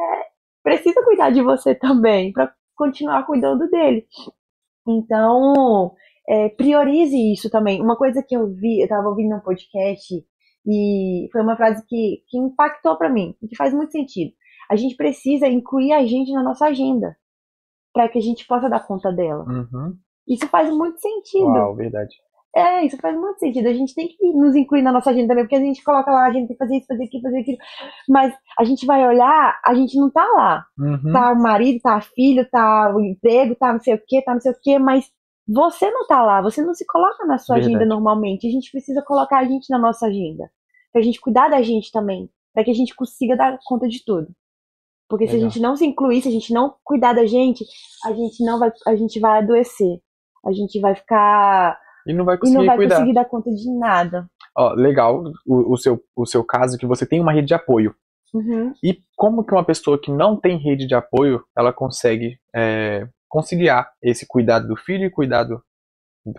precisa 0.63 1.03
cuidar 1.03 1.31
de 1.31 1.43
você 1.43 1.75
também, 1.75 2.31
para 2.33 2.53
continuar 2.81 3.27
cuidando 3.27 3.69
dele. 3.69 4.07
Então, 4.89 5.95
é, 6.27 6.49
priorize 6.49 7.15
isso 7.33 7.51
também. 7.51 7.83
Uma 7.83 7.97
coisa 7.97 8.23
que 8.27 8.35
eu 8.35 8.49
vi, 8.49 8.81
eu 8.81 8.85
estava 8.85 9.07
ouvindo 9.07 9.37
um 9.37 9.41
podcast 9.41 10.15
e 10.67 11.29
foi 11.31 11.43
uma 11.43 11.57
frase 11.57 11.85
que, 11.87 12.23
que 12.27 12.39
impactou 12.39 12.97
para 12.97 13.11
mim, 13.11 13.35
que 13.47 13.55
faz 13.55 13.75
muito 13.75 13.93
sentido. 13.93 14.33
A 14.71 14.77
gente 14.77 14.97
precisa 14.97 15.47
incluir 15.47 15.93
a 15.93 16.07
gente 16.07 16.33
na 16.33 16.43
nossa 16.43 16.67
agenda 16.67 17.15
para 17.93 18.09
que 18.09 18.19
a 18.19 18.23
gente 18.23 18.47
possa 18.47 18.69
dar 18.71 18.87
conta 18.87 19.13
dela. 19.13 19.45
Uhum. 19.45 19.99
Isso 20.27 20.47
faz 20.49 20.71
muito 20.71 20.99
sentido. 21.01 21.45
Uau, 21.45 21.75
verdade. 21.75 22.15
É, 22.55 22.85
isso 22.85 22.97
faz 22.97 23.17
muito 23.17 23.39
sentido. 23.39 23.69
A 23.69 23.73
gente 23.73 23.95
tem 23.95 24.09
que 24.09 24.33
nos 24.33 24.57
incluir 24.57 24.83
na 24.83 24.91
nossa 24.91 25.11
agenda 25.11 25.29
também, 25.29 25.45
porque 25.45 25.57
a 25.57 25.61
gente 25.61 25.85
coloca 25.85 26.11
lá, 26.11 26.27
a 26.27 26.33
gente 26.33 26.49
tem 26.49 26.57
que 26.57 26.65
fazer 26.65 26.77
isso, 26.79 26.87
fazer 26.87 27.05
aquilo, 27.05 27.23
fazer 27.23 27.41
aquilo. 27.41 27.59
Mas 28.09 28.35
a 28.59 28.65
gente 28.65 28.87
vai 28.87 29.07
olhar, 29.07 29.61
a 29.65 29.75
gente 29.75 29.97
não 29.97 30.11
tá 30.11 30.25
lá. 30.37 30.67
Uhum. 30.79 31.13
Tá 31.13 31.33
o 31.33 31.41
marido, 31.41 31.81
tá 31.81 31.99
o 31.99 32.03
filho, 32.03 32.49
tá 32.51 32.93
o 32.95 33.01
emprego, 33.01 33.55
tá 33.55 33.73
não 33.73 33.81
sei 33.81 33.95
o 33.95 34.03
que, 34.05 34.23
tá 34.23 34.35
não 34.35 34.41
sei 34.41 34.51
o 34.51 34.61
que, 34.61 34.79
mas 34.79 35.09
você 35.47 35.91
não 35.91 36.07
tá 36.07 36.23
lá, 36.23 36.43
você 36.43 36.63
não 36.63 36.75
se 36.75 36.85
coloca 36.87 37.25
na 37.25 37.39
sua 37.39 37.57
Verdade. 37.57 37.77
agenda 37.77 37.89
normalmente. 37.89 38.47
A 38.47 38.51
gente 38.51 38.71
precisa 38.71 39.03
colocar 39.03 39.39
a 39.39 39.45
gente 39.45 39.71
na 39.71 39.79
nossa 39.79 40.07
agenda. 40.07 40.51
Pra 40.93 41.03
gente 41.03 41.21
cuidar 41.21 41.49
da 41.49 41.63
gente 41.63 41.93
também. 41.93 42.29
Pra 42.53 42.65
que 42.65 42.71
a 42.71 42.75
gente 42.75 42.95
consiga 42.97 43.37
dar 43.37 43.59
conta 43.65 43.87
de 43.87 44.05
tudo. 44.05 44.29
Porque 45.09 45.25
Legal. 45.25 45.41
se 45.41 45.45
a 45.45 45.49
gente 45.49 45.61
não 45.61 45.77
se 45.77 45.87
incluir, 45.87 46.23
se 46.23 46.29
a 46.29 46.33
gente 46.33 46.53
não 46.53 46.75
cuidar 46.85 47.13
da 47.13 47.27
gente, 47.27 47.65
a 48.05 48.13
gente 48.13 48.45
não 48.45 48.59
vai, 48.59 48.71
a 48.87 48.97
gente 48.97 49.19
vai 49.21 49.39
adoecer. 49.39 50.01
A 50.45 50.53
gente 50.53 50.81
vai 50.81 50.95
ficar 50.95 51.79
e 52.11 52.15
não 52.15 52.25
vai 52.25 52.37
conseguir, 52.37 52.57
e 52.57 52.59
não 52.59 52.67
vai 52.67 52.77
cuidar. 52.77 52.97
conseguir 52.97 53.15
dar 53.15 53.25
conta 53.25 53.51
de 53.51 53.79
nada. 53.79 54.27
Ó, 54.57 54.73
legal 54.75 55.23
o, 55.47 55.75
o, 55.75 55.77
seu, 55.77 56.03
o 56.17 56.27
seu 56.27 56.45
caso 56.45 56.77
que 56.77 56.87
você 56.87 57.07
tem 57.07 57.21
uma 57.21 57.33
rede 57.33 57.49
de 57.49 57.55
apoio. 57.55 57.95
Uhum. 58.35 58.73
E 58.83 58.99
como 59.17 59.45
que 59.45 59.53
uma 59.53 59.65
pessoa 59.65 59.99
que 59.99 60.11
não 60.11 60.37
tem 60.37 60.57
rede 60.57 60.87
de 60.87 60.95
apoio, 60.95 61.43
ela 61.57 61.73
consegue 61.73 62.39
é, 62.55 63.07
conciliar 63.29 63.91
esse 64.03 64.27
cuidado 64.27 64.69
do 64.69 64.77
filho 64.77 65.05
e 65.05 65.11
cuidado 65.11 65.63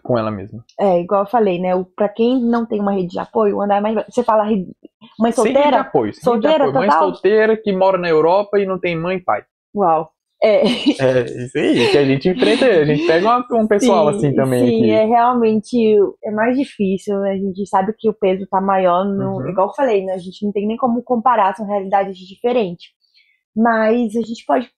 com 0.04 0.18
ela 0.18 0.32
mesma? 0.32 0.64
É, 0.80 1.00
igual 1.00 1.24
eu 1.24 1.30
falei, 1.30 1.60
né? 1.60 1.72
Para 1.96 2.10
quem 2.10 2.42
não 2.42 2.66
tem 2.66 2.80
uma 2.80 2.94
rede 2.94 3.10
de 3.10 3.20
apoio, 3.20 3.62
andar 3.62 3.82
mais. 3.82 3.96
Você 4.10 4.24
fala 4.24 4.46
mãe 5.20 5.32
solteira? 5.32 5.44
Sem 5.44 5.54
rede 5.54 5.70
de 5.70 5.76
apoio. 5.76 6.14
Sem 6.14 6.24
solteira, 6.24 6.66
rede 6.66 6.72
de 6.72 6.78
apoio. 6.78 6.90
Mãe 6.90 7.00
solteira 7.00 7.58
que 7.58 7.72
mora 7.74 7.98
na 7.98 8.10
Europa 8.10 8.60
e 8.60 8.66
não 8.66 8.80
tem 8.80 8.96
mãe 8.96 9.18
e 9.18 9.24
pai. 9.24 9.44
Uau. 9.76 10.12
É. 10.44 10.62
é 10.66 11.24
isso 11.24 11.58
aí, 11.58 11.92
que 11.92 11.98
a 11.98 12.06
gente 12.06 12.30
enfrenta, 12.30 12.66
a 12.66 12.86
gente 12.86 13.06
pega 13.06 13.26
uma, 13.26 13.46
um 13.62 13.68
pessoal 13.68 14.12
sim, 14.12 14.18
assim 14.18 14.36
também. 14.36 14.66
Sim, 14.66 14.78
aqui. 14.78 14.92
é 14.92 15.06
realmente 15.06 15.98
é 16.24 16.32
mais 16.32 16.58
difícil, 16.58 17.20
né? 17.20 17.34
A 17.34 17.38
gente 17.38 17.68
sabe 17.68 17.94
que 17.98 18.10
o 18.10 18.14
peso 18.14 18.48
tá 18.48 18.60
maior, 18.60 19.06
no, 19.06 19.38
uhum. 19.38 19.50
igual 19.50 19.68
eu 19.68 19.74
falei, 19.74 20.04
né? 20.04 20.14
A 20.14 20.18
gente 20.18 20.44
não 20.44 20.52
tem 20.52 20.68
nem 20.68 20.78
como 20.78 21.04
comparar, 21.04 21.56
são 21.56 21.68
realidades 21.68 22.18
diferentes. 22.18 22.90
Mas 23.56 24.16
a 24.16 24.22
gente 24.22 24.44
pode, 24.46 24.70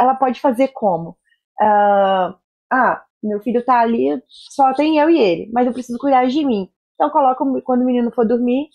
ela 0.00 0.14
pode 0.16 0.40
fazer 0.40 0.68
como? 0.68 1.10
Uh, 1.60 2.34
ah, 2.72 3.02
meu 3.22 3.40
filho 3.40 3.64
tá 3.64 3.80
ali, 3.80 4.20
só 4.28 4.72
tem 4.74 4.98
eu 4.98 5.08
e 5.08 5.18
ele, 5.18 5.50
mas 5.52 5.66
eu 5.66 5.72
preciso 5.72 5.98
cuidar 5.98 6.26
de 6.26 6.44
mim. 6.44 6.68
Então 6.94 7.10
coloca 7.10 7.44
quando 7.64 7.82
o 7.82 7.84
menino 7.86 8.10
for 8.12 8.26
dormir, 8.26 8.68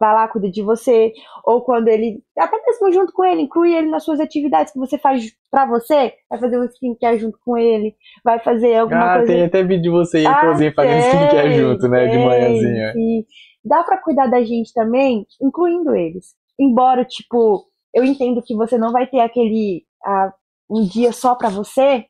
vai 0.00 0.14
lá, 0.14 0.26
cuida 0.28 0.50
de 0.50 0.62
você, 0.62 1.12
ou 1.44 1.62
quando 1.62 1.88
ele, 1.88 2.22
até 2.38 2.56
mesmo 2.64 2.90
junto 2.90 3.12
com 3.12 3.22
ele, 3.22 3.42
inclui 3.42 3.74
ele 3.74 3.90
nas 3.90 4.02
suas 4.02 4.18
atividades 4.18 4.72
que 4.72 4.78
você 4.78 4.96
faz 4.96 5.30
pra 5.50 5.66
você, 5.66 6.14
vai 6.30 6.40
fazer 6.40 6.58
um 6.58 6.64
skincare 6.64 7.18
junto 7.18 7.38
com 7.44 7.58
ele, 7.58 7.94
vai 8.24 8.40
fazer 8.40 8.76
alguma 8.76 9.12
ah, 9.12 9.18
coisa. 9.18 9.32
Ah, 9.32 9.36
tem 9.36 9.44
até 9.44 9.62
vídeo 9.62 9.82
de 9.82 9.90
você 9.90 10.22
e 10.22 10.26
ah, 10.26 10.40
fazendo 10.40 10.72
skincare 10.72 11.52
junto, 11.52 11.86
né, 11.88 12.06
de 12.06 12.16
manhãzinha. 12.16 12.94
E 12.96 13.26
dá 13.62 13.84
para 13.84 13.98
cuidar 13.98 14.26
da 14.26 14.42
gente 14.42 14.72
também, 14.72 15.26
incluindo 15.40 15.94
eles. 15.94 16.34
Embora, 16.58 17.04
tipo, 17.04 17.66
eu 17.94 18.02
entendo 18.02 18.42
que 18.42 18.56
você 18.56 18.78
não 18.78 18.92
vai 18.92 19.06
ter 19.06 19.20
aquele 19.20 19.84
ah, 20.04 20.32
um 20.70 20.86
dia 20.86 21.12
só 21.12 21.34
para 21.34 21.50
você, 21.50 22.06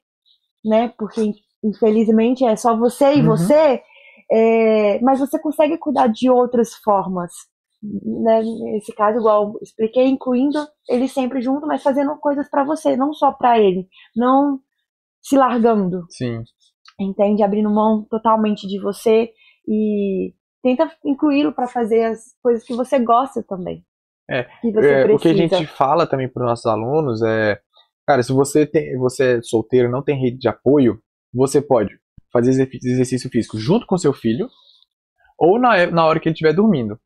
né, 0.65 0.93
porque 0.97 1.33
infelizmente 1.65 2.45
é 2.45 2.55
só 2.55 2.77
você 2.77 3.15
e 3.15 3.21
uhum. 3.21 3.27
você, 3.27 3.83
é, 4.31 5.01
mas 5.01 5.19
você 5.19 5.41
consegue 5.41 5.77
cuidar 5.77 6.07
de 6.07 6.31
outras 6.31 6.75
formas, 6.85 7.33
né, 7.83 8.43
nesse 8.73 8.93
caso, 8.95 9.19
igual 9.19 9.59
expliquei, 9.63 10.07
incluindo 10.07 10.59
ele 10.89 11.09
sempre 11.09 11.41
junto, 11.41 11.67
mas 11.67 11.83
fazendo 11.83 12.17
coisas 12.19 12.49
para 12.49 12.65
você, 12.65 12.97
não 12.97 13.13
só 13.13 13.33
para 13.33 13.59
ele, 13.59 13.89
não 14.15 14.61
se 15.23 15.37
largando. 15.37 16.05
Sim. 16.11 16.43
Entende? 16.99 17.43
Abrindo 17.43 17.71
mão 17.71 18.07
totalmente 18.11 18.67
de 18.67 18.81
você 18.81 19.31
e 19.67 20.35
tenta 20.63 20.91
incluí-lo 21.05 21.53
para 21.55 21.67
fazer 21.67 22.05
as 22.05 22.35
coisas 22.43 22.65
que 22.65 22.75
você 22.75 22.99
gosta 22.99 23.43
também. 23.43 23.85
É, 24.31 24.47
é 24.65 25.13
o 25.13 25.19
que 25.19 25.29
a 25.29 25.35
gente 25.35 25.67
fala 25.67 26.07
também 26.07 26.29
para 26.29 26.43
os 26.45 26.49
nossos 26.49 26.67
alunos 26.67 27.21
é, 27.23 27.59
cara, 28.07 28.23
se 28.23 28.33
você 28.33 28.65
tem, 28.65 28.97
você 28.97 29.39
é 29.39 29.43
solteiro, 29.43 29.91
não 29.91 30.05
tem 30.05 30.21
rede 30.21 30.39
de 30.39 30.49
apoio, 30.49 31.01
você 31.35 31.61
pode 31.61 31.99
fazer 32.33 32.51
exercício 32.51 33.29
físico 33.31 33.59
junto 33.59 33.87
com 33.87 33.99
seu 33.99 34.13
filho 34.13 34.49
ou 35.37 35.59
na, 35.59 35.87
na 35.87 36.07
hora 36.07 36.21
que 36.21 36.29
ele 36.29 36.35
estiver 36.35 36.53
dormindo. 36.53 37.01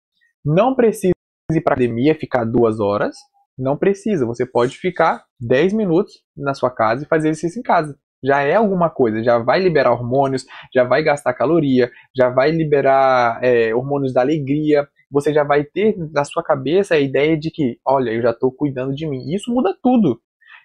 Não 0.44 0.74
precisa 0.74 1.14
ir 1.52 1.60
para 1.62 1.74
academia 1.74 2.14
ficar 2.14 2.44
duas 2.44 2.80
horas. 2.80 3.16
Não 3.58 3.76
precisa. 3.76 4.26
Você 4.26 4.44
pode 4.44 4.76
ficar 4.76 5.24
10 5.40 5.72
minutos 5.72 6.22
na 6.36 6.54
sua 6.54 6.70
casa 6.70 7.04
e 7.04 7.08
fazer 7.08 7.28
exercício 7.28 7.60
em 7.60 7.62
casa. 7.62 7.96
Já 8.22 8.42
é 8.42 8.54
alguma 8.54 8.90
coisa. 8.90 9.22
Já 9.22 9.38
vai 9.38 9.60
liberar 9.60 9.92
hormônios, 9.92 10.44
já 10.74 10.84
vai 10.84 11.02
gastar 11.02 11.32
caloria, 11.34 11.90
já 12.14 12.28
vai 12.28 12.50
liberar 12.50 13.42
é, 13.42 13.74
hormônios 13.74 14.12
da 14.12 14.20
alegria. 14.20 14.86
Você 15.10 15.32
já 15.32 15.44
vai 15.44 15.64
ter 15.64 15.96
na 16.12 16.24
sua 16.24 16.42
cabeça 16.42 16.94
a 16.94 17.00
ideia 17.00 17.38
de 17.38 17.50
que, 17.50 17.78
olha, 17.86 18.10
eu 18.10 18.20
já 18.20 18.30
estou 18.30 18.52
cuidando 18.52 18.94
de 18.94 19.06
mim. 19.06 19.32
Isso 19.32 19.52
muda 19.52 19.74
tudo. 19.82 20.20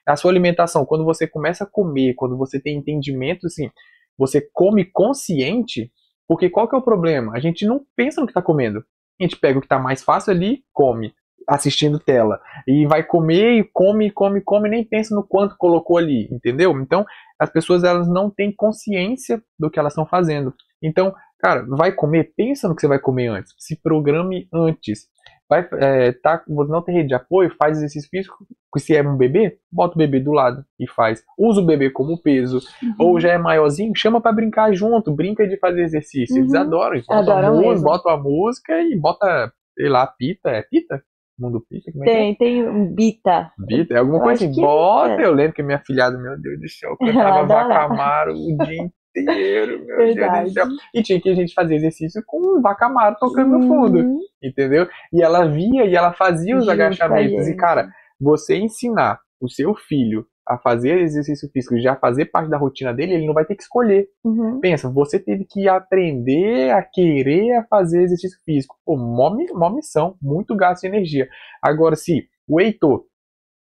A 0.06 0.16
sua 0.16 0.32
alimentação, 0.32 0.86
quando 0.86 1.06
você 1.06 1.28
começa 1.28 1.64
a 1.64 1.68
comer, 1.68 2.16
quando 2.16 2.36
você 2.36 2.60
tem 2.60 2.78
entendimento, 2.78 3.46
assim, 3.46 3.70
você 4.18 4.42
come 4.52 4.84
consciente, 4.84 5.92
porque 6.28 6.50
qual 6.50 6.68
que 6.68 6.76
é 6.76 6.80
o 6.80 6.84
problema? 6.84 7.34
A 7.36 7.40
gente 7.40 7.66
não 7.66 7.86
pensa 7.96 8.20
no 8.20 8.26
que 8.26 8.32
está 8.32 8.42
comendo. 8.42 8.84
A 9.20 9.24
gente 9.24 9.38
pega 9.38 9.58
o 9.58 9.62
que 9.62 9.66
está 9.66 9.80
mais 9.80 10.04
fácil 10.04 10.32
ali, 10.32 10.64
come. 10.74 11.14
assistindo 11.48 12.00
tela. 12.00 12.40
E 12.68 12.86
vai 12.86 13.04
comer 13.04 13.60
e 13.60 13.64
come, 13.64 14.12
come, 14.12 14.40
come, 14.42 14.70
nem 14.70 14.84
pensa 14.86 15.16
no 15.16 15.24
quanto 15.28 15.58
colocou 15.58 15.98
ali, 15.98 16.28
entendeu? 16.32 16.80
Então, 16.80 17.06
as 17.40 17.50
pessoas 17.50 17.84
elas 17.84 18.08
não 18.08 18.30
têm 18.30 18.54
consciência 18.56 19.42
do 19.58 19.70
que 19.70 19.80
elas 19.80 19.94
estão 19.94 20.06
fazendo. 20.06 20.54
Então, 20.82 21.14
cara, 21.40 21.66
vai 21.68 21.92
comer, 21.92 22.34
pensa 22.36 22.68
no 22.68 22.76
que 22.76 22.82
você 22.82 22.88
vai 22.88 23.00
comer 23.00 23.28
antes. 23.28 23.54
Se 23.58 23.76
programe 23.82 24.48
antes. 24.54 25.08
Vai, 25.50 25.68
é, 25.80 26.12
tá, 26.12 26.44
você 26.48 26.72
não 26.72 26.84
tem 26.84 26.94
rede 26.94 27.08
de 27.08 27.16
apoio, 27.16 27.56
faz 27.58 27.78
exercício 27.78 28.08
físico. 28.08 28.38
Se 28.78 28.96
é 28.96 29.02
um 29.02 29.18
bebê, 29.18 29.58
bota 29.72 29.96
o 29.96 29.98
bebê 29.98 30.20
do 30.20 30.32
lado 30.32 30.64
e 30.80 30.88
faz. 30.88 31.24
Usa 31.36 31.60
o 31.60 31.66
bebê 31.66 31.90
como 31.90 32.22
peso. 32.22 32.60
Uhum. 32.84 32.94
Ou 33.00 33.20
já 33.20 33.32
é 33.32 33.38
maiorzinho, 33.40 33.92
chama 33.96 34.22
para 34.22 34.32
brincar 34.32 34.72
junto, 34.74 35.12
brinca 35.12 35.48
de 35.48 35.58
fazer 35.58 35.82
exercício. 35.82 36.36
Uhum. 36.36 36.44
Eles 36.44 36.54
adoram. 36.54 36.94
Eles 36.94 37.10
Adoram 37.10 37.48
a 37.48 37.62
música, 37.62 37.90
botam 37.90 38.12
a 38.12 38.18
música 38.18 38.80
e 38.80 38.96
bota, 38.96 39.52
sei 39.76 39.90
lá, 39.90 40.06
pita. 40.06 40.52
É 40.52 40.62
pita? 40.62 41.02
Mundo 41.40 41.66
pita? 41.68 41.92
Como 41.92 42.04
é 42.04 42.06
que 42.06 42.12
é? 42.12 42.16
Tem, 42.16 42.36
tem 42.36 42.70
um 42.70 42.94
bita. 42.94 43.52
Bita, 43.58 43.96
é 43.96 43.98
alguma 43.98 44.20
Eu 44.20 44.24
coisa 44.24 44.46
assim. 44.46 44.54
que 44.54 44.62
Bota, 44.62 45.20
é. 45.20 45.26
eu 45.26 45.34
lembro 45.34 45.54
que 45.54 45.64
minha 45.64 45.80
filhada, 45.80 46.16
meu 46.16 46.40
Deus 46.40 46.60
do 46.60 46.70
céu, 46.70 46.96
cantava. 46.96 47.48
Vacamaro 47.48 48.34
o 48.34 48.58
dia 48.66 48.92
inteiro, 49.16 49.86
meu 49.86 49.98
Deus 49.98 50.16
Verdade. 50.16 50.46
do 50.46 50.54
céu. 50.54 50.66
E 50.94 51.02
tinha 51.04 51.20
que 51.22 51.30
a 51.30 51.36
gente 51.36 51.54
fazer 51.54 51.76
exercício 51.76 52.22
com 52.26 52.58
o 52.58 52.62
Vacamaro 52.62 53.16
tocando 53.20 53.58
no 53.58 53.68
fundo, 53.68 54.00
Uhum. 54.00 54.20
entendeu? 54.44 54.88
E 55.14 55.22
ela 55.22 55.46
via 55.46 55.86
e 55.86 55.96
ela 55.96 56.14
fazia 56.14 56.58
os 56.58 56.68
agachamentos. 56.70 57.48
E, 57.48 57.56
cara, 57.56 57.90
você 58.20 58.58
ensinar 58.58 59.20
o 59.42 59.50
seu 59.50 59.74
filho 59.76 60.26
a 60.48 60.58
fazer 60.58 60.98
exercício 61.00 61.48
físico 61.54 61.78
já 61.80 61.96
fazer 61.96 62.26
parte 62.26 62.50
da 62.50 62.58
rotina 62.58 62.92
dele, 62.92 63.14
ele 63.14 63.28
não 63.28 63.36
vai 63.36 63.46
ter 63.46 63.56
que 63.56 63.62
escolher. 63.62 64.08
Uhum. 64.24 64.60
Pensa, 64.60 64.90
você 64.90 65.20
teve 65.20 65.46
que 65.48 65.70
aprender 65.70 66.72
a 66.72 66.82
querer 66.82 67.54
a 67.54 67.64
fazer 67.66 68.02
exercício 68.02 68.40
físico. 68.44 68.76
Pô, 68.84 68.98
mó, 68.98 69.36
mó 69.54 69.70
missão, 69.70 70.16
muito 70.22 70.56
gasto 70.56 70.82
de 70.82 70.88
energia. 70.88 71.28
Agora, 71.62 71.96
se 71.96 72.28
o 72.48 72.60
Heitor, 72.60 73.04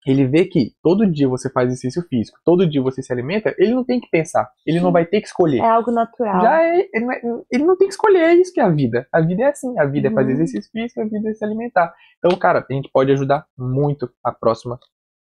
ele 0.07 0.26
vê 0.26 0.44
que 0.44 0.72
todo 0.82 1.11
dia 1.11 1.26
você 1.28 1.50
faz 1.50 1.68
exercício 1.68 2.02
físico, 2.09 2.38
todo 2.44 2.68
dia 2.68 2.82
você 2.82 3.02
se 3.02 3.12
alimenta, 3.12 3.55
ele 3.59 3.74
não 3.74 3.84
tem 3.84 4.00
que 4.00 4.09
pensar, 4.11 4.50
ele 4.66 4.78
não 4.80 4.88
Sim. 4.88 4.92
vai 4.92 5.07
ter 5.07 5.20
que 5.20 5.26
escolher. 5.26 5.59
É 5.59 5.68
algo 5.68 5.90
natural. 5.90 6.42
Já 6.42 6.62
é, 6.62 6.88
ele, 6.92 7.05
não 7.07 7.12
é- 7.12 7.22
ele 7.50 7.64
não 7.64 7.76
tem 7.76 7.88
que 7.88 7.94
escolher, 7.94 8.18
é 8.20 8.34
isso 8.34 8.52
que 8.52 8.61
é 8.61 8.64
a 8.64 8.68
vida. 8.70 9.07
A 9.12 9.20
vida 9.20 9.42
é 9.42 9.46
assim, 9.46 9.78
a 9.78 9.84
vida 9.86 10.09
é 10.09 10.11
fazer 10.11 10.28
Uhum. 10.28 10.34
exercício 10.34 10.70
físico, 10.70 11.00
a 11.00 11.05
vida 11.05 11.30
é 11.30 11.34
se 11.34 11.44
alimentar. 11.44 11.94
Então, 12.18 12.36
cara, 12.38 12.64
a 12.68 12.72
gente 12.72 12.90
pode 12.92 13.11
ajudar 13.12 13.46
muito 13.57 14.11
a 14.22 14.30
próxima 14.32 14.78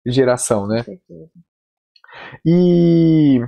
geração, 0.05 0.67
né? 0.67 0.79
Com 0.79 0.85
certeza. 0.85 1.31
E 2.45 3.41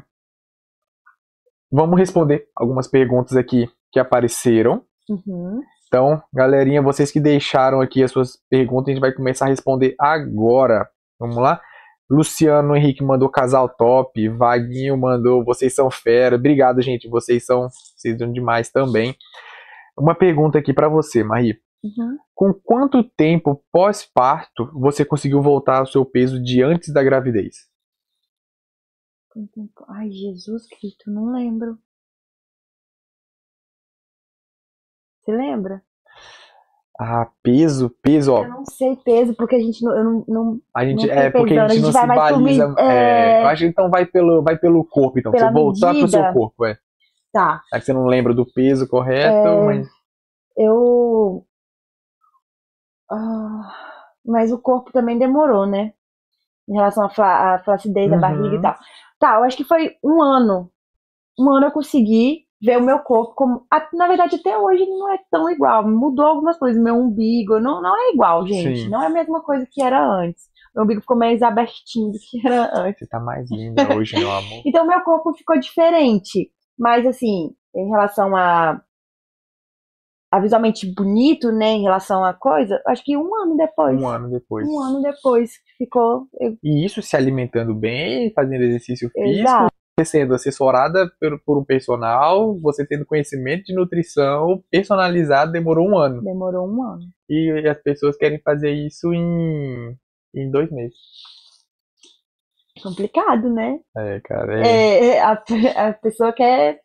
vamos 1.71 1.99
responder 1.99 2.47
algumas 2.57 2.87
perguntas 2.89 3.37
aqui 3.37 3.69
que 3.93 3.99
apareceram. 4.01 4.85
Uhum. 5.09 5.61
Então, 5.87 6.23
galerinha, 6.35 6.83
vocês 6.83 7.11
que 7.11 7.19
deixaram 7.21 7.81
aqui 7.81 8.03
as 8.03 8.11
suas 8.11 8.39
perguntas, 8.51 8.89
a 8.89 8.93
gente 8.93 9.01
vai 9.01 9.13
começar 9.13 9.47
a 9.47 9.49
responder 9.49 9.95
agora. 9.99 10.89
Vamos 11.19 11.37
lá? 11.37 11.61
Luciano 12.11 12.75
Henrique 12.75 13.05
mandou 13.05 13.29
casal 13.29 13.69
top, 13.69 14.29
Vaguinho 14.31 14.97
mandou 14.97 15.45
vocês 15.45 15.75
são 15.75 15.91
fera. 15.91 16.37
Obrigado, 16.37 16.81
gente, 16.81 17.09
vocês 17.09 17.45
são, 17.45 17.69
vocês 17.69 18.17
são 18.17 18.33
demais 18.33 18.71
também. 18.71 19.15
Uma 19.99 20.15
pergunta 20.15 20.59
aqui 20.59 20.73
pra 20.73 20.89
você, 20.89 21.23
Marie. 21.23 21.61
Uhum. 21.83 22.19
Com 22.35 22.55
quanto 22.55 23.05
tempo 23.05 23.63
pós-parto 23.71 24.71
você 24.73 25.05
conseguiu 25.05 25.43
voltar 25.43 25.81
ao 25.81 25.87
seu 25.87 26.05
peso 26.05 26.43
de 26.43 26.63
antes 26.63 26.93
da 26.93 27.03
gravidez? 27.03 27.69
Ai, 29.89 30.11
Jesus 30.11 30.67
Cristo, 30.67 31.11
não 31.11 31.31
lembro. 31.31 31.79
Você 35.21 35.33
lembra? 35.33 35.85
Ah, 37.01 37.29
peso, 37.45 37.91
peso, 38.03 38.33
ó. 38.33 38.43
Eu 38.43 38.49
não 38.51 38.65
sei 38.65 38.97
peso, 38.97 39.33
porque 39.37 39.55
a 39.55 39.61
gente 39.61 39.85
não. 39.85 39.97
Eu 39.97 40.05
não, 40.05 40.25
não 40.27 40.61
A 40.75 40.85
gente 40.85 41.07
Não 41.07 41.15
é 41.15 41.31
porque 41.31 41.57
a 41.57 41.69
gente 41.69 41.81
não 41.83 41.93
se 41.93 41.99
por 42.01 42.07
baliza. 42.09 42.69
mim- 42.69 42.75
é, 42.79 42.83
é. 43.39 43.43
eu 43.43 43.47
acho 43.47 43.63
que 43.63 43.69
então 43.69 43.89
vai 43.89 44.05
pelo, 44.05 44.43
vai 44.43 44.59
pelo 44.59 44.85
corpo, 44.85 45.19
então. 45.19 45.31
Pela 45.31 45.47
você 45.47 45.53
voltar 45.55 45.95
pro 45.95 46.09
seu 46.09 46.19
medida. 46.21 46.33
corpo, 46.33 46.65
é. 46.67 46.77
tá. 47.33 47.63
É 47.73 47.79
que 47.79 47.85
você 47.87 47.93
não 47.93 48.07
lembra 48.07 48.35
do 48.35 48.45
peso 48.45 48.89
correto, 48.89 49.33
É. 49.49 49.65
mas. 49.65 49.89
Eu. 50.57 51.45
Ah, 53.11 53.73
mas 54.27 54.51
o 54.53 54.59
corpo 54.59 54.93
também 54.93 55.17
demorou, 55.19 55.67
né? 55.67 55.93
Em 56.69 56.75
relação 56.75 57.05
à, 57.05 57.09
fla- 57.09 57.55
à 57.55 57.59
flacidez 57.61 58.09
da 58.11 58.17
Uhum. 58.17 58.21
barriga 58.21 58.57
e 58.57 58.61
tal. 58.61 58.77
Tá, 59.21 59.37
eu 59.37 59.45
acho 59.45 59.57
que 59.57 59.65
foi 59.65 59.95
um 60.05 60.21
ano. 60.21 60.71
Um 61.39 61.51
ano 61.53 61.67
eu 61.67 61.71
consegui 61.71 62.48
ver 62.61 62.79
o 62.79 62.83
meu 62.83 62.99
corpo 63.01 63.35
como. 63.35 63.67
Na 63.95 64.09
verdade, 64.09 64.37
até 64.37 64.57
hoje 64.57 64.83
ele 64.83 64.99
não 64.99 65.13
é 65.13 65.19
tão 65.31 65.49
igual. 65.51 65.87
Mudou 65.89 66.27
algumas 66.27 66.59
coisas. 66.59 66.83
Meu 66.83 66.97
umbigo 66.97 67.61
não, 67.61 67.81
não 67.81 67.97
é 67.97 68.13
igual, 68.13 68.47
gente. 68.47 68.81
Sim. 68.81 68.89
Não 68.89 69.03
é 69.03 69.07
a 69.07 69.11
mesma 69.11 69.43
coisa 69.43 69.67
que 69.71 69.83
era 69.83 70.05
antes. 70.05 70.49
Meu 70.75 70.85
umbigo 70.85 71.01
ficou 71.01 71.17
mais 71.17 71.43
abertinho 71.43 72.13
do 72.13 72.19
que 72.19 72.41
era 72.47 72.71
antes. 72.75 73.01
Você 73.01 73.07
tá 73.07 73.21
mais 73.21 73.51
linda 73.51 73.97
hoje, 73.97 74.17
meu 74.19 74.31
amor. 74.31 74.63
Então, 74.67 74.87
meu 74.87 75.01
corpo 75.03 75.33
ficou 75.35 75.59
diferente. 75.59 76.51
Mas, 76.79 77.07
assim, 77.07 77.51
em 77.75 77.89
relação 77.89 78.37
a, 78.37 78.81
a 80.31 80.41
visualmente 80.41 80.93
bonito, 80.95 81.51
né? 81.51 81.71
Em 81.71 81.83
relação 81.83 82.25
a 82.25 82.35
coisa, 82.35 82.81
acho 82.87 83.03
que 83.05 83.17
um 83.17 83.35
ano 83.43 83.57
depois. 83.57 84.01
Um 84.01 84.07
ano 84.07 84.31
depois. 84.31 84.69
Um 84.69 84.81
ano 84.81 85.03
depois 85.03 85.53
ficou. 85.77 86.27
E 86.63 86.85
isso 86.85 87.03
se 87.03 87.17
alimentando 87.17 87.75
bem, 87.75 88.33
fazendo 88.33 88.63
exercício 88.63 89.11
físico, 89.11 89.41
Exato. 89.41 89.75
Sendo 90.05 90.35
assessorada 90.35 91.11
por, 91.21 91.41
por 91.45 91.59
um 91.59 91.65
personal, 91.65 92.59
você 92.61 92.87
tendo 92.87 93.07
conhecimento 93.07 93.65
de 93.65 93.75
nutrição 93.75 94.63
personalizado, 94.71 95.53
demorou 95.53 95.89
um 95.89 95.97
ano. 95.99 96.23
Demorou 96.23 96.69
um 96.69 96.83
ano. 96.83 97.03
E 97.29 97.67
as 97.69 97.81
pessoas 97.83 98.17
querem 98.17 98.41
fazer 98.41 98.71
isso 98.71 99.13
em, 99.13 99.95
em 100.35 100.51
dois 100.51 100.71
meses. 100.71 100.97
Complicado, 102.83 103.53
né? 103.53 103.79
É, 103.97 104.21
cara. 104.21 104.67
É, 104.67 104.69
É, 104.69 105.05
é, 105.17 105.21
a, 105.23 105.33
a 105.89 105.93
pessoa 105.95 106.33
quer, 106.33 106.81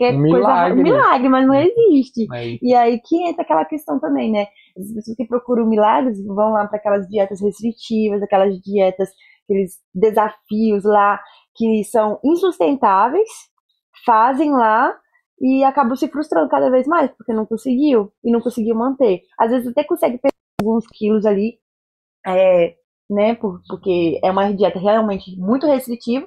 Um 0.00 0.04
coisa. 0.04 0.22
milagre. 0.22 0.80
Um 0.80 0.82
milagre, 0.82 1.28
mas 1.28 1.46
não 1.46 1.54
existe. 1.54 2.26
mas- 2.28 2.58
E 2.60 2.74
aí 2.74 3.00
que 3.00 3.16
entra 3.28 3.42
aquela 3.42 3.64
questão 3.64 4.00
também, 4.00 4.32
né? 4.32 4.46
As 4.76 4.92
pessoas 4.92 5.16
que 5.16 5.24
procuram 5.26 5.66
milagres 5.68 6.22
vão 6.24 6.52
lá 6.52 6.66
para 6.66 6.78
aquelas 6.78 7.06
dietas 7.08 7.40
restritivas, 7.40 8.22
aquelas 8.22 8.58
dietas, 8.60 9.08
aqueles 9.44 9.76
desafios 9.94 10.84
lá 10.84 11.20
que 11.56 11.84
são 11.84 12.18
insustentáveis, 12.24 13.28
fazem 14.04 14.52
lá 14.52 14.96
e 15.40 15.62
acabam 15.64 15.96
se 15.96 16.08
frustrando 16.08 16.48
cada 16.48 16.70
vez 16.70 16.86
mais, 16.86 17.10
porque 17.12 17.32
não 17.32 17.46
conseguiu 17.46 18.12
e 18.24 18.30
não 18.32 18.40
conseguiu 18.40 18.74
manter. 18.74 19.22
Às 19.38 19.50
vezes 19.50 19.68
até 19.68 19.84
consegue 19.84 20.18
perder 20.18 20.34
alguns 20.60 20.86
quilos 20.88 21.26
ali, 21.26 21.58
é, 22.26 22.74
né? 23.10 23.34
por- 23.36 23.60
porque 23.68 24.18
é 24.22 24.30
uma 24.30 24.52
dieta 24.52 24.78
realmente 24.78 25.36
muito 25.38 25.66
restritiva, 25.66 26.26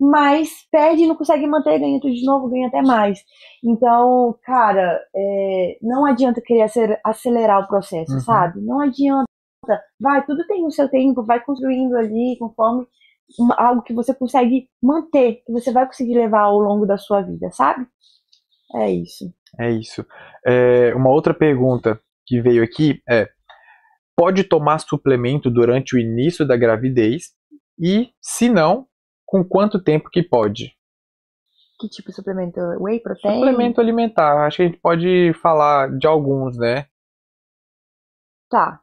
mas 0.00 0.50
perde 0.72 1.04
e 1.04 1.06
não 1.06 1.16
consegue 1.16 1.46
manter, 1.46 1.78
ganha 1.78 2.00
tudo 2.00 2.12
de 2.14 2.24
novo, 2.26 2.48
ganha 2.50 2.68
até 2.68 2.82
mais. 2.82 3.20
Então, 3.64 4.36
cara, 4.44 5.00
é, 5.14 5.78
não 5.82 6.04
adianta 6.04 6.42
querer 6.44 6.68
acelerar 7.04 7.62
o 7.64 7.68
processo, 7.68 8.12
Uhum. 8.14 8.20
sabe? 8.20 8.60
Não 8.60 8.80
adianta. 8.80 9.24
Vai, 10.00 10.24
tudo 10.26 10.46
tem 10.46 10.66
o 10.66 10.70
seu 10.70 10.88
tempo, 10.90 11.24
vai 11.24 11.40
construindo 11.42 11.96
ali 11.96 12.36
conforme 12.38 12.86
algo 13.56 13.82
que 13.82 13.94
você 13.94 14.14
consegue 14.14 14.68
manter, 14.82 15.42
que 15.44 15.52
você 15.52 15.72
vai 15.72 15.86
conseguir 15.86 16.14
levar 16.14 16.42
ao 16.42 16.58
longo 16.58 16.86
da 16.86 16.96
sua 16.96 17.22
vida, 17.22 17.50
sabe? 17.50 17.86
É 18.76 18.90
isso. 18.90 19.32
É 19.58 19.70
isso. 19.70 20.04
É, 20.44 20.94
uma 20.94 21.10
outra 21.10 21.32
pergunta 21.32 22.00
que 22.26 22.40
veio 22.40 22.62
aqui 22.62 23.00
é: 23.08 23.28
pode 24.16 24.44
tomar 24.44 24.78
suplemento 24.78 25.50
durante 25.50 25.96
o 25.96 25.98
início 25.98 26.46
da 26.46 26.56
gravidez? 26.56 27.32
E, 27.78 28.10
se 28.20 28.48
não, 28.48 28.86
com 29.26 29.44
quanto 29.44 29.82
tempo 29.82 30.10
que 30.10 30.22
pode? 30.22 30.72
Que 31.80 31.88
tipo 31.88 32.10
de 32.10 32.14
suplemento? 32.14 32.60
Whey 32.80 33.00
protein? 33.00 33.34
Suplemento 33.34 33.80
alimentar. 33.80 34.46
Acho 34.46 34.58
que 34.58 34.62
a 34.62 34.66
gente 34.66 34.80
pode 34.80 35.32
falar 35.42 35.90
de 35.98 36.06
alguns, 36.06 36.56
né? 36.56 36.86
Tá. 38.48 38.80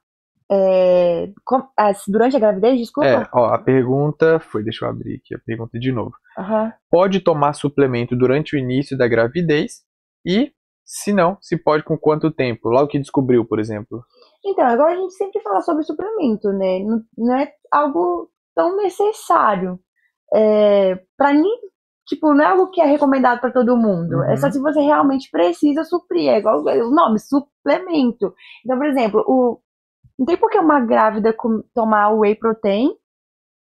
É, 0.54 1.32
com- 1.46 1.66
ah, 1.80 1.92
durante 2.10 2.36
a 2.36 2.40
gravidez, 2.40 2.74
É, 2.74 2.78
desculpa? 2.78 3.30
ó, 3.34 3.46
a 3.54 3.58
pergunta 3.58 4.40
foi, 4.40 4.64
deixa 4.64 4.84
eu 4.86 4.90
abrir 4.90 5.16
aqui 5.24 5.34
a 5.34 5.40
pergunta 5.40 5.80
de 5.80 5.92
novo. 5.94 6.12
Aham. 6.38 6.74
Pode 6.90 7.22
tomar 7.22 7.54
suplemento 7.54 8.16
durante 8.18 8.56
o 8.56 8.60
início 8.60 8.98
da 8.98 9.08
gravidez? 9.08 9.82
E, 10.26 10.52
se 10.86 11.14
não, 11.14 11.38
se 11.42 11.58
pode 11.58 11.84
com 11.84 11.98
quanto 11.98 12.30
tempo? 12.32 12.68
Logo 12.70 12.88
que 12.90 13.00
descobriu, 13.00 13.46
por 13.46 13.60
exemplo. 13.60 14.04
Então, 14.46 14.66
agora 14.66 14.92
a 14.94 14.96
gente 14.98 15.14
sempre 15.14 15.40
fala 15.42 15.62
sobre 15.62 15.84
suplemento, 15.84 16.50
né? 16.52 16.80
Não, 16.80 17.02
não 17.18 17.36
é 17.38 17.52
algo 17.72 18.30
tão 18.54 18.76
necessário. 18.76 19.80
É, 20.34 21.00
para 21.18 21.34
mim, 21.34 21.48
tipo, 22.08 22.34
não 22.34 22.44
é 22.44 22.48
algo 22.48 22.70
que 22.72 22.82
é 22.82 22.86
recomendado 22.86 23.40
para 23.40 23.52
todo 23.54 23.78
mundo. 23.78 24.18
Uhum. 24.18 24.24
É 24.26 24.36
só 24.36 24.52
se 24.52 24.60
você 24.60 24.82
realmente 24.82 25.30
precisa 25.32 25.84
suprir. 25.86 26.30
É 26.30 26.40
igual 26.40 26.60
o 26.62 26.92
nome, 26.94 27.20
suplemento. 27.20 28.34
Então, 28.66 28.78
por 28.78 28.86
exemplo, 28.88 29.24
o, 29.28 29.60
não 30.22 30.26
tem 30.28 30.38
por 30.38 30.52
que 30.52 30.60
uma 30.60 30.80
grávida 30.80 31.36
tomar 31.74 32.14
whey 32.14 32.36
protein 32.36 32.92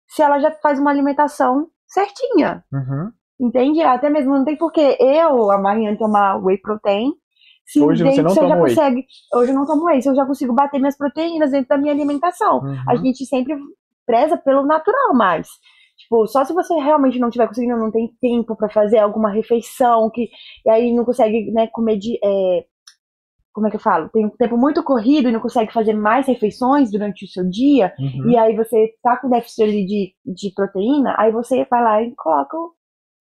se 0.06 0.20
ela 0.20 0.38
já 0.38 0.50
faz 0.50 0.78
uma 0.78 0.90
alimentação 0.90 1.68
certinha. 1.86 2.62
Uhum. 2.70 3.10
Entende? 3.40 3.80
Até 3.80 4.10
mesmo 4.10 4.36
não 4.36 4.44
tem 4.44 4.54
por 4.54 4.70
que 4.70 4.98
eu, 5.00 5.50
a 5.50 5.56
Mariana, 5.56 5.96
tomar 5.96 6.36
whey 6.44 6.58
protein 6.58 7.14
Se 7.64 7.80
Hoje 7.80 8.04
você 8.04 8.20
não 8.20 8.30
se 8.30 8.38
eu 8.38 8.42
já 8.42 8.50
toma 8.50 8.64
whey. 8.64 8.74
consegue, 8.74 9.06
hoje 9.34 9.50
eu 9.50 9.54
não 9.54 9.64
tomo 9.64 9.86
whey, 9.86 10.02
se 10.02 10.10
eu 10.10 10.14
já 10.14 10.26
consigo 10.26 10.52
bater 10.52 10.78
minhas 10.78 10.96
proteínas 10.96 11.50
dentro 11.52 11.68
da 11.68 11.78
minha 11.78 11.94
alimentação. 11.94 12.58
Uhum. 12.58 12.76
A 12.86 12.96
gente 12.96 13.24
sempre 13.24 13.56
preza 14.04 14.36
pelo 14.36 14.66
natural 14.66 15.14
mais. 15.14 15.48
Tipo, 15.96 16.26
só 16.26 16.44
se 16.44 16.52
você 16.52 16.74
realmente 16.74 17.18
não 17.18 17.30
tiver 17.30 17.46
conseguindo, 17.46 17.78
não 17.78 17.90
tem 17.90 18.14
tempo 18.20 18.54
pra 18.54 18.68
fazer 18.68 18.98
alguma 18.98 19.30
refeição, 19.30 20.10
que 20.10 20.28
e 20.66 20.70
aí 20.70 20.94
não 20.94 21.06
consegue, 21.06 21.50
né, 21.50 21.66
comer 21.68 21.96
de. 21.96 22.18
é, 22.22 22.66
como 23.52 23.66
é 23.66 23.70
que 23.70 23.76
eu 23.76 23.80
falo? 23.80 24.08
Tem 24.08 24.26
um 24.26 24.30
tempo 24.30 24.56
muito 24.56 24.82
corrido 24.82 25.28
e 25.28 25.32
não 25.32 25.40
consegue 25.40 25.72
fazer 25.72 25.92
mais 25.94 26.26
refeições 26.26 26.90
durante 26.90 27.24
o 27.24 27.28
seu 27.28 27.48
dia, 27.48 27.92
Uhum. 27.98 28.30
e 28.30 28.36
aí 28.38 28.56
você 28.56 28.92
tá 29.02 29.16
com 29.18 29.28
déficit 29.28 29.66
de, 29.86 30.14
de 30.24 30.52
proteína, 30.54 31.14
aí 31.18 31.30
você 31.32 31.66
vai 31.70 31.82
lá 31.82 32.02
e 32.02 32.14
coloca 32.16 32.56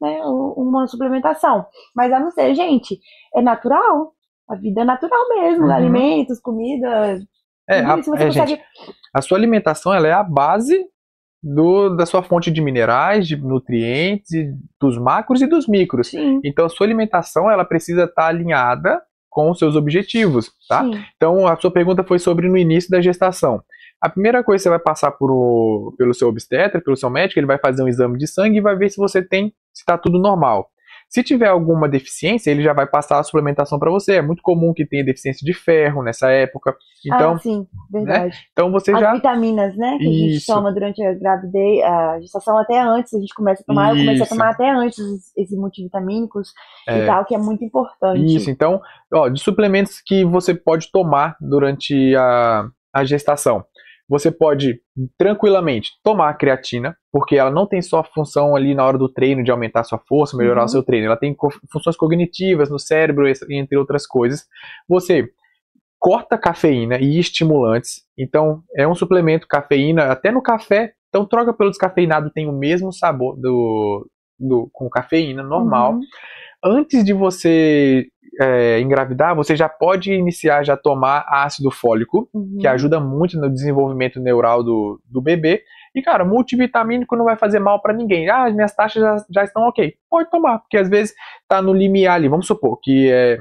né, 0.01 0.19
uma 0.23 0.87
suplementação. 0.87 1.65
Mas 1.95 2.11
a 2.11 2.19
não 2.19 2.31
ser, 2.31 2.55
gente, 2.55 2.99
é 3.35 3.41
natural. 3.41 4.13
A 4.49 4.55
vida 4.55 4.81
é 4.81 4.85
natural 4.85 5.29
mesmo, 5.29 5.65
Uhum. 5.65 5.71
alimentos, 5.71 6.39
comida. 6.39 7.19
É, 7.69 7.79
a, 7.79 7.93
é, 7.93 8.03
consegue. 8.03 8.31
gente, 8.31 8.61
a 9.13 9.21
sua 9.21 9.37
alimentação 9.37 9.93
ela 9.93 10.07
é 10.07 10.11
a 10.11 10.23
base 10.23 10.85
do, 11.43 11.89
da 11.95 12.05
sua 12.05 12.21
fonte 12.23 12.51
de 12.51 12.61
minerais, 12.61 13.27
de 13.27 13.35
nutrientes, 13.37 14.31
dos 14.79 14.97
macros 14.97 15.41
e 15.41 15.47
dos 15.47 15.67
micros. 15.67 16.09
Sim, 16.09 16.39
Então, 16.43 16.65
a 16.65 16.69
sua 16.69 16.85
alimentação 16.85 17.49
ela 17.49 17.63
precisa 17.65 18.03
estar 18.05 18.27
alinhada 18.27 19.01
com 19.31 19.49
os 19.49 19.57
seus 19.57 19.75
objetivos, 19.75 20.51
tá? 20.67 20.83
sim. 20.83 20.99
Então, 21.15 21.47
a 21.47 21.55
sua 21.55 21.71
pergunta 21.71 22.03
foi 22.03 22.19
sobre 22.19 22.47
no 22.49 22.57
início 22.57 22.91
da 22.91 23.01
gestação. 23.01 23.63
A 23.99 24.09
primeira 24.09 24.43
coisa 24.43 24.59
que 24.59 24.63
você 24.63 24.69
vai 24.69 24.79
passar 24.79 25.11
o- 25.19 25.93
pelo 25.97 26.13
seu 26.13 26.27
obstetra, 26.27 26.81
pelo 26.81 26.97
seu 26.97 27.09
médico, 27.09 27.39
ele 27.39 27.47
vai 27.47 27.57
fazer 27.57 27.81
um 27.83 27.87
exame 27.87 28.17
de 28.17 28.27
sangue 28.27 28.57
e 28.57 28.61
vai 28.61 28.75
ver 28.75 28.89
se 28.89 28.97
você 28.97 29.21
tem, 29.23 29.53
se 29.73 29.81
está 29.83 29.97
tudo 29.97 30.19
normal. 30.19 30.69
Se 31.11 31.21
tiver 31.21 31.47
alguma 31.47 31.89
deficiência, 31.89 32.49
ele 32.49 32.63
já 32.63 32.71
vai 32.71 32.87
passar 32.87 33.19
a 33.19 33.23
suplementação 33.23 33.77
para 33.77 33.91
você. 33.91 34.13
É 34.13 34.21
muito 34.21 34.41
comum 34.41 34.73
que 34.73 34.85
tenha 34.85 35.03
deficiência 35.03 35.45
de 35.45 35.53
ferro 35.53 36.01
nessa 36.01 36.31
época. 36.31 36.73
Então, 37.05 37.33
ah, 37.33 37.37
sim, 37.37 37.67
verdade. 37.91 38.37
então 38.53 38.71
você 38.71 38.93
As 38.93 38.99
já 39.01 39.13
vitaminas, 39.13 39.75
né, 39.75 39.97
que 39.97 40.07
a 40.07 40.09
gente 40.09 40.35
Isso. 40.37 40.45
toma 40.53 40.71
durante 40.71 41.03
a 41.03 41.13
gravidez, 41.13 41.83
a 41.83 42.19
gestação 42.21 42.57
até 42.57 42.79
antes, 42.81 43.13
a 43.13 43.19
gente 43.19 43.33
começa 43.33 43.61
a 43.61 43.65
tomar, 43.65 43.89
eu 43.89 43.95
comecei 43.97 44.21
a 44.21 44.23
Isso. 44.23 44.29
tomar 44.29 44.51
até 44.51 44.69
antes 44.71 44.99
esses, 44.99 45.31
esses 45.35 45.57
multivitamínicos 45.57 46.53
É. 46.87 46.99
e 46.99 47.05
tal, 47.05 47.25
que 47.25 47.35
é 47.35 47.37
muito 47.37 47.65
importante. 47.65 48.33
Isso, 48.33 48.49
então, 48.49 48.79
ó, 49.13 49.27
de 49.27 49.41
suplementos 49.41 49.99
que 49.99 50.23
você 50.23 50.53
pode 50.53 50.89
tomar 50.93 51.35
durante 51.41 52.15
a, 52.15 52.69
a 52.93 53.03
gestação. 53.03 53.65
Você 54.11 54.29
pode 54.29 54.81
tranquilamente 55.17 55.91
tomar 56.03 56.29
a 56.29 56.33
creatina, 56.33 56.97
porque 57.13 57.37
ela 57.37 57.49
não 57.49 57.65
tem 57.65 57.81
só 57.81 57.99
a 57.99 58.03
função 58.03 58.57
ali 58.57 58.75
na 58.75 58.85
hora 58.85 58.97
do 58.97 59.07
treino 59.07 59.41
de 59.41 59.49
aumentar 59.51 59.79
a 59.79 59.83
sua 59.85 59.99
força, 59.99 60.35
melhorar 60.35 60.61
Uhum. 60.61 60.65
o 60.65 60.69
seu 60.69 60.83
treino, 60.83 61.07
ela 61.07 61.15
tem 61.15 61.33
co- 61.33 61.47
funções 61.71 61.95
cognitivas 61.95 62.69
no 62.69 62.77
cérebro, 62.77 63.23
entre 63.49 63.77
outras 63.77 64.05
coisas. 64.05 64.45
Você 64.89 65.29
corta 65.97 66.37
cafeína 66.37 66.97
e 66.99 67.17
estimulantes, 67.19 68.03
então 68.17 68.61
é 68.75 68.85
um 68.85 68.95
suplemento 68.95 69.47
cafeína, 69.47 70.11
até 70.11 70.29
no 70.29 70.41
café, 70.41 70.91
então 71.07 71.25
troca 71.25 71.53
pelo 71.53 71.69
descafeinado, 71.69 72.31
tem 72.31 72.49
o 72.49 72.51
mesmo 72.51 72.91
sabor 72.91 73.37
do, 73.39 74.09
do 74.37 74.69
com 74.73 74.89
cafeína 74.89 75.41
normal 75.41 75.93
Uhum. 75.93 76.01
antes 76.63 77.05
de 77.05 77.13
você 77.13 78.07
é, 78.39 78.79
engravidar, 78.79 79.35
você 79.35 79.55
já 79.55 79.67
pode 79.67 80.11
iniciar 80.13 80.63
já 80.63 80.77
tomar 80.77 81.25
ácido 81.27 81.69
fólico, 81.71 82.29
Uhum. 82.33 82.57
que 82.59 82.67
ajuda 82.67 82.99
muito 82.99 83.37
no 83.39 83.49
desenvolvimento 83.49 84.19
neural 84.19 84.63
do, 84.63 85.01
do 85.05 85.21
bebê. 85.21 85.63
E, 85.93 86.01
cara, 86.01 86.23
multivitamínico 86.23 87.15
não 87.17 87.25
vai 87.25 87.35
fazer 87.35 87.59
mal 87.59 87.81
pra 87.81 87.93
ninguém. 87.93 88.29
Ah, 88.29 88.45
as 88.45 88.55
minhas 88.55 88.73
taxas 88.73 89.01
já, 89.01 89.25
já 89.29 89.43
estão 89.43 89.63
ok. 89.63 89.93
Pode 90.09 90.29
tomar, 90.29 90.59
porque 90.59 90.77
às 90.77 90.87
vezes 90.89 91.13
tá 91.49 91.61
no 91.61 91.73
limiar 91.73 92.15
ali. 92.15 92.29
Vamos 92.29 92.47
supor 92.47 92.79
que 92.81 93.11
é, 93.11 93.39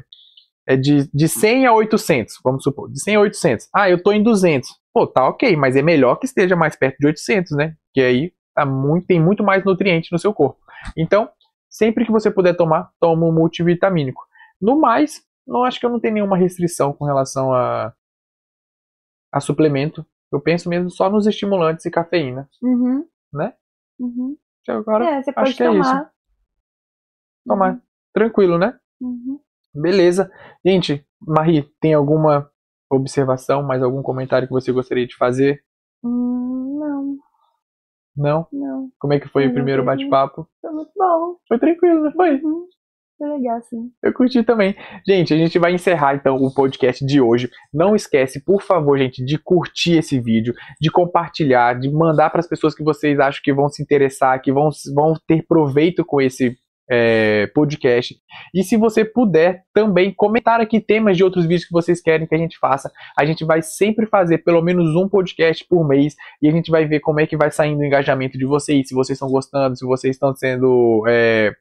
é 0.67 0.77
de, 0.77 1.09
de 1.15 1.29
100 1.29 1.67
a 1.67 1.73
800. 1.73 2.35
Vamos 2.45 2.65
supor, 2.65 2.91
de 2.91 3.01
100 3.01 3.15
a 3.17 3.21
800. 3.21 3.69
Ah, 3.73 3.89
eu 3.89 4.03
tô 4.03 4.11
em 4.11 4.23
200. 4.23 4.69
Pô, 4.93 5.07
tá 5.07 5.29
ok, 5.29 5.55
mas 5.57 5.77
é 5.77 5.83
melhor 5.83 6.17
que 6.17 6.27
esteja 6.27 6.57
mais 6.57 6.75
perto 6.75 6.97
de 6.99 7.07
800, 7.07 7.53
né? 7.57 7.75
Que 7.95 8.01
aí 8.01 8.33
tá 8.53 8.67
muito, 8.67 9.07
tem 9.07 9.21
muito 9.21 9.45
mais 9.45 9.65
nutriente 9.65 10.11
no 10.11 10.19
seu 10.19 10.35
corpo. 10.35 10.59
Então, 10.97 11.29
sempre 11.69 12.05
que 12.05 12.11
você 12.11 12.33
puder 12.33 12.57
tomar, 12.57 12.91
toma 13.01 13.25
um 13.27 13.33
multivitamínico. 13.33 14.23
No 14.61 14.79
mais, 14.79 15.23
não 15.47 15.65
acho 15.65 15.81
que 15.81 15.87
eu 15.87 15.91
não 15.91 16.01
tenho 16.01 16.15
nenhuma 16.15 16.37
restrição 16.37 16.93
com 16.93 17.05
relação 17.05 17.53
a, 17.53 17.95
a 19.33 19.41
suplemento. 19.41 20.05
Eu 20.33 20.41
penso 20.41 20.69
mesmo 20.69 20.91
só 20.91 21.11
nos 21.11 21.27
estimulantes 21.27 21.85
e 21.87 21.91
cafeína. 21.91 22.49
Uhum. 22.63 23.05
Né? 23.33 23.55
Uhum. 23.99 24.37
Então, 24.63 24.79
Agora, 24.79 25.05
É, 25.05 25.23
você 25.23 25.33
pode 25.33 25.55
que 25.55 25.63
é 25.63 25.67
tomar. 25.67 26.13
tomar. 27.47 27.83
Tranquilo, 28.13 28.59
né? 28.59 28.79
Uhum. 29.01 29.41
Beleza. 29.75 30.31
Gente, 30.65 31.07
Marie, 31.21 31.63
tem 31.81 31.95
alguma 31.95 32.51
observação, 32.91 33.63
mais 33.63 33.83
algum 33.83 34.03
comentário 34.03 34.47
que 34.49 34.53
você 34.55 34.73
gostaria 34.73 35.07
de 35.07 35.17
fazer? 35.17 35.65
Hum, 36.03 36.79
não, 36.79 37.19
Não? 38.17 38.49
não. 38.53 38.93
Como 38.99 39.13
é 39.15 39.21
que 39.21 39.29
foi 39.29 39.45
Não, 39.45 39.51
o 39.51 39.55
primeiro 39.55 39.85
bate-papo? 39.85 40.49
Foi 40.61 40.71
muito 40.73 40.91
bom. 40.97 41.37
Foi 41.49 41.59
tranquilo, 41.59 42.03
não 42.05 42.13
foi? 42.13 42.41
Uhum. 42.41 42.67
Legal, 43.21 43.61
sim. 43.63 43.91
Eu 44.03 44.15
curti 44.15 44.43
também. 44.43 44.75
Gente, 45.07 45.35
a 45.35 45.37
gente 45.37 45.59
vai 45.59 45.75
encerrar 45.75 46.15
então 46.15 46.37
o 46.37 46.53
podcast 46.53 47.05
de 47.05 47.21
hoje. 47.21 47.51
Não 47.73 47.95
esquece, 47.95 48.43
por 48.43 48.63
favor, 48.63 48.99
gente, 48.99 49.23
de 49.23 49.37
curtir 49.39 49.99
esse 49.99 50.19
vídeo, 50.19 50.55
de 50.81 50.91
compartilhar, 50.91 51.79
de 51.79 51.91
mandar 51.91 52.31
para 52.31 52.41
as 52.41 52.49
pessoas 52.49 52.75
que 52.75 52.83
vocês 52.83 53.21
acham 53.21 53.43
que 53.45 53.53
vão 53.53 53.69
se 53.69 53.83
interessar, 53.83 54.41
que 54.41 54.51
vão, 54.51 54.71
vão 54.95 55.15
ter 55.27 55.45
proveito 55.47 56.03
com 56.05 56.21
esse 56.21 56.57
é, 56.91 57.47
podcast. 57.55 58.17
E 58.53 58.65
se 58.65 58.77
você 58.77 59.05
puder 59.05 59.63
também 59.73 60.13
comentar 60.13 60.61
aqui 60.61 60.81
temas 60.81 61.17
de 61.17 61.23
outros 61.23 61.45
vídeos 61.45 61.67
que 61.67 61.73
vocês 61.73 62.01
querem 62.01 62.27
que 62.27 62.35
a 62.35 62.39
gente 62.39 62.59
faça. 62.59 62.91
A 63.17 63.25
gente 63.25 63.45
vai 63.45 63.63
sempre 63.63 64.07
fazer 64.07 64.39
pelo 64.39 64.61
menos 64.61 64.97
um 64.97 65.09
podcast 65.09 65.65
por 65.69 65.87
mês 65.87 66.17
e 66.43 66.49
a 66.49 66.51
gente 66.51 66.71
vai 66.71 66.87
ver 66.87 67.01
como 67.01 67.21
é 67.21 67.27
que 67.27 67.37
vai 67.37 67.51
saindo 67.51 67.81
o 67.81 67.85
engajamento 67.85 68.37
de 68.37 68.45
vocês, 68.45 68.89
se 68.89 68.95
vocês 68.95 69.17
estão 69.17 69.29
gostando, 69.29 69.77
se 69.77 69.85
vocês 69.85 70.17
estão 70.17 70.35
sendo 70.35 71.05
é, 71.07 71.53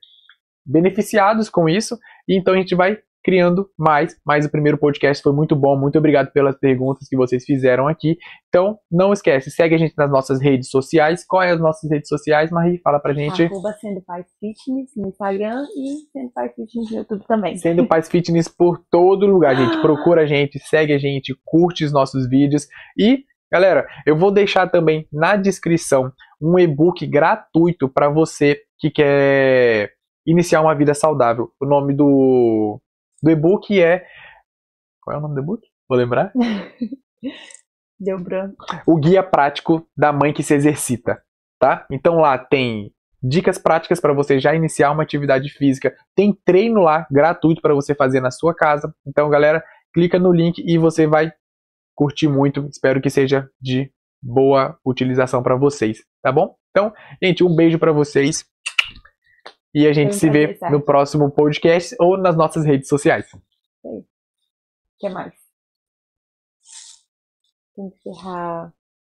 beneficiados 0.69 1.49
com 1.49 1.67
isso. 1.67 1.97
E 2.27 2.37
então 2.37 2.53
a 2.53 2.57
gente 2.57 2.75
vai 2.75 2.97
criando 3.23 3.69
mais. 3.77 4.15
Mas 4.25 4.45
o 4.45 4.51
primeiro 4.51 4.77
podcast 4.77 5.21
foi 5.21 5.33
muito 5.33 5.55
bom. 5.55 5.77
Muito 5.77 5.97
obrigado 5.97 6.31
pelas 6.31 6.57
perguntas 6.57 7.07
que 7.07 7.15
vocês 7.15 7.43
fizeram 7.45 7.87
aqui. 7.87 8.17
Então, 8.47 8.77
não 8.91 9.13
esquece, 9.13 9.51
segue 9.51 9.75
a 9.75 9.77
gente 9.77 9.93
nas 9.97 10.09
nossas 10.09 10.41
redes 10.41 10.69
sociais. 10.69 11.25
Qual 11.27 11.41
é 11.41 11.51
as 11.51 11.59
nossas 11.59 11.89
redes 11.89 12.07
sociais, 12.09 12.49
Marie? 12.51 12.79
Fala 12.81 12.99
pra 12.99 13.13
gente. 13.13 13.43
Arroba 13.43 13.73
Sendo 13.73 14.01
Pai 14.01 14.25
Fitness 14.39 14.91
no 14.95 15.09
Instagram 15.09 15.65
e 15.75 15.95
Sendo 16.11 16.31
Pai 16.31 16.49
Fitness 16.49 16.91
no 16.91 16.97
YouTube 16.97 17.25
também. 17.27 17.57
Sendo 17.57 17.85
Paz 17.85 18.09
Fitness 18.09 18.47
por 18.47 18.83
todo 18.89 19.25
lugar, 19.25 19.55
gente. 19.55 19.79
Procura 19.81 20.23
a 20.23 20.25
gente, 20.25 20.59
segue 20.59 20.93
a 20.93 20.97
gente, 20.97 21.37
curte 21.45 21.83
os 21.83 21.91
nossos 21.91 22.27
vídeos. 22.27 22.67
E, 22.97 23.23
galera, 23.51 23.87
eu 24.05 24.17
vou 24.17 24.31
deixar 24.31 24.67
também 24.67 25.07
na 25.11 25.35
descrição 25.35 26.11
um 26.41 26.57
e-book 26.57 27.05
gratuito 27.05 27.89
para 27.89 28.09
você 28.09 28.61
que 28.79 28.89
quer 28.89 29.91
iniciar 30.29 30.61
uma 30.61 30.75
vida 30.75 30.93
saudável. 30.93 31.51
O 31.59 31.65
nome 31.65 31.93
do, 31.93 32.79
do 33.21 33.31
e-book 33.31 33.81
é. 33.81 34.05
Qual 35.01 35.15
é 35.15 35.19
o 35.19 35.21
nome 35.21 35.35
do 35.35 35.41
e-book? 35.41 35.67
Vou 35.87 35.97
lembrar? 35.97 36.31
Deu 37.99 38.17
branco. 38.17 38.65
o 38.87 38.95
guia 38.95 39.21
prático 39.21 39.85
da 39.97 40.13
mãe 40.13 40.31
que 40.31 40.41
se 40.41 40.53
exercita, 40.53 41.21
tá? 41.59 41.85
Então 41.91 42.19
lá 42.19 42.37
tem 42.37 42.93
dicas 43.21 43.57
práticas 43.57 43.99
para 43.99 44.13
você 44.13 44.39
já 44.39 44.55
iniciar 44.55 44.91
uma 44.91 45.03
atividade 45.03 45.49
física, 45.49 45.93
tem 46.15 46.33
treino 46.45 46.79
lá 46.79 47.05
gratuito 47.11 47.61
para 47.61 47.73
você 47.73 47.93
fazer 47.93 48.21
na 48.21 48.31
sua 48.31 48.55
casa. 48.55 48.93
Então, 49.05 49.29
galera, 49.29 49.61
clica 49.93 50.17
no 50.17 50.31
link 50.31 50.63
e 50.65 50.77
você 50.77 51.05
vai 51.05 51.33
curtir 51.93 52.29
muito. 52.29 52.65
Espero 52.71 53.01
que 53.01 53.09
seja 53.09 53.49
de 53.59 53.91
boa 54.21 54.77
utilização 54.85 55.43
para 55.43 55.57
vocês, 55.57 55.99
tá 56.21 56.31
bom? 56.31 56.55
Então, 56.71 56.93
gente, 57.21 57.43
um 57.43 57.53
beijo 57.53 57.77
para 57.77 57.91
vocês. 57.91 58.45
E 59.73 59.87
a 59.87 59.93
gente 59.93 60.09
um 60.09 60.19
se 60.19 60.29
vê 60.29 60.57
no 60.71 60.81
próximo 60.81 61.29
podcast 61.31 61.95
ou 61.99 62.17
nas 62.17 62.35
nossas 62.35 62.65
redes 62.65 62.87
sociais. 62.87 63.29
O 63.83 64.03
que 64.97 65.09
mais? 65.09 65.33
Tem 67.75 67.89
que 67.89 68.09
encerrar 68.09 68.73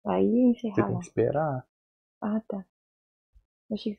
aí 0.06 0.26
e 0.26 0.54
Você 0.54 0.68
encerrar 0.68 0.88
tem 0.88 0.98
que 0.98 1.06
esperar. 1.06 1.68
Ah, 2.22 2.42
tá. 2.48 2.66
Achei 3.72 3.94
que 3.94 3.96
você 3.96 3.98